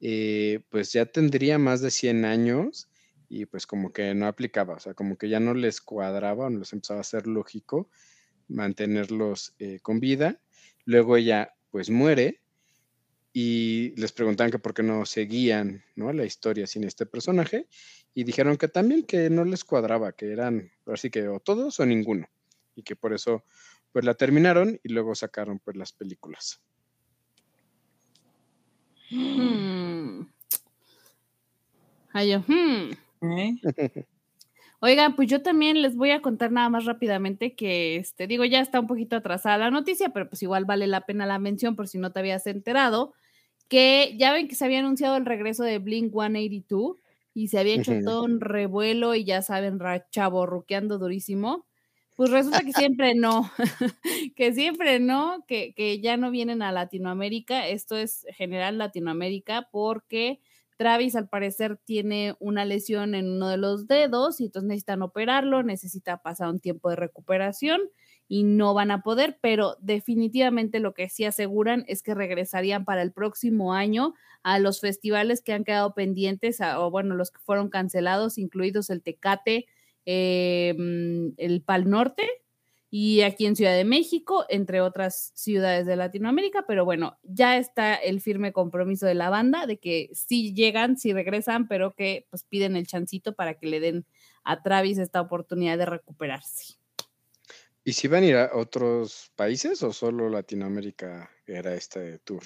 eh, 0.00 0.60
pues 0.70 0.92
ya 0.92 1.06
tendría 1.06 1.58
más 1.58 1.80
de 1.80 1.90
100 1.90 2.24
años 2.24 2.88
y 3.28 3.46
pues 3.46 3.66
como 3.66 3.92
que 3.92 4.14
no 4.14 4.26
aplicaba, 4.26 4.74
o 4.74 4.80
sea, 4.80 4.94
como 4.94 5.16
que 5.16 5.28
ya 5.28 5.40
no 5.40 5.54
les 5.54 5.80
cuadraba, 5.80 6.50
no 6.50 6.58
les 6.58 6.72
empezaba 6.72 7.00
a 7.00 7.04
ser 7.04 7.26
lógico 7.26 7.88
mantenerlos 8.48 9.54
eh, 9.58 9.80
con 9.80 10.00
vida. 10.00 10.40
Luego 10.84 11.16
ella 11.16 11.54
pues 11.70 11.90
muere 11.90 12.40
y 13.32 13.94
les 13.96 14.12
preguntan 14.12 14.50
que 14.50 14.58
por 14.58 14.74
qué 14.74 14.82
no 14.82 15.06
seguían 15.06 15.84
¿no? 15.96 16.12
la 16.12 16.24
historia 16.24 16.66
sin 16.66 16.84
este 16.84 17.06
personaje 17.06 17.66
y 18.14 18.24
dijeron 18.24 18.56
que 18.56 18.68
también 18.68 19.04
que 19.04 19.28
no 19.30 19.44
les 19.44 19.64
cuadraba, 19.64 20.12
que 20.12 20.30
eran 20.30 20.70
así 20.86 21.10
que 21.10 21.26
o 21.28 21.40
todos 21.40 21.80
o 21.80 21.86
ninguno 21.86 22.28
y 22.76 22.82
que 22.82 22.94
por 22.94 23.12
eso 23.12 23.44
pues 23.92 24.04
la 24.04 24.14
terminaron 24.14 24.78
y 24.82 24.92
luego 24.92 25.14
sacaron 25.14 25.58
pues 25.58 25.76
las 25.76 25.92
películas. 25.92 26.60
Hmm. 29.10 30.26
Ay, 32.12 32.30
yo, 32.30 32.40
hmm. 32.46 32.90
Oigan, 34.80 35.16
pues 35.16 35.28
yo 35.28 35.40
también 35.40 35.80
les 35.80 35.96
voy 35.96 36.10
a 36.10 36.20
contar 36.20 36.52
nada 36.52 36.68
más 36.68 36.84
rápidamente 36.84 37.54
que, 37.54 37.96
este, 37.96 38.26
digo, 38.26 38.44
ya 38.44 38.60
está 38.60 38.80
un 38.80 38.86
poquito 38.86 39.16
atrasada 39.16 39.56
la 39.56 39.70
noticia, 39.70 40.10
pero 40.10 40.28
pues 40.28 40.42
igual 40.42 40.66
vale 40.66 40.86
la 40.86 41.06
pena 41.06 41.24
la 41.24 41.38
mención 41.38 41.74
por 41.74 41.88
si 41.88 41.96
no 41.98 42.12
te 42.12 42.18
habías 42.18 42.46
enterado, 42.46 43.14
que 43.68 44.14
ya 44.18 44.32
ven 44.32 44.46
que 44.46 44.56
se 44.56 44.64
había 44.66 44.80
anunciado 44.80 45.16
el 45.16 45.24
regreso 45.24 45.64
de 45.64 45.78
Blink 45.78 46.12
182 46.12 46.98
y 47.32 47.48
se 47.48 47.58
había 47.58 47.76
hecho 47.76 47.92
todo 48.04 48.24
un 48.24 48.40
revuelo 48.40 49.14
y 49.14 49.24
ya 49.24 49.42
saben, 49.42 49.78
chaborruqueando 50.10 50.98
durísimo. 50.98 51.66
Pues 52.14 52.30
resulta 52.30 52.60
que 52.60 52.72
siempre 52.72 53.14
no, 53.14 53.50
que 54.36 54.52
siempre 54.52 55.00
no, 55.00 55.44
que, 55.48 55.74
que 55.74 56.00
ya 56.00 56.16
no 56.16 56.30
vienen 56.30 56.62
a 56.62 56.70
Latinoamérica. 56.70 57.66
Esto 57.68 57.96
es 57.96 58.24
general 58.36 58.78
Latinoamérica 58.78 59.68
porque 59.72 60.40
Travis 60.76 61.16
al 61.16 61.28
parecer 61.28 61.78
tiene 61.84 62.34
una 62.40 62.64
lesión 62.64 63.14
en 63.14 63.30
uno 63.30 63.48
de 63.48 63.56
los 63.56 63.86
dedos 63.86 64.40
y 64.40 64.46
entonces 64.46 64.68
necesitan 64.68 65.02
operarlo, 65.02 65.62
necesita 65.62 66.18
pasar 66.22 66.48
un 66.48 66.60
tiempo 66.60 66.90
de 66.90 66.96
recuperación 66.96 67.80
y 68.28 68.42
no 68.44 68.74
van 68.74 68.90
a 68.90 69.02
poder, 69.02 69.38
pero 69.40 69.76
definitivamente 69.80 70.80
lo 70.80 70.94
que 70.94 71.08
sí 71.08 71.24
aseguran 71.24 71.84
es 71.88 72.02
que 72.02 72.14
regresarían 72.14 72.84
para 72.84 73.02
el 73.02 73.12
próximo 73.12 73.74
año 73.74 74.14
a 74.42 74.58
los 74.58 74.80
festivales 74.80 75.42
que 75.42 75.52
han 75.52 75.64
quedado 75.64 75.94
pendientes, 75.94 76.58
o 76.60 76.90
bueno, 76.90 77.14
los 77.14 77.30
que 77.30 77.40
fueron 77.40 77.68
cancelados, 77.68 78.38
incluidos 78.38 78.90
el 78.90 79.02
Tecate, 79.02 79.66
em, 80.06 81.34
el 81.36 81.62
Pal 81.62 81.88
Norte, 81.88 82.28
y 82.96 83.22
aquí 83.22 83.46
en 83.46 83.56
Ciudad 83.56 83.74
de 83.74 83.84
México, 83.84 84.46
entre 84.48 84.80
otras 84.80 85.32
ciudades 85.34 85.84
de 85.84 85.96
Latinoamérica, 85.96 86.64
pero 86.64 86.84
bueno, 86.84 87.18
ya 87.24 87.58
está 87.58 87.96
el 87.96 88.20
firme 88.20 88.52
compromiso 88.52 89.04
de 89.04 89.16
la 89.16 89.30
banda 89.30 89.66
de 89.66 89.78
que 89.78 90.10
sí 90.12 90.54
llegan, 90.54 90.96
sí 90.96 91.12
regresan, 91.12 91.66
pero 91.66 91.96
que 91.96 92.28
pues 92.30 92.44
piden 92.44 92.76
el 92.76 92.86
chancito 92.86 93.34
para 93.34 93.54
que 93.54 93.66
le 93.66 93.80
den 93.80 94.06
a 94.44 94.62
Travis 94.62 94.98
esta 94.98 95.20
oportunidad 95.20 95.76
de 95.76 95.86
recuperarse. 95.86 96.74
¿Y 97.82 97.94
si 97.94 98.06
van 98.06 98.22
a 98.22 98.26
ir 98.26 98.36
a 98.36 98.50
otros 98.54 99.32
países 99.34 99.82
o 99.82 99.92
solo 99.92 100.28
Latinoamérica 100.28 101.28
era 101.48 101.74
este 101.74 102.20
tour? 102.20 102.44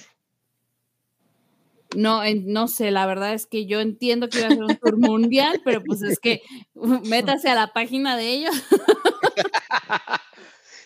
No, 1.95 2.23
no 2.47 2.69
sé, 2.69 2.91
la 2.91 3.05
verdad 3.05 3.35
es 3.35 3.45
que 3.45 3.67
yo 3.67 3.81
entiendo 3.81 4.31
que 4.31 4.39
iba 4.39 4.47
a 4.47 4.53
ser 4.53 4.65
un 4.65 4.77
tour 4.79 4.97
mundial, 4.97 5.61
pero 5.63 5.83
pues 5.85 6.01
es 6.01 6.19
que 6.19 6.41
métase 7.05 7.51
a 7.51 7.55
la 7.55 7.75
página 7.75 8.17
de 8.17 8.29
ellos. 8.29 8.55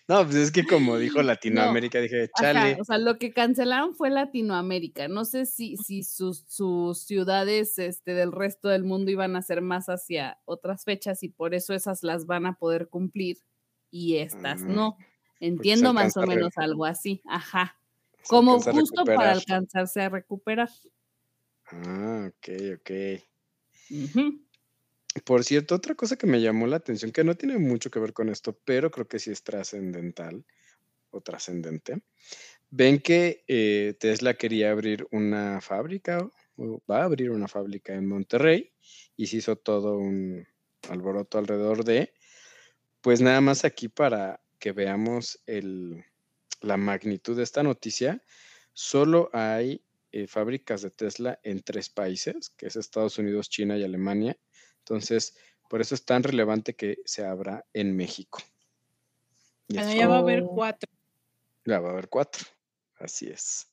No, 0.09 0.24
pues 0.24 0.36
es 0.36 0.50
que 0.50 0.64
como 0.64 0.96
dijo 0.98 1.22
Latinoamérica, 1.22 2.00
dije, 2.00 2.28
chale. 2.38 2.76
o 2.80 2.84
sea, 2.84 2.98
lo 2.98 3.18
que 3.18 3.32
cancelaron 3.32 3.94
fue 3.94 4.11
Latinoamérica. 4.11 5.09
No 5.09 5.24
sé 5.24 5.46
si, 5.46 5.76
si 5.76 6.03
sus, 6.03 6.44
sus, 6.48 7.03
ciudades 7.03 7.78
este, 7.78 8.14
del 8.14 8.32
resto 8.32 8.68
del 8.68 8.84
mundo 8.84 9.11
iban 9.11 9.36
a 9.36 9.42
ser 9.42 9.62
más 9.62 9.86
hacia 9.86 10.38
otras 10.44 10.84
fechas 10.84 11.22
y 11.22 11.28
por 11.28 11.55
eso 11.55 11.74
esas 11.74 12.03
las 12.03 12.26
van 12.26 12.46
a 12.46 12.55
poder 12.55 12.88
cumplir 12.88 13.38
y 13.90 14.16
estas 14.16 14.62
no. 14.62 14.96
Entiendo 15.40 15.92
más 15.92 16.16
o 16.16 16.26
menos 16.26 16.53
algo 16.57 16.84
así. 16.84 17.20
Ajá. 17.26 17.76
Como 18.28 18.61
justo 18.61 19.05
para 19.05 19.32
alcanzarse 19.32 20.03
a 20.03 20.09
recuperar. 20.09 20.70
Ah, 21.66 22.28
ok, 22.28 22.48
ok. 22.76 24.42
Por 25.24 25.44
cierto, 25.44 25.74
otra 25.74 25.94
cosa 25.94 26.16
que 26.16 26.26
me 26.26 26.40
llamó 26.40 26.66
la 26.66 26.76
atención, 26.76 27.12
que 27.12 27.24
no 27.24 27.36
tiene 27.36 27.58
mucho 27.58 27.90
que 27.90 28.00
ver 28.00 28.12
con 28.12 28.30
esto, 28.30 28.58
pero 28.64 28.90
creo 28.90 29.06
que 29.06 29.18
sí 29.18 29.30
es 29.30 29.42
trascendental 29.42 30.44
o 31.10 31.20
trascendente. 31.20 32.02
Ven 32.70 32.98
que 33.00 33.44
eh, 33.46 33.94
Tesla 34.00 34.34
quería 34.34 34.70
abrir 34.70 35.06
una 35.10 35.60
fábrica, 35.60 36.26
o 36.56 36.82
va 36.90 37.02
a 37.02 37.04
abrir 37.04 37.30
una 37.30 37.46
fábrica 37.46 37.94
en 37.94 38.06
Monterrey, 38.06 38.72
y 39.16 39.26
se 39.26 39.36
hizo 39.36 39.56
todo 39.56 39.98
un 39.98 40.46
alboroto 40.88 41.36
alrededor 41.36 41.84
de, 41.84 42.14
pues 43.02 43.20
nada 43.20 43.42
más 43.42 43.66
aquí 43.66 43.88
para 43.88 44.40
que 44.58 44.72
veamos 44.72 45.40
la 46.60 46.76
magnitud 46.78 47.36
de 47.36 47.42
esta 47.42 47.62
noticia, 47.62 48.22
solo 48.72 49.28
hay 49.34 49.84
eh, 50.12 50.26
fábricas 50.26 50.80
de 50.80 50.90
Tesla 50.90 51.38
en 51.42 51.62
tres 51.62 51.90
países, 51.90 52.50
que 52.56 52.66
es 52.66 52.76
Estados 52.76 53.18
Unidos, 53.18 53.50
China 53.50 53.76
y 53.76 53.84
Alemania 53.84 54.38
entonces, 54.83 55.37
por 55.68 55.80
eso 55.80 55.95
es 55.95 56.05
tan 56.05 56.22
relevante 56.22 56.74
que 56.74 56.99
se 57.05 57.24
abra 57.24 57.64
en 57.72 57.97
México. 57.97 58.41
ya 59.68 60.09
va 60.09 60.16
a 60.16 60.18
haber 60.18 60.43
cuatro. 60.43 60.91
Ya 61.64 61.78
va 61.78 61.91
a 61.91 61.93
haber 61.93 62.09
cuatro. 62.09 62.45
Así 62.99 63.28
es. 63.28 63.68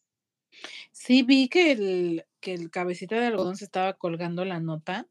Sí, 0.91 1.23
vi 1.23 1.49
que 1.49 1.71
el, 1.71 2.25
que 2.39 2.53
el 2.53 2.69
cabecita 2.69 3.19
de 3.19 3.27
algodón 3.27 3.57
se 3.57 3.65
estaba 3.65 3.93
colgando 3.93 4.45
la 4.45 4.59
nota. 4.59 5.07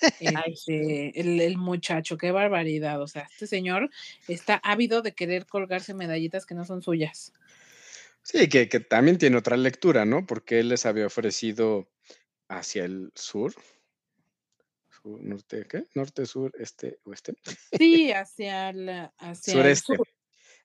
Este, 0.20 1.18
el, 1.18 1.40
el, 1.40 1.56
muchacho, 1.56 2.18
qué 2.18 2.30
barbaridad. 2.30 3.00
O 3.00 3.06
sea, 3.06 3.26
este 3.30 3.46
señor 3.46 3.88
está 4.28 4.56
ávido 4.56 5.00
de 5.00 5.14
querer 5.14 5.46
colgarse 5.46 5.94
medallitas 5.94 6.44
que 6.44 6.54
no 6.54 6.66
son 6.66 6.82
suyas. 6.82 7.32
Sí, 8.22 8.48
que, 8.50 8.68
que 8.68 8.80
también 8.80 9.16
tiene 9.16 9.38
otra 9.38 9.56
lectura, 9.56 10.04
¿no? 10.04 10.26
Porque 10.26 10.60
él 10.60 10.68
les 10.68 10.84
había 10.84 11.06
ofrecido 11.06 11.88
hacia 12.48 12.84
el 12.84 13.12
sur, 13.14 13.54
norte, 15.04 15.66
¿qué? 15.68 15.84
Norte, 15.94 16.26
sur, 16.26 16.52
este, 16.58 16.98
oeste. 17.04 17.34
Sí, 17.78 18.10
hacia 18.12 18.70
el, 18.70 19.10
sureste. 19.42 19.96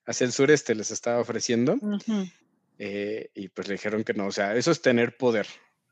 Hacia 0.06 0.24
el 0.24 0.32
sureste 0.32 0.74
les 0.74 0.90
estaba 0.90 1.20
ofreciendo. 1.20 1.78
Eh, 2.78 3.30
y 3.34 3.48
pues 3.48 3.68
le 3.68 3.74
dijeron 3.74 4.04
que 4.04 4.14
no, 4.14 4.28
o 4.28 4.32
sea, 4.32 4.56
eso 4.56 4.70
es 4.70 4.80
tener 4.80 5.16
poder. 5.16 5.46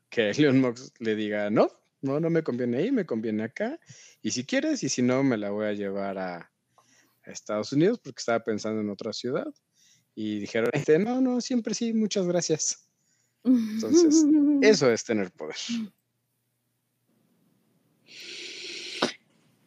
Que 0.09 0.31
Elon 0.37 0.59
Musk 0.59 0.95
le 0.99 1.15
diga, 1.15 1.49
no, 1.49 1.69
no, 2.01 2.19
no 2.19 2.29
me 2.29 2.43
conviene 2.43 2.77
ahí, 2.77 2.91
me 2.91 3.05
conviene 3.05 3.43
acá. 3.43 3.79
Y 4.21 4.31
si 4.31 4.45
quieres, 4.45 4.83
y 4.83 4.89
si 4.89 5.01
no, 5.01 5.23
me 5.23 5.37
la 5.37 5.51
voy 5.51 5.67
a 5.67 5.73
llevar 5.73 6.17
a, 6.17 6.51
Estados 7.25 7.71
Unidos 7.73 7.99
porque 8.03 8.17
estaba 8.17 8.43
pensando 8.43 8.81
en 8.81 8.89
otra 8.89 9.13
ciudad. 9.13 9.45
Y 10.15 10.39
dijeron, 10.39 10.71
este, 10.73 10.97
no, 10.97 11.21
no, 11.21 11.41
siempre 11.41 11.75
sí, 11.75 11.93
muchas 11.93 12.25
gracias. 12.25 12.89
Entonces, 13.43 14.25
eso 14.63 14.91
es 14.91 15.03
tener 15.03 15.31
poder. 15.31 15.55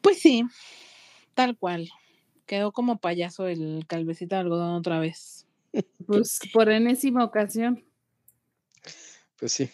Pues 0.02 0.20
sí, 0.20 0.44
tal 1.34 1.56
cual. 1.56 1.90
Quedó 2.44 2.72
como 2.72 2.98
payaso 2.98 3.46
el 3.46 3.86
calvecito 3.86 4.34
de 4.34 4.42
algodón 4.42 4.74
otra 4.74 5.00
vez. 5.00 5.46
Pues 6.06 6.40
por 6.52 6.68
enésima 6.68 7.24
ocasión. 7.24 7.82
Pues 9.38 9.52
sí. 9.52 9.70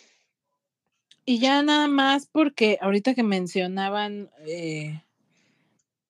Y 1.25 1.41
ya 1.41 1.63
nada 1.63 1.89
más 1.89 2.27
porque 2.27 2.79
ahorita 2.81 3.15
que 3.15 3.25
mencionaban 3.25 4.31
eh, 4.47 5.03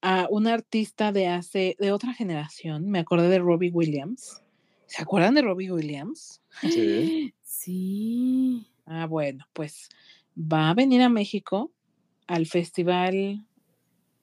a 0.02 0.26
un 0.30 0.46
artista 0.46 1.10
de 1.10 1.28
hace, 1.28 1.76
de 1.78 1.92
otra 1.92 2.12
generación, 2.12 2.90
me 2.90 2.98
acordé 2.98 3.28
de 3.28 3.38
Robbie 3.38 3.70
Williams. 3.70 4.42
¿Se 4.86 5.02
acuerdan 5.02 5.34
de 5.34 5.42
Robbie 5.42 5.72
Williams? 5.72 6.42
Sí. 6.60 7.34
Sí. 7.48 8.66
Ah, 8.86 9.06
bueno, 9.06 9.46
pues 9.52 9.88
va 10.36 10.70
a 10.70 10.74
venir 10.74 11.02
a 11.02 11.08
México 11.08 11.72
al 12.26 12.46
festival 12.46 13.47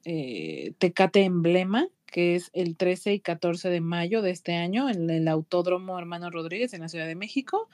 eh, 0.05 0.73
Tecate 0.77 1.23
Emblema, 1.23 1.87
que 2.05 2.35
es 2.35 2.51
el 2.53 2.77
13 2.77 3.15
y 3.15 3.19
14 3.19 3.69
de 3.69 3.81
mayo 3.81 4.21
de 4.21 4.31
este 4.31 4.53
año 4.53 4.89
en 4.89 5.09
el 5.09 5.27
Autódromo 5.27 5.97
Hermano 5.99 6.29
Rodríguez 6.29 6.73
en 6.73 6.81
la 6.81 6.89
Ciudad 6.89 7.07
de 7.07 7.15
México. 7.15 7.69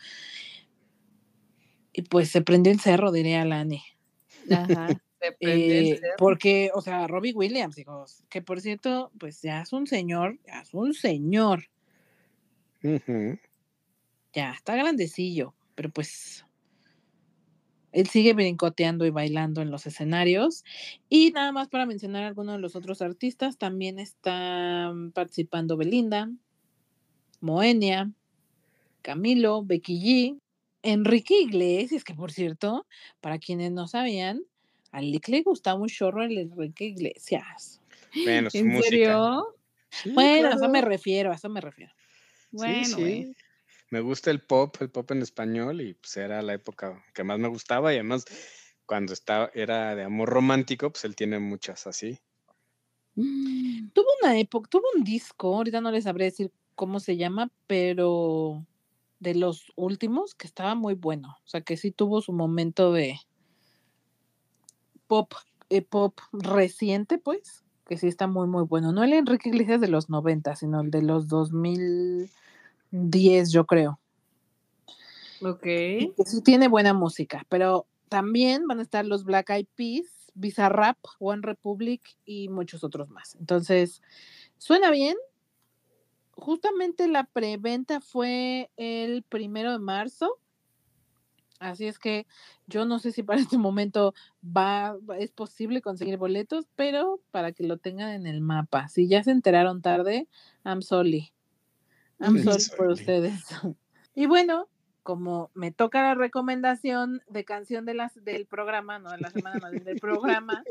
Y 1.93 2.03
pues 2.03 2.29
se 2.29 2.41
prendió 2.41 2.71
el 2.71 2.79
cerro, 2.79 3.11
diría 3.11 3.45
Lani. 3.45 3.83
Ajá. 4.49 4.87
Se 5.21 5.33
prendió 5.33 5.77
el 5.77 5.85
eh, 5.85 5.97
cerro. 5.99 6.15
Porque, 6.17 6.71
o 6.73 6.81
sea, 6.81 7.05
Robbie 7.05 7.33
Williams, 7.33 7.77
hijos, 7.77 8.23
que 8.27 8.41
por 8.41 8.59
cierto, 8.59 9.11
pues 9.19 9.39
ya 9.43 9.61
es 9.61 9.71
un 9.71 9.85
señor, 9.85 10.39
ya 10.47 10.61
es 10.61 10.73
un 10.73 10.95
señor. 10.95 11.69
Ya, 14.33 14.53
está 14.53 14.75
grandecillo, 14.75 15.53
pero 15.75 15.91
pues 15.91 16.43
él 17.91 18.07
sigue 18.07 18.33
brincoteando 18.33 19.05
y 19.05 19.09
bailando 19.09 19.61
en 19.61 19.71
los 19.71 19.85
escenarios. 19.85 20.63
Y 21.09 21.31
nada 21.31 21.51
más 21.51 21.67
para 21.67 21.85
mencionar 21.85 22.23
algunos 22.23 22.55
de 22.55 22.61
los 22.61 22.75
otros 22.75 23.01
artistas, 23.01 23.57
también 23.57 23.99
están 23.99 25.11
participando 25.11 25.77
Belinda, 25.77 26.29
Moenia, 27.39 28.11
Camilo, 29.01 29.63
Becky 29.63 29.99
G, 29.99 30.39
Enrique 30.83 31.41
Iglesias, 31.41 32.03
que 32.03 32.13
por 32.13 32.31
cierto, 32.31 32.85
para 33.19 33.39
quienes 33.39 33.71
no 33.71 33.87
sabían, 33.87 34.41
a 34.91 35.01
Lick 35.01 35.27
le 35.29 35.41
gustaba 35.41 35.79
un 35.79 35.87
chorro 35.87 36.23
el 36.23 36.37
Enrique 36.37 36.85
Iglesias. 36.85 37.81
Bueno, 38.13 38.49
su 38.49 38.57
¿En 38.57 38.67
música. 38.67 38.89
serio? 38.89 39.55
Sí, 39.89 40.11
Bueno, 40.13 40.49
a 40.49 40.53
eso 40.53 40.69
me 40.69 40.81
refiero, 40.81 41.31
a 41.31 41.35
eso 41.35 41.49
me 41.49 41.61
refiero. 41.61 41.93
Bueno, 42.51 42.85
sí. 42.85 43.33
Me 43.91 43.99
gusta 43.99 44.31
el 44.31 44.41
pop, 44.41 44.75
el 44.79 44.89
pop 44.89 45.11
en 45.11 45.21
español, 45.21 45.81
y 45.81 45.93
pues 45.93 46.17
era 46.17 46.41
la 46.41 46.53
época 46.53 47.03
que 47.13 47.23
más 47.23 47.37
me 47.39 47.49
gustaba, 47.49 47.91
y 47.93 47.97
además 47.97 48.25
cuando 48.85 49.13
estaba, 49.13 49.51
era 49.53 49.95
de 49.95 50.03
amor 50.03 50.29
romántico, 50.29 50.91
pues 50.91 51.05
él 51.05 51.15
tiene 51.15 51.39
muchas 51.39 51.85
así. 51.87 52.17
Mm, 53.15 53.89
Tuvo 53.93 54.07
una 54.21 54.39
época, 54.39 54.69
tuvo 54.69 54.83
un 54.95 55.03
disco, 55.03 55.55
ahorita 55.55 55.81
no 55.81 55.91
les 55.91 56.05
sabré 56.05 56.25
decir 56.25 56.51
cómo 56.75 56.99
se 57.01 57.17
llama, 57.17 57.51
pero 57.67 58.65
de 59.19 59.35
los 59.35 59.71
últimos 59.75 60.35
que 60.35 60.47
estaba 60.47 60.73
muy 60.75 60.93
bueno. 60.93 61.37
O 61.43 61.47
sea, 61.47 61.61
que 61.61 61.75
sí 61.77 61.91
tuvo 61.91 62.21
su 62.21 62.31
momento 62.33 62.93
de 62.93 63.19
pop, 65.07 65.33
eh, 65.69 65.81
pop 65.81 66.17
reciente, 66.31 67.17
pues, 67.17 67.63
que 67.85 67.97
sí 67.97 68.07
está 68.07 68.27
muy, 68.27 68.47
muy 68.47 68.63
bueno. 68.63 68.93
No 68.93 69.03
el 69.03 69.13
Enrique 69.13 69.49
Iglesias 69.49 69.81
de 69.81 69.89
los 69.89 70.09
90, 70.09 70.55
sino 70.55 70.81
el 70.81 70.91
de 70.91 71.01
los 71.01 71.27
2010, 72.91 73.51
yo 73.51 73.65
creo. 73.65 73.99
Ok. 75.41 75.63
Sí 76.25 76.41
tiene 76.43 76.67
buena 76.67 76.93
música, 76.93 77.45
pero 77.49 77.87
también 78.09 78.67
van 78.67 78.79
a 78.79 78.83
estar 78.83 79.05
los 79.05 79.23
Black 79.23 79.49
Eyed 79.49 79.67
Peas, 79.75 80.31
Bizarrap, 80.33 80.97
One 81.19 81.41
Republic 81.41 82.01
y 82.25 82.49
muchos 82.49 82.83
otros 82.83 83.09
más. 83.09 83.35
Entonces, 83.35 84.01
suena 84.57 84.91
bien. 84.91 85.17
Justamente 86.33 87.07
la 87.07 87.25
preventa 87.25 88.01
fue 88.01 88.69
el 88.77 89.23
primero 89.23 89.71
de 89.71 89.79
marzo. 89.79 90.39
Así 91.59 91.85
es 91.85 91.99
que 91.99 92.25
yo 92.65 92.85
no 92.85 92.97
sé 92.97 93.11
si 93.11 93.21
para 93.21 93.39
este 93.39 93.57
momento 93.57 94.13
va- 94.43 94.97
es 95.19 95.31
posible 95.31 95.81
conseguir 95.81 96.17
boletos, 96.17 96.67
pero 96.75 97.21
para 97.31 97.51
que 97.51 97.63
lo 97.63 97.77
tengan 97.77 98.09
en 98.11 98.25
el 98.25 98.41
mapa. 98.41 98.87
Si 98.87 99.07
ya 99.07 99.23
se 99.23 99.31
enteraron 99.31 99.81
tarde, 99.81 100.27
I'm 100.65 100.81
sorry. 100.81 101.31
I'm 102.21 102.37
sorry 102.43 102.63
por 102.77 102.87
ustedes. 102.87 103.43
Y 104.13 104.25
bueno, 104.25 104.67
como 105.03 105.51
me 105.53 105.71
toca 105.71 106.03
la 106.03 106.15
recomendación 106.15 107.21
de 107.29 107.45
canción 107.45 107.85
de 107.85 107.93
las, 107.93 108.13
del 108.25 108.45
programa, 108.45 108.99
no 108.99 109.09
de 109.09 109.19
la 109.19 109.31
semana, 109.31 109.57
más 109.61 109.71
bien 109.71 109.85
del 109.85 110.01
programa, 110.01 110.65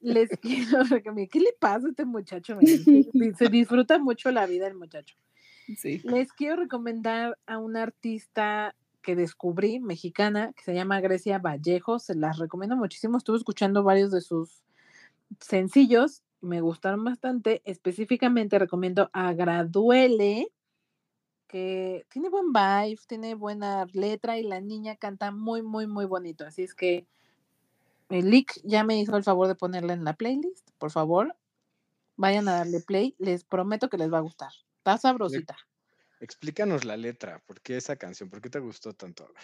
les 0.00 0.30
quiero 0.40 0.84
recomendar. 0.84 1.30
¿Qué 1.30 1.40
le 1.40 1.52
pasa 1.58 1.88
a 1.88 1.90
este 1.90 2.04
muchacho? 2.04 2.58
Se 3.36 3.48
disfruta 3.48 3.98
mucho 3.98 4.30
la 4.30 4.46
vida 4.46 4.68
el 4.68 4.76
muchacho. 4.76 5.16
Sí. 5.76 6.00
Les 6.04 6.32
quiero 6.32 6.56
recomendar 6.56 7.38
a 7.46 7.58
una 7.58 7.82
artista 7.82 8.74
que 9.02 9.16
descubrí, 9.16 9.80
mexicana, 9.80 10.52
que 10.54 10.62
se 10.62 10.74
llama 10.74 11.00
Grecia 11.00 11.38
Vallejo. 11.38 11.98
Se 11.98 12.14
las 12.14 12.38
recomiendo 12.38 12.76
muchísimo. 12.76 13.18
Estuve 13.18 13.38
escuchando 13.38 13.82
varios 13.82 14.10
de 14.10 14.20
sus 14.20 14.62
sencillos. 15.40 16.22
Me 16.40 16.60
gustaron 16.60 17.04
bastante. 17.04 17.62
Específicamente 17.64 18.58
recomiendo 18.58 19.10
a 19.12 19.32
Graduele, 19.32 20.48
que 21.50 22.06
tiene 22.10 22.28
buen 22.28 22.52
vibe, 22.52 23.00
tiene 23.08 23.34
buena 23.34 23.84
letra 23.92 24.38
y 24.38 24.44
la 24.44 24.60
niña 24.60 24.94
canta 24.94 25.32
muy, 25.32 25.62
muy, 25.62 25.88
muy 25.88 26.04
bonito. 26.04 26.46
Así 26.46 26.62
es 26.62 26.74
que 26.74 27.06
el 28.08 28.30
Lick 28.30 28.60
ya 28.62 28.84
me 28.84 28.96
hizo 29.00 29.16
el 29.16 29.24
favor 29.24 29.48
de 29.48 29.56
ponerla 29.56 29.92
en 29.94 30.04
la 30.04 30.12
playlist. 30.12 30.70
Por 30.78 30.92
favor, 30.92 31.34
vayan 32.16 32.46
a 32.48 32.52
darle 32.58 32.78
play. 32.80 33.16
Les 33.18 33.42
prometo 33.42 33.88
que 33.90 33.98
les 33.98 34.12
va 34.12 34.18
a 34.18 34.20
gustar. 34.20 34.52
Está 34.78 34.96
sabrosita. 34.96 35.56
Explícanos 36.20 36.84
la 36.84 36.96
letra, 36.96 37.42
¿por 37.46 37.60
qué 37.60 37.76
esa 37.76 37.96
canción? 37.96 38.30
¿Por 38.30 38.40
qué 38.40 38.48
te 38.48 38.60
gustó 38.60 38.92
tanto? 38.92 39.24
A 39.24 39.28
ver. 39.28 39.42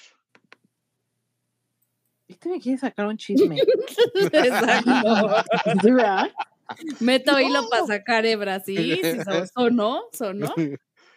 Este 2.28 2.48
me 2.48 2.60
quiere 2.60 2.78
sacar 2.78 3.06
un 3.06 3.16
chisme. 3.16 3.56
Exacto. 4.14 5.42
¿Sí, 5.82 5.90
verdad? 5.90 6.28
Meto 7.00 7.38
hilo 7.40 7.68
para 7.68 7.86
sacar 7.86 8.26
hebra, 8.26 8.60
sí, 8.60 8.76
sí, 9.02 9.18
so- 9.24 9.46
sonó, 9.54 10.04
sonó. 10.12 10.52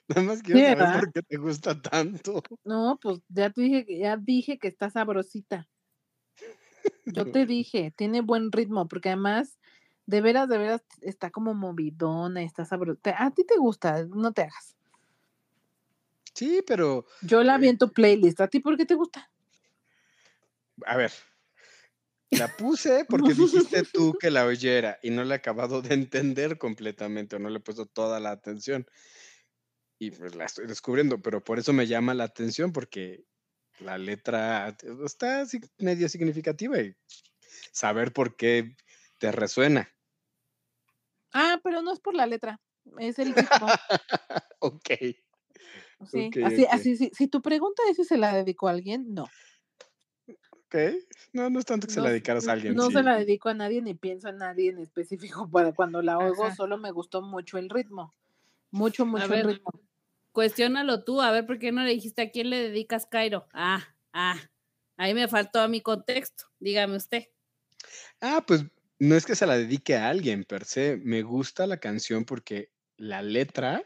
Nada 0.09 0.21
más 0.23 0.41
quiero 0.41 0.61
saber 0.61 0.77
¿verdad? 0.77 0.99
por 0.99 1.13
qué 1.13 1.21
te 1.21 1.37
gusta 1.37 1.81
tanto. 1.81 2.43
No, 2.65 2.97
pues 3.01 3.19
ya 3.29 3.49
te 3.51 3.61
dije, 3.61 3.85
que- 3.85 3.99
ya 3.99 4.17
dije 4.17 4.57
que 4.57 4.67
está 4.67 4.89
sabrosita. 4.89 5.67
Yo 7.05 7.31
te 7.31 7.45
dije, 7.45 7.93
tiene 7.95 8.21
buen 8.21 8.51
ritmo, 8.51 8.87
porque 8.87 9.09
además, 9.09 9.59
de 10.05 10.21
veras, 10.21 10.49
de 10.49 10.57
veras, 10.57 10.81
está 11.01 11.29
como 11.29 11.53
movidona, 11.53 12.41
está 12.43 12.65
sabrosa. 12.65 12.99
A 13.17 13.31
ti 13.31 13.43
te 13.45 13.57
gusta, 13.57 14.05
no 14.05 14.31
te 14.33 14.43
hagas. 14.43 14.75
Sí, 16.33 16.63
pero 16.65 17.05
Yo 17.21 17.43
la 17.43 17.57
vi 17.57 17.67
en 17.67 17.77
tu 17.77 17.91
playlist. 17.91 18.39
¿A 18.41 18.47
ti 18.47 18.59
por 18.59 18.77
qué 18.77 18.85
te 18.85 18.95
gusta? 18.95 19.29
a 20.85 20.95
ver, 20.95 21.11
la 22.31 22.47
puse 22.47 23.05
porque 23.09 23.33
dijiste 23.33 23.83
tú 23.83 24.13
que 24.19 24.31
la 24.31 24.45
oyera 24.45 24.99
y 25.03 25.09
no 25.09 25.23
la 25.23 25.35
he 25.35 25.37
acabado 25.37 25.81
de 25.81 25.93
entender 25.93 26.57
completamente 26.57 27.35
o 27.35 27.39
no 27.39 27.49
le 27.49 27.57
he 27.57 27.61
puesto 27.61 27.85
toda 27.85 28.19
la 28.19 28.31
atención. 28.31 28.87
Y 29.99 30.11
pues 30.11 30.33
la 30.33 30.45
estoy 30.45 30.65
descubriendo, 30.65 31.21
pero 31.21 31.43
por 31.43 31.59
eso 31.59 31.73
me 31.73 31.85
llama 31.85 32.13
la 32.13 32.23
atención 32.23 32.71
porque 32.71 33.25
la 33.81 33.97
letra 33.97 34.75
está 35.05 35.45
medio 35.77 36.07
significativa 36.07 36.79
y 36.79 36.95
saber 37.71 38.13
por 38.13 38.37
qué 38.37 38.75
te 39.19 39.31
resuena. 39.31 39.89
Ah, 41.33 41.59
pero 41.63 41.81
no 41.81 41.91
es 41.91 41.99
por 41.99 42.15
la 42.15 42.25
letra, 42.25 42.59
es 42.97 43.19
el 43.19 43.35
ritmo. 43.35 43.67
ok. 44.59 44.89
Sí, 46.09 46.31
así, 46.43 46.65
así, 46.65 46.95
si, 46.95 47.11
si 47.13 47.27
tu 47.27 47.41
pregunta 47.41 47.83
es 47.89 47.97
si 47.97 48.05
se 48.05 48.17
la 48.17 48.33
dedicó 48.33 48.69
a 48.69 48.71
alguien, 48.71 49.13
no. 49.13 49.25
Ok. 50.51 50.75
No, 51.33 51.49
no 51.49 51.59
es 51.59 51.65
tanto 51.65 51.87
que 51.87 51.93
se 51.93 51.99
la 51.99 52.09
dedicaras 52.09 52.47
a 52.47 52.53
alguien. 52.53 52.75
no 52.75 52.87
sí. 52.87 52.93
se 52.93 53.03
la 53.03 53.17
dedico 53.17 53.49
a 53.49 53.53
nadie 53.53 53.81
ni 53.81 53.95
pienso 53.95 54.29
en 54.29 54.37
nadie 54.37 54.69
en 54.69 54.79
específico 54.79 55.49
para 55.51 55.73
cuando 55.73 56.01
la 56.01 56.17
oigo, 56.17 56.45
Ajá. 56.45 56.55
solo 56.55 56.77
me 56.77 56.91
gustó 56.91 57.21
mucho 57.21 57.57
el 57.57 57.69
ritmo. 57.69 58.13
Mucho, 58.71 59.05
mucho 59.05 59.33
el 59.33 59.43
ritmo. 59.43 59.71
Cuestiónalo 60.31 61.03
tú, 61.03 61.21
a 61.21 61.31
ver 61.31 61.45
por 61.45 61.59
qué 61.59 61.71
no 61.71 61.83
le 61.83 61.91
dijiste 61.91 62.21
a 62.21 62.29
quién 62.31 62.49
le 62.49 62.57
dedicas 62.59 63.05
Cairo. 63.05 63.47
Ah, 63.53 63.95
ah, 64.13 64.37
ahí 64.97 65.13
me 65.13 65.27
faltó 65.27 65.59
a 65.59 65.67
mi 65.67 65.81
contexto, 65.81 66.45
dígame 66.59 66.97
usted. 66.97 67.25
Ah, 68.21 68.43
pues 68.45 68.65
no 68.99 69.15
es 69.15 69.25
que 69.25 69.35
se 69.35 69.45
la 69.45 69.57
dedique 69.57 69.95
a 69.95 70.09
alguien 70.09 70.43
per 70.43 70.65
se. 70.65 70.97
Me 70.97 71.21
gusta 71.23 71.67
la 71.67 71.77
canción 71.77 72.25
porque 72.25 72.71
la 72.97 73.21
letra 73.21 73.83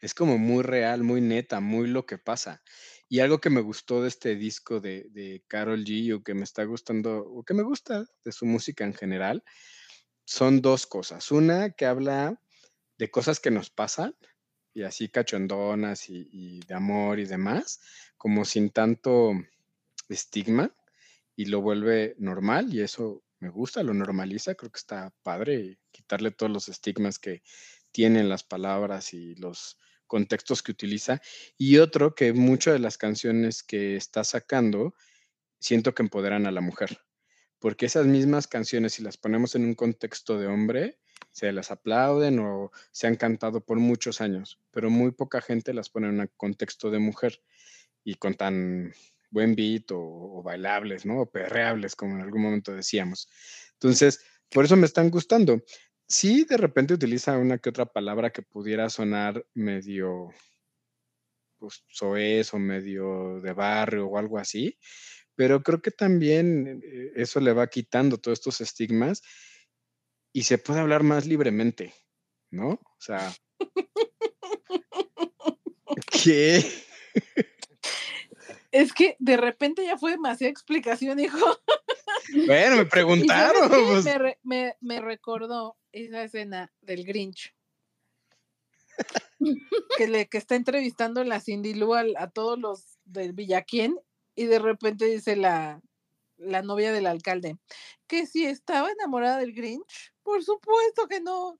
es 0.00 0.14
como 0.14 0.38
muy 0.38 0.62
real, 0.62 1.02
muy 1.02 1.20
neta, 1.20 1.60
muy 1.60 1.88
lo 1.88 2.06
que 2.06 2.18
pasa. 2.18 2.62
Y 3.08 3.20
algo 3.20 3.40
que 3.40 3.50
me 3.50 3.60
gustó 3.60 4.02
de 4.02 4.08
este 4.08 4.34
disco 4.34 4.80
de, 4.80 5.06
de 5.10 5.44
Carol 5.46 5.84
G 5.84 6.14
o 6.14 6.22
que 6.22 6.34
me 6.34 6.44
está 6.44 6.64
gustando, 6.64 7.18
o 7.18 7.44
que 7.44 7.54
me 7.54 7.62
gusta 7.62 8.06
de 8.24 8.32
su 8.32 8.46
música 8.46 8.84
en 8.84 8.94
general, 8.94 9.44
son 10.24 10.60
dos 10.60 10.86
cosas. 10.86 11.30
Una 11.30 11.70
que 11.70 11.86
habla 11.86 12.42
de 12.98 13.10
cosas 13.10 13.40
que 13.40 13.50
nos 13.50 13.70
pasan 13.70 14.16
y 14.76 14.82
así 14.82 15.08
cachondonas 15.08 16.10
y, 16.10 16.28
y 16.30 16.60
de 16.60 16.74
amor 16.74 17.18
y 17.18 17.24
demás, 17.24 17.80
como 18.18 18.44
sin 18.44 18.68
tanto 18.68 19.32
estigma 20.08 20.76
y 21.34 21.46
lo 21.46 21.62
vuelve 21.62 22.14
normal 22.18 22.72
y 22.74 22.82
eso 22.82 23.24
me 23.38 23.48
gusta, 23.48 23.82
lo 23.82 23.94
normaliza, 23.94 24.54
creo 24.54 24.70
que 24.70 24.78
está 24.78 25.14
padre 25.22 25.78
quitarle 25.90 26.30
todos 26.30 26.52
los 26.52 26.68
estigmas 26.68 27.18
que 27.18 27.42
tienen 27.90 28.28
las 28.28 28.44
palabras 28.44 29.14
y 29.14 29.34
los 29.36 29.78
contextos 30.06 30.62
que 30.62 30.72
utiliza. 30.72 31.22
Y 31.56 31.78
otro 31.78 32.14
que 32.14 32.34
muchas 32.34 32.74
de 32.74 32.80
las 32.80 32.98
canciones 32.98 33.62
que 33.62 33.96
está 33.96 34.24
sacando 34.24 34.94
siento 35.58 35.94
que 35.94 36.02
empoderan 36.02 36.46
a 36.46 36.50
la 36.50 36.60
mujer, 36.60 37.00
porque 37.58 37.86
esas 37.86 38.06
mismas 38.06 38.46
canciones 38.46 38.92
si 38.92 39.02
las 39.02 39.16
ponemos 39.16 39.54
en 39.54 39.64
un 39.64 39.74
contexto 39.74 40.38
de 40.38 40.46
hombre, 40.46 40.98
se 41.36 41.52
las 41.52 41.70
aplauden 41.70 42.38
o 42.38 42.72
se 42.92 43.06
han 43.06 43.16
cantado 43.16 43.60
por 43.60 43.78
muchos 43.78 44.22
años, 44.22 44.58
pero 44.70 44.88
muy 44.88 45.10
poca 45.10 45.42
gente 45.42 45.74
las 45.74 45.90
pone 45.90 46.08
en 46.08 46.20
un 46.20 46.30
contexto 46.34 46.90
de 46.90 46.98
mujer 46.98 47.42
y 48.02 48.14
con 48.14 48.32
tan 48.36 48.94
buen 49.30 49.54
beat 49.54 49.90
o, 49.92 50.42
bailables, 50.42 51.04
¿no? 51.04 51.20
O 51.20 51.30
perreables, 51.30 51.94
como 51.94 52.14
en 52.14 52.22
algún 52.22 52.40
momento 52.40 52.72
decíamos. 52.72 53.28
Entonces, 53.74 54.24
por 54.48 54.64
eso 54.64 54.76
me 54.76 54.86
están 54.86 55.10
gustando. 55.10 55.62
Sí, 56.08 56.46
de 56.46 56.56
repente 56.56 56.94
utiliza 56.94 57.36
una 57.36 57.58
que 57.58 57.68
otra 57.68 57.84
palabra 57.84 58.30
que 58.30 58.40
pudiera 58.40 58.88
sonar 58.88 59.44
medio, 59.52 60.30
pues, 61.58 61.84
soez 61.88 62.54
o 62.54 62.58
medio 62.58 63.42
de 63.42 63.52
barrio 63.52 64.06
o 64.06 64.16
algo 64.16 64.38
así, 64.38 64.78
pero 65.34 65.62
creo 65.62 65.82
que 65.82 65.90
también 65.90 66.80
eh, 66.82 67.12
eso 67.14 67.40
le 67.40 67.52
va 67.52 67.66
quitando 67.66 68.16
todos 68.16 68.38
estos 68.38 68.62
estigmas 68.62 69.20
y 70.36 70.42
se 70.42 70.58
puede 70.58 70.80
hablar 70.80 71.02
más 71.02 71.24
libremente, 71.24 71.94
¿no? 72.50 72.72
O 72.72 72.96
sea, 72.98 73.32
¿qué? 76.22 76.62
Es 78.70 78.92
que 78.92 79.16
de 79.18 79.38
repente 79.38 79.82
ya 79.86 79.96
fue 79.96 80.10
demasiada 80.10 80.50
explicación, 80.50 81.18
hijo. 81.20 81.38
Bueno, 82.46 82.76
me 82.76 82.82
¿Y 82.82 82.84
sabes 82.84 82.90
preguntaron. 82.90 83.68
pues, 83.70 84.04
Me, 84.04 84.18
re- 84.18 84.38
me- 84.42 84.76
me 84.80 85.00
recordó 85.00 85.78
esa 85.92 86.22
escena 86.24 86.70
del 86.82 87.06
Grinch. 87.06 87.54
que, 89.96 90.08
le, 90.08 90.28
que 90.28 90.36
está 90.36 90.54
entrevistando 90.54 91.24
la 91.24 91.40
Cindy 91.40 91.72
Lou 91.72 91.94
al- 91.94 92.16
a 92.18 92.28
todos 92.28 92.58
los 92.58 92.98
del 93.04 93.32
Villaquien 93.32 93.98
Y 94.34 94.44
de 94.44 94.58
repente 94.58 95.06
dice 95.06 95.34
la, 95.36 95.80
la 96.38 96.62
novia 96.62 96.92
del 96.92 97.06
alcalde, 97.06 97.58
que 98.06 98.26
si 98.26 98.44
estaba 98.46 98.90
enamorada 98.90 99.38
del 99.38 99.52
Grinch, 99.52 100.12
por 100.22 100.42
supuesto 100.44 101.06
que 101.08 101.20
no. 101.20 101.58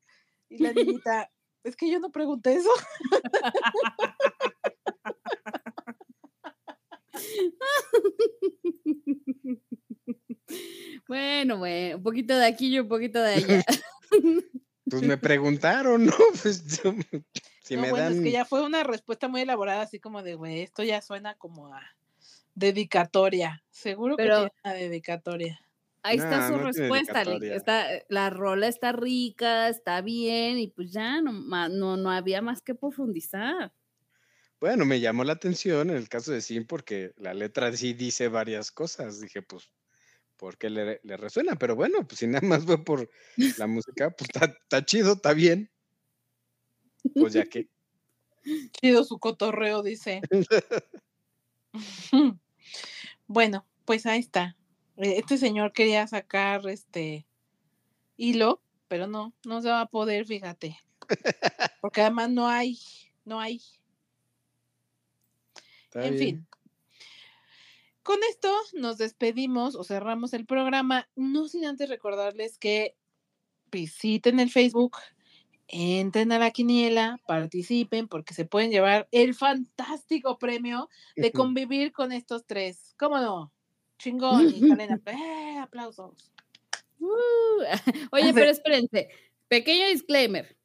Y 0.48 0.58
la 0.58 0.72
niñita, 1.02 1.30
es 1.64 1.76
que 1.76 1.90
yo 1.90 1.98
no 2.00 2.10
pregunté 2.10 2.54
eso. 2.54 2.70
Bueno, 11.08 11.58
bueno, 11.58 11.96
un 11.98 12.02
poquito 12.02 12.36
de 12.36 12.46
aquí 12.46 12.74
y 12.74 12.78
un 12.80 12.88
poquito 12.88 13.20
de 13.20 13.34
allá. 13.34 13.64
Pues 14.88 15.02
me 15.02 15.16
preguntaron, 15.18 16.06
¿no? 16.06 16.12
Pues 16.40 16.80
yo- 16.80 16.94
si 17.64 17.74
no, 17.74 17.82
me 17.82 17.90
bueno, 17.90 18.04
dan. 18.04 18.12
es 18.18 18.22
que 18.22 18.30
ya 18.30 18.44
fue 18.44 18.62
una 18.62 18.84
respuesta 18.84 19.26
muy 19.26 19.40
elaborada, 19.40 19.82
así 19.82 19.98
como 19.98 20.22
de, 20.22 20.36
güey, 20.36 20.60
esto 20.60 20.84
ya 20.84 21.02
suena 21.02 21.34
como 21.34 21.74
a 21.74 21.82
dedicatoria. 22.54 23.64
Seguro 23.76 24.16
Pero- 24.16 24.44
que 24.44 24.50
tiene 24.50 24.52
una 24.64 24.74
dedicatoria. 24.74 25.60
Ahí 26.02 26.16
está 26.16 26.38
Nah, 26.38 26.48
su 26.48 26.56
no 26.56 26.62
respuesta. 26.62 27.22
Está, 27.22 27.88
la 28.08 28.30
rola 28.30 28.68
está 28.68 28.92
rica, 28.92 29.68
está 29.68 30.00
bien, 30.00 30.58
y 30.58 30.68
pues 30.68 30.92
ya 30.92 31.20
no, 31.20 31.32
no, 31.68 31.96
no 31.96 32.10
había 32.10 32.40
más 32.40 32.62
que 32.62 32.74
profundizar. 32.74 33.72
Bueno, 34.60 34.86
me 34.86 35.00
llamó 35.00 35.24
la 35.24 35.34
atención 35.34 35.90
en 35.90 35.96
el 35.96 36.08
caso 36.08 36.32
de 36.32 36.40
Sim 36.40 36.64
porque 36.64 37.12
la 37.16 37.34
letra 37.34 37.70
sí 37.76 37.92
dice 37.92 38.28
varias 38.28 38.70
cosas. 38.70 39.20
Dije, 39.20 39.42
pues, 39.42 39.68
¿por 40.38 40.56
qué 40.56 40.70
le, 40.70 41.00
le 41.02 41.16
resuena? 41.18 41.56
Pero 41.56 41.76
bueno, 41.76 42.06
pues 42.06 42.20
si 42.20 42.26
nada 42.28 42.46
más 42.46 42.64
fue 42.64 42.82
por 42.82 43.10
la 43.58 43.66
música, 43.66 44.08
pues 44.10 44.30
está, 44.32 44.46
está 44.46 44.84
chido, 44.86 45.14
está 45.14 45.34
bien. 45.34 45.70
Pues 47.14 47.34
ya 47.34 47.44
que. 47.44 47.68
Chido 48.80 49.04
su 49.04 49.18
cotorreo, 49.18 49.82
dice. 49.82 50.22
bueno, 53.26 53.66
pues 53.84 54.06
ahí 54.06 54.20
está. 54.20 54.56
Eh, 54.96 55.14
Este 55.18 55.38
señor 55.38 55.72
quería 55.72 56.06
sacar 56.06 56.66
este 56.68 57.26
hilo, 58.16 58.62
pero 58.88 59.06
no, 59.06 59.34
no 59.44 59.60
se 59.62 59.68
va 59.68 59.82
a 59.82 59.86
poder, 59.86 60.26
fíjate. 60.26 60.78
Porque 61.80 62.00
además 62.00 62.30
no 62.30 62.48
hay, 62.48 62.78
no 63.24 63.40
hay. 63.40 63.60
Está 65.84 66.06
en 66.06 66.14
bien. 66.16 66.18
fin. 66.18 66.46
Con 68.02 68.18
esto 68.30 68.54
nos 68.74 68.98
despedimos 68.98 69.74
o 69.74 69.82
cerramos 69.82 70.32
el 70.32 70.46
programa, 70.46 71.08
no 71.16 71.48
sin 71.48 71.64
antes 71.66 71.88
recordarles 71.88 72.56
que 72.56 72.96
visiten 73.72 74.38
el 74.38 74.50
Facebook, 74.50 74.96
entren 75.68 76.32
a 76.32 76.38
la 76.38 76.50
quiniela, 76.50 77.18
participen 77.26 78.08
porque 78.08 78.34
se 78.34 78.44
pueden 78.44 78.70
llevar 78.70 79.08
el 79.10 79.34
fantástico 79.34 80.38
premio 80.38 80.88
de 81.16 81.32
convivir 81.32 81.92
con 81.92 82.12
estos 82.12 82.46
tres. 82.46 82.94
¿Cómo 82.98 83.18
no? 83.18 83.52
Chingón. 83.98 84.48
Y 84.48 84.60
salen 84.80 84.90
apl- 84.90 85.14
¡eh! 85.14 85.58
aplausos. 85.58 86.32
Uh, 86.98 87.62
Oye, 88.12 88.32
pero 88.32 88.50
espérense, 88.50 89.08
pequeño 89.48 89.88
disclaimer. 89.88 90.56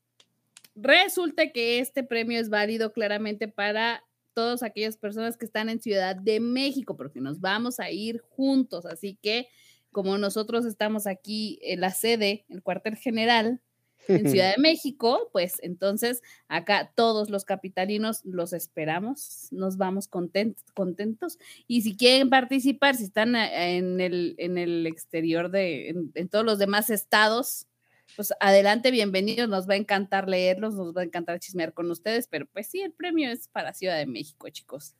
Resulta 0.75 1.51
que 1.51 1.79
este 1.79 2.03
premio 2.03 2.39
es 2.39 2.49
válido 2.49 2.93
claramente 2.93 3.47
para 3.47 4.03
todas 4.33 4.63
aquellas 4.63 4.97
personas 4.97 5.35
que 5.35 5.45
están 5.45 5.67
en 5.69 5.81
Ciudad 5.81 6.15
de 6.15 6.39
México, 6.39 6.95
porque 6.95 7.19
nos 7.19 7.41
vamos 7.41 7.79
a 7.79 7.91
ir 7.91 8.21
juntos. 8.21 8.85
Así 8.85 9.17
que, 9.21 9.49
como 9.91 10.17
nosotros 10.17 10.65
estamos 10.65 11.07
aquí 11.07 11.59
en 11.63 11.81
la 11.81 11.91
sede, 11.91 12.45
el 12.47 12.63
cuartel 12.63 12.95
general, 12.95 13.61
en 14.07 14.29
Ciudad 14.29 14.51
de 14.55 14.61
México, 14.61 15.29
pues 15.31 15.55
entonces 15.61 16.21
acá 16.47 16.91
todos 16.95 17.29
los 17.29 17.45
capitalinos 17.45 18.21
los 18.25 18.53
esperamos, 18.53 19.47
nos 19.51 19.77
vamos 19.77 20.09
content- 20.09 20.57
contentos. 20.73 21.37
Y 21.67 21.81
si 21.81 21.95
quieren 21.95 22.29
participar, 22.29 22.95
si 22.95 23.05
están 23.05 23.35
eh, 23.35 23.77
en 23.77 23.99
el, 24.01 24.35
en 24.37 24.57
el 24.57 24.87
exterior 24.87 25.51
de, 25.51 25.89
en, 25.89 26.11
en 26.15 26.29
todos 26.29 26.45
los 26.45 26.59
demás 26.59 26.89
estados, 26.89 27.67
pues 28.15 28.33
adelante, 28.39 28.91
bienvenidos, 28.91 29.49
nos 29.49 29.67
va 29.69 29.73
a 29.73 29.77
encantar 29.77 30.27
leerlos, 30.27 30.73
nos 30.75 30.95
va 30.95 31.01
a 31.01 31.03
encantar 31.05 31.39
chismear 31.39 31.73
con 31.73 31.89
ustedes, 31.91 32.27
pero 32.27 32.45
pues 32.47 32.67
sí, 32.67 32.81
el 32.81 32.91
premio 32.91 33.29
es 33.31 33.47
para 33.47 33.73
Ciudad 33.73 33.97
de 33.97 34.05
México, 34.05 34.49
chicos. 34.49 34.95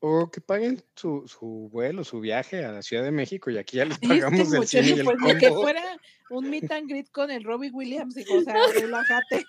O 0.00 0.30
que 0.30 0.40
paguen 0.40 0.82
su, 0.94 1.26
su 1.26 1.68
vuelo, 1.72 2.04
su 2.04 2.20
viaje 2.20 2.64
a 2.64 2.72
la 2.72 2.82
Ciudad 2.82 3.02
de 3.02 3.10
México 3.10 3.50
y 3.50 3.58
aquí 3.58 3.78
ya 3.78 3.86
les 3.86 3.98
Este 4.02 4.08
pagamos 4.08 4.52
el 4.52 4.66
cine 4.66 4.88
y 4.88 4.92
el 5.00 5.04
pues 5.04 5.16
ni 5.20 5.38
que 5.38 5.48
combo. 5.48 5.62
fuera 5.62 6.00
un 6.30 6.50
meet 6.50 6.70
and 6.70 6.88
greet 6.88 7.10
con 7.10 7.30
el 7.30 7.44
Robbie 7.44 7.70
Williams, 7.70 8.16
hijo, 8.16 8.34
o 8.34 8.42
sea, 8.42 8.54
relájate. 8.74 9.44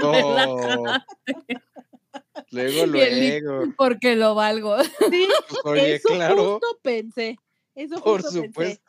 No. 0.00 0.98
Luego, 2.50 2.84
Y 2.84 2.86
luego. 2.86 3.72
Porque 3.76 4.16
lo 4.16 4.34
valgo. 4.34 4.82
Sí, 4.82 5.28
Pues, 5.48 5.60
oye, 5.64 5.94
eso 5.96 6.08
claro, 6.08 6.52
justo 6.60 6.78
pensé. 6.82 7.36
Eso 7.74 8.02
por 8.02 8.22
justo 8.22 8.42
pensé. 8.54 8.80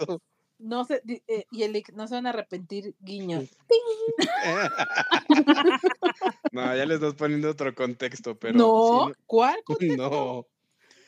No 0.63 0.85
se, 0.85 1.01
eh, 1.27 1.45
y 1.51 1.63
el 1.63 1.83
no 1.93 2.07
se 2.07 2.15
van 2.15 2.25
a 2.25 2.29
arrepentir, 2.29 2.95
guiño. 3.01 3.43
No, 6.53 6.73
ya 6.75 6.85
le 6.85 6.95
estás 6.95 7.15
poniendo 7.15 7.49
otro 7.49 7.73
contexto, 7.75 8.37
pero. 8.37 8.57
no, 8.57 9.11
¿cuál? 9.25 9.57
no- 9.97 10.09
no. 10.09 10.47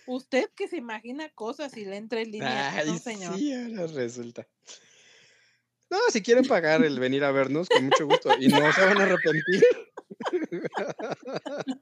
Usted 0.08 0.50
que 0.56 0.68
se 0.68 0.78
imagina 0.78 1.30
cosas 1.30 1.76
y 1.78 1.86
le 1.86 1.96
entra 1.98 2.20
en 2.22 2.32
línea. 2.32 2.76
Ay, 2.76 2.92
no, 2.92 2.98
señor. 2.98 3.38
sí, 3.38 3.54
ahora 3.54 3.88
resulta. 3.88 4.48
No, 5.90 5.98
si 6.12 6.22
quieren 6.22 6.46
pagar 6.46 6.84
el 6.84 7.00
venir 7.00 7.24
a 7.24 7.32
vernos, 7.32 7.70
con 7.70 7.86
mucho 7.86 8.06
gusto. 8.06 8.32
Y 8.40 8.48
no 8.50 8.72
se 8.74 8.86
van 8.86 9.00
a 9.00 9.04
arrepentir. 9.04 9.64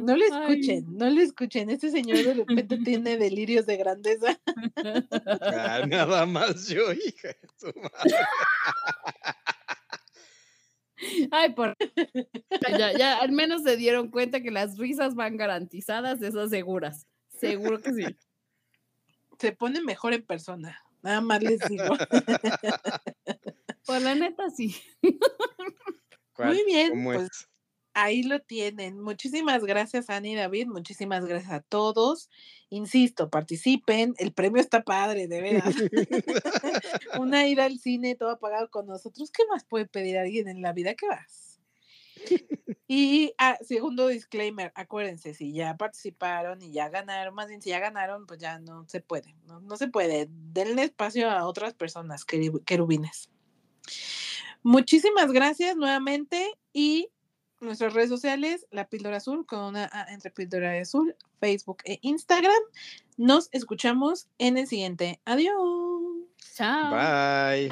No 0.00 0.16
le 0.16 0.24
Ay. 0.32 0.52
escuchen, 0.52 0.84
no 0.96 1.10
le 1.10 1.22
escuchen. 1.22 1.70
Este 1.70 1.90
señor 1.90 2.18
de 2.24 2.34
repente 2.34 2.78
tiene 2.78 3.16
delirios 3.16 3.66
de 3.66 3.76
grandeza. 3.76 4.40
Ah, 5.40 5.84
nada 5.88 6.26
más 6.26 6.68
yo, 6.68 6.92
hija 6.92 7.28
de 7.28 7.48
su 7.56 7.66
madre. 7.78 8.16
Ay, 11.30 11.52
por. 11.54 11.76
Ya, 12.78 12.96
ya 12.96 13.18
al 13.18 13.32
menos 13.32 13.64
se 13.64 13.76
dieron 13.76 14.08
cuenta 14.08 14.40
que 14.40 14.50
las 14.50 14.78
risas 14.78 15.14
van 15.14 15.36
garantizadas, 15.36 16.22
esas 16.22 16.50
seguras. 16.50 17.06
Seguro 17.28 17.80
que 17.80 17.92
sí. 17.92 18.04
Se 19.38 19.52
pone 19.52 19.82
mejor 19.82 20.14
en 20.14 20.24
persona. 20.24 20.78
Nada 21.02 21.20
más 21.20 21.42
les 21.42 21.58
digo. 21.68 21.96
Por 23.84 24.00
la 24.00 24.14
neta, 24.14 24.48
sí. 24.50 24.76
¿Cuál? 26.34 26.54
Muy 26.54 26.64
bien, 26.64 26.90
¿Cómo 26.90 27.12
pues, 27.12 27.22
es? 27.22 27.48
Ahí 27.94 28.22
lo 28.22 28.40
tienen. 28.40 29.00
Muchísimas 29.00 29.64
gracias, 29.64 30.08
Ani 30.08 30.32
y 30.32 30.36
David. 30.36 30.66
Muchísimas 30.66 31.24
gracias 31.26 31.52
a 31.52 31.60
todos. 31.60 32.30
Insisto, 32.70 33.28
participen. 33.28 34.14
El 34.18 34.32
premio 34.32 34.60
está 34.60 34.82
padre, 34.82 35.28
de 35.28 35.40
veras. 35.40 35.74
Una 37.20 37.46
ida 37.46 37.64
al 37.64 37.78
cine, 37.78 38.14
todo 38.14 38.38
pagado 38.38 38.70
con 38.70 38.86
nosotros. 38.86 39.30
¿Qué 39.30 39.42
más 39.50 39.64
puede 39.64 39.86
pedir 39.86 40.16
alguien 40.16 40.48
en 40.48 40.62
la 40.62 40.72
vida? 40.72 40.94
¿Qué 40.94 41.06
más? 41.06 41.52
Y 42.86 43.32
ah, 43.38 43.56
segundo 43.62 44.08
disclaimer, 44.08 44.70
acuérdense, 44.74 45.34
si 45.34 45.52
ya 45.52 45.76
participaron 45.76 46.60
y 46.60 46.72
ya 46.72 46.88
ganaron, 46.88 47.34
más 47.34 47.48
bien 47.48 47.62
si 47.62 47.70
ya 47.70 47.80
ganaron, 47.80 48.26
pues 48.26 48.38
ya 48.38 48.58
no 48.58 48.86
se 48.86 49.00
puede, 49.00 49.34
no, 49.46 49.60
no 49.60 49.76
se 49.76 49.88
puede. 49.88 50.28
Denle 50.30 50.84
espacio 50.84 51.30
a 51.30 51.46
otras 51.46 51.74
personas, 51.74 52.24
querubines. 52.24 53.30
Muchísimas 54.62 55.32
gracias 55.32 55.74
nuevamente 55.76 56.52
y 56.72 57.08
nuestras 57.62 57.94
redes 57.94 58.10
sociales, 58.10 58.66
La 58.70 58.88
Píldora 58.88 59.16
Azul 59.16 59.46
con 59.46 59.60
una 59.60 59.88
A 59.92 60.12
entre 60.12 60.30
Píldora 60.30 60.76
y 60.76 60.80
Azul, 60.80 61.16
Facebook 61.40 61.78
e 61.84 61.98
Instagram. 62.02 62.52
Nos 63.16 63.48
escuchamos 63.52 64.28
en 64.38 64.58
el 64.58 64.66
siguiente. 64.66 65.20
Adiós. 65.24 65.54
Chao. 66.54 66.90
Bye. 66.90 67.70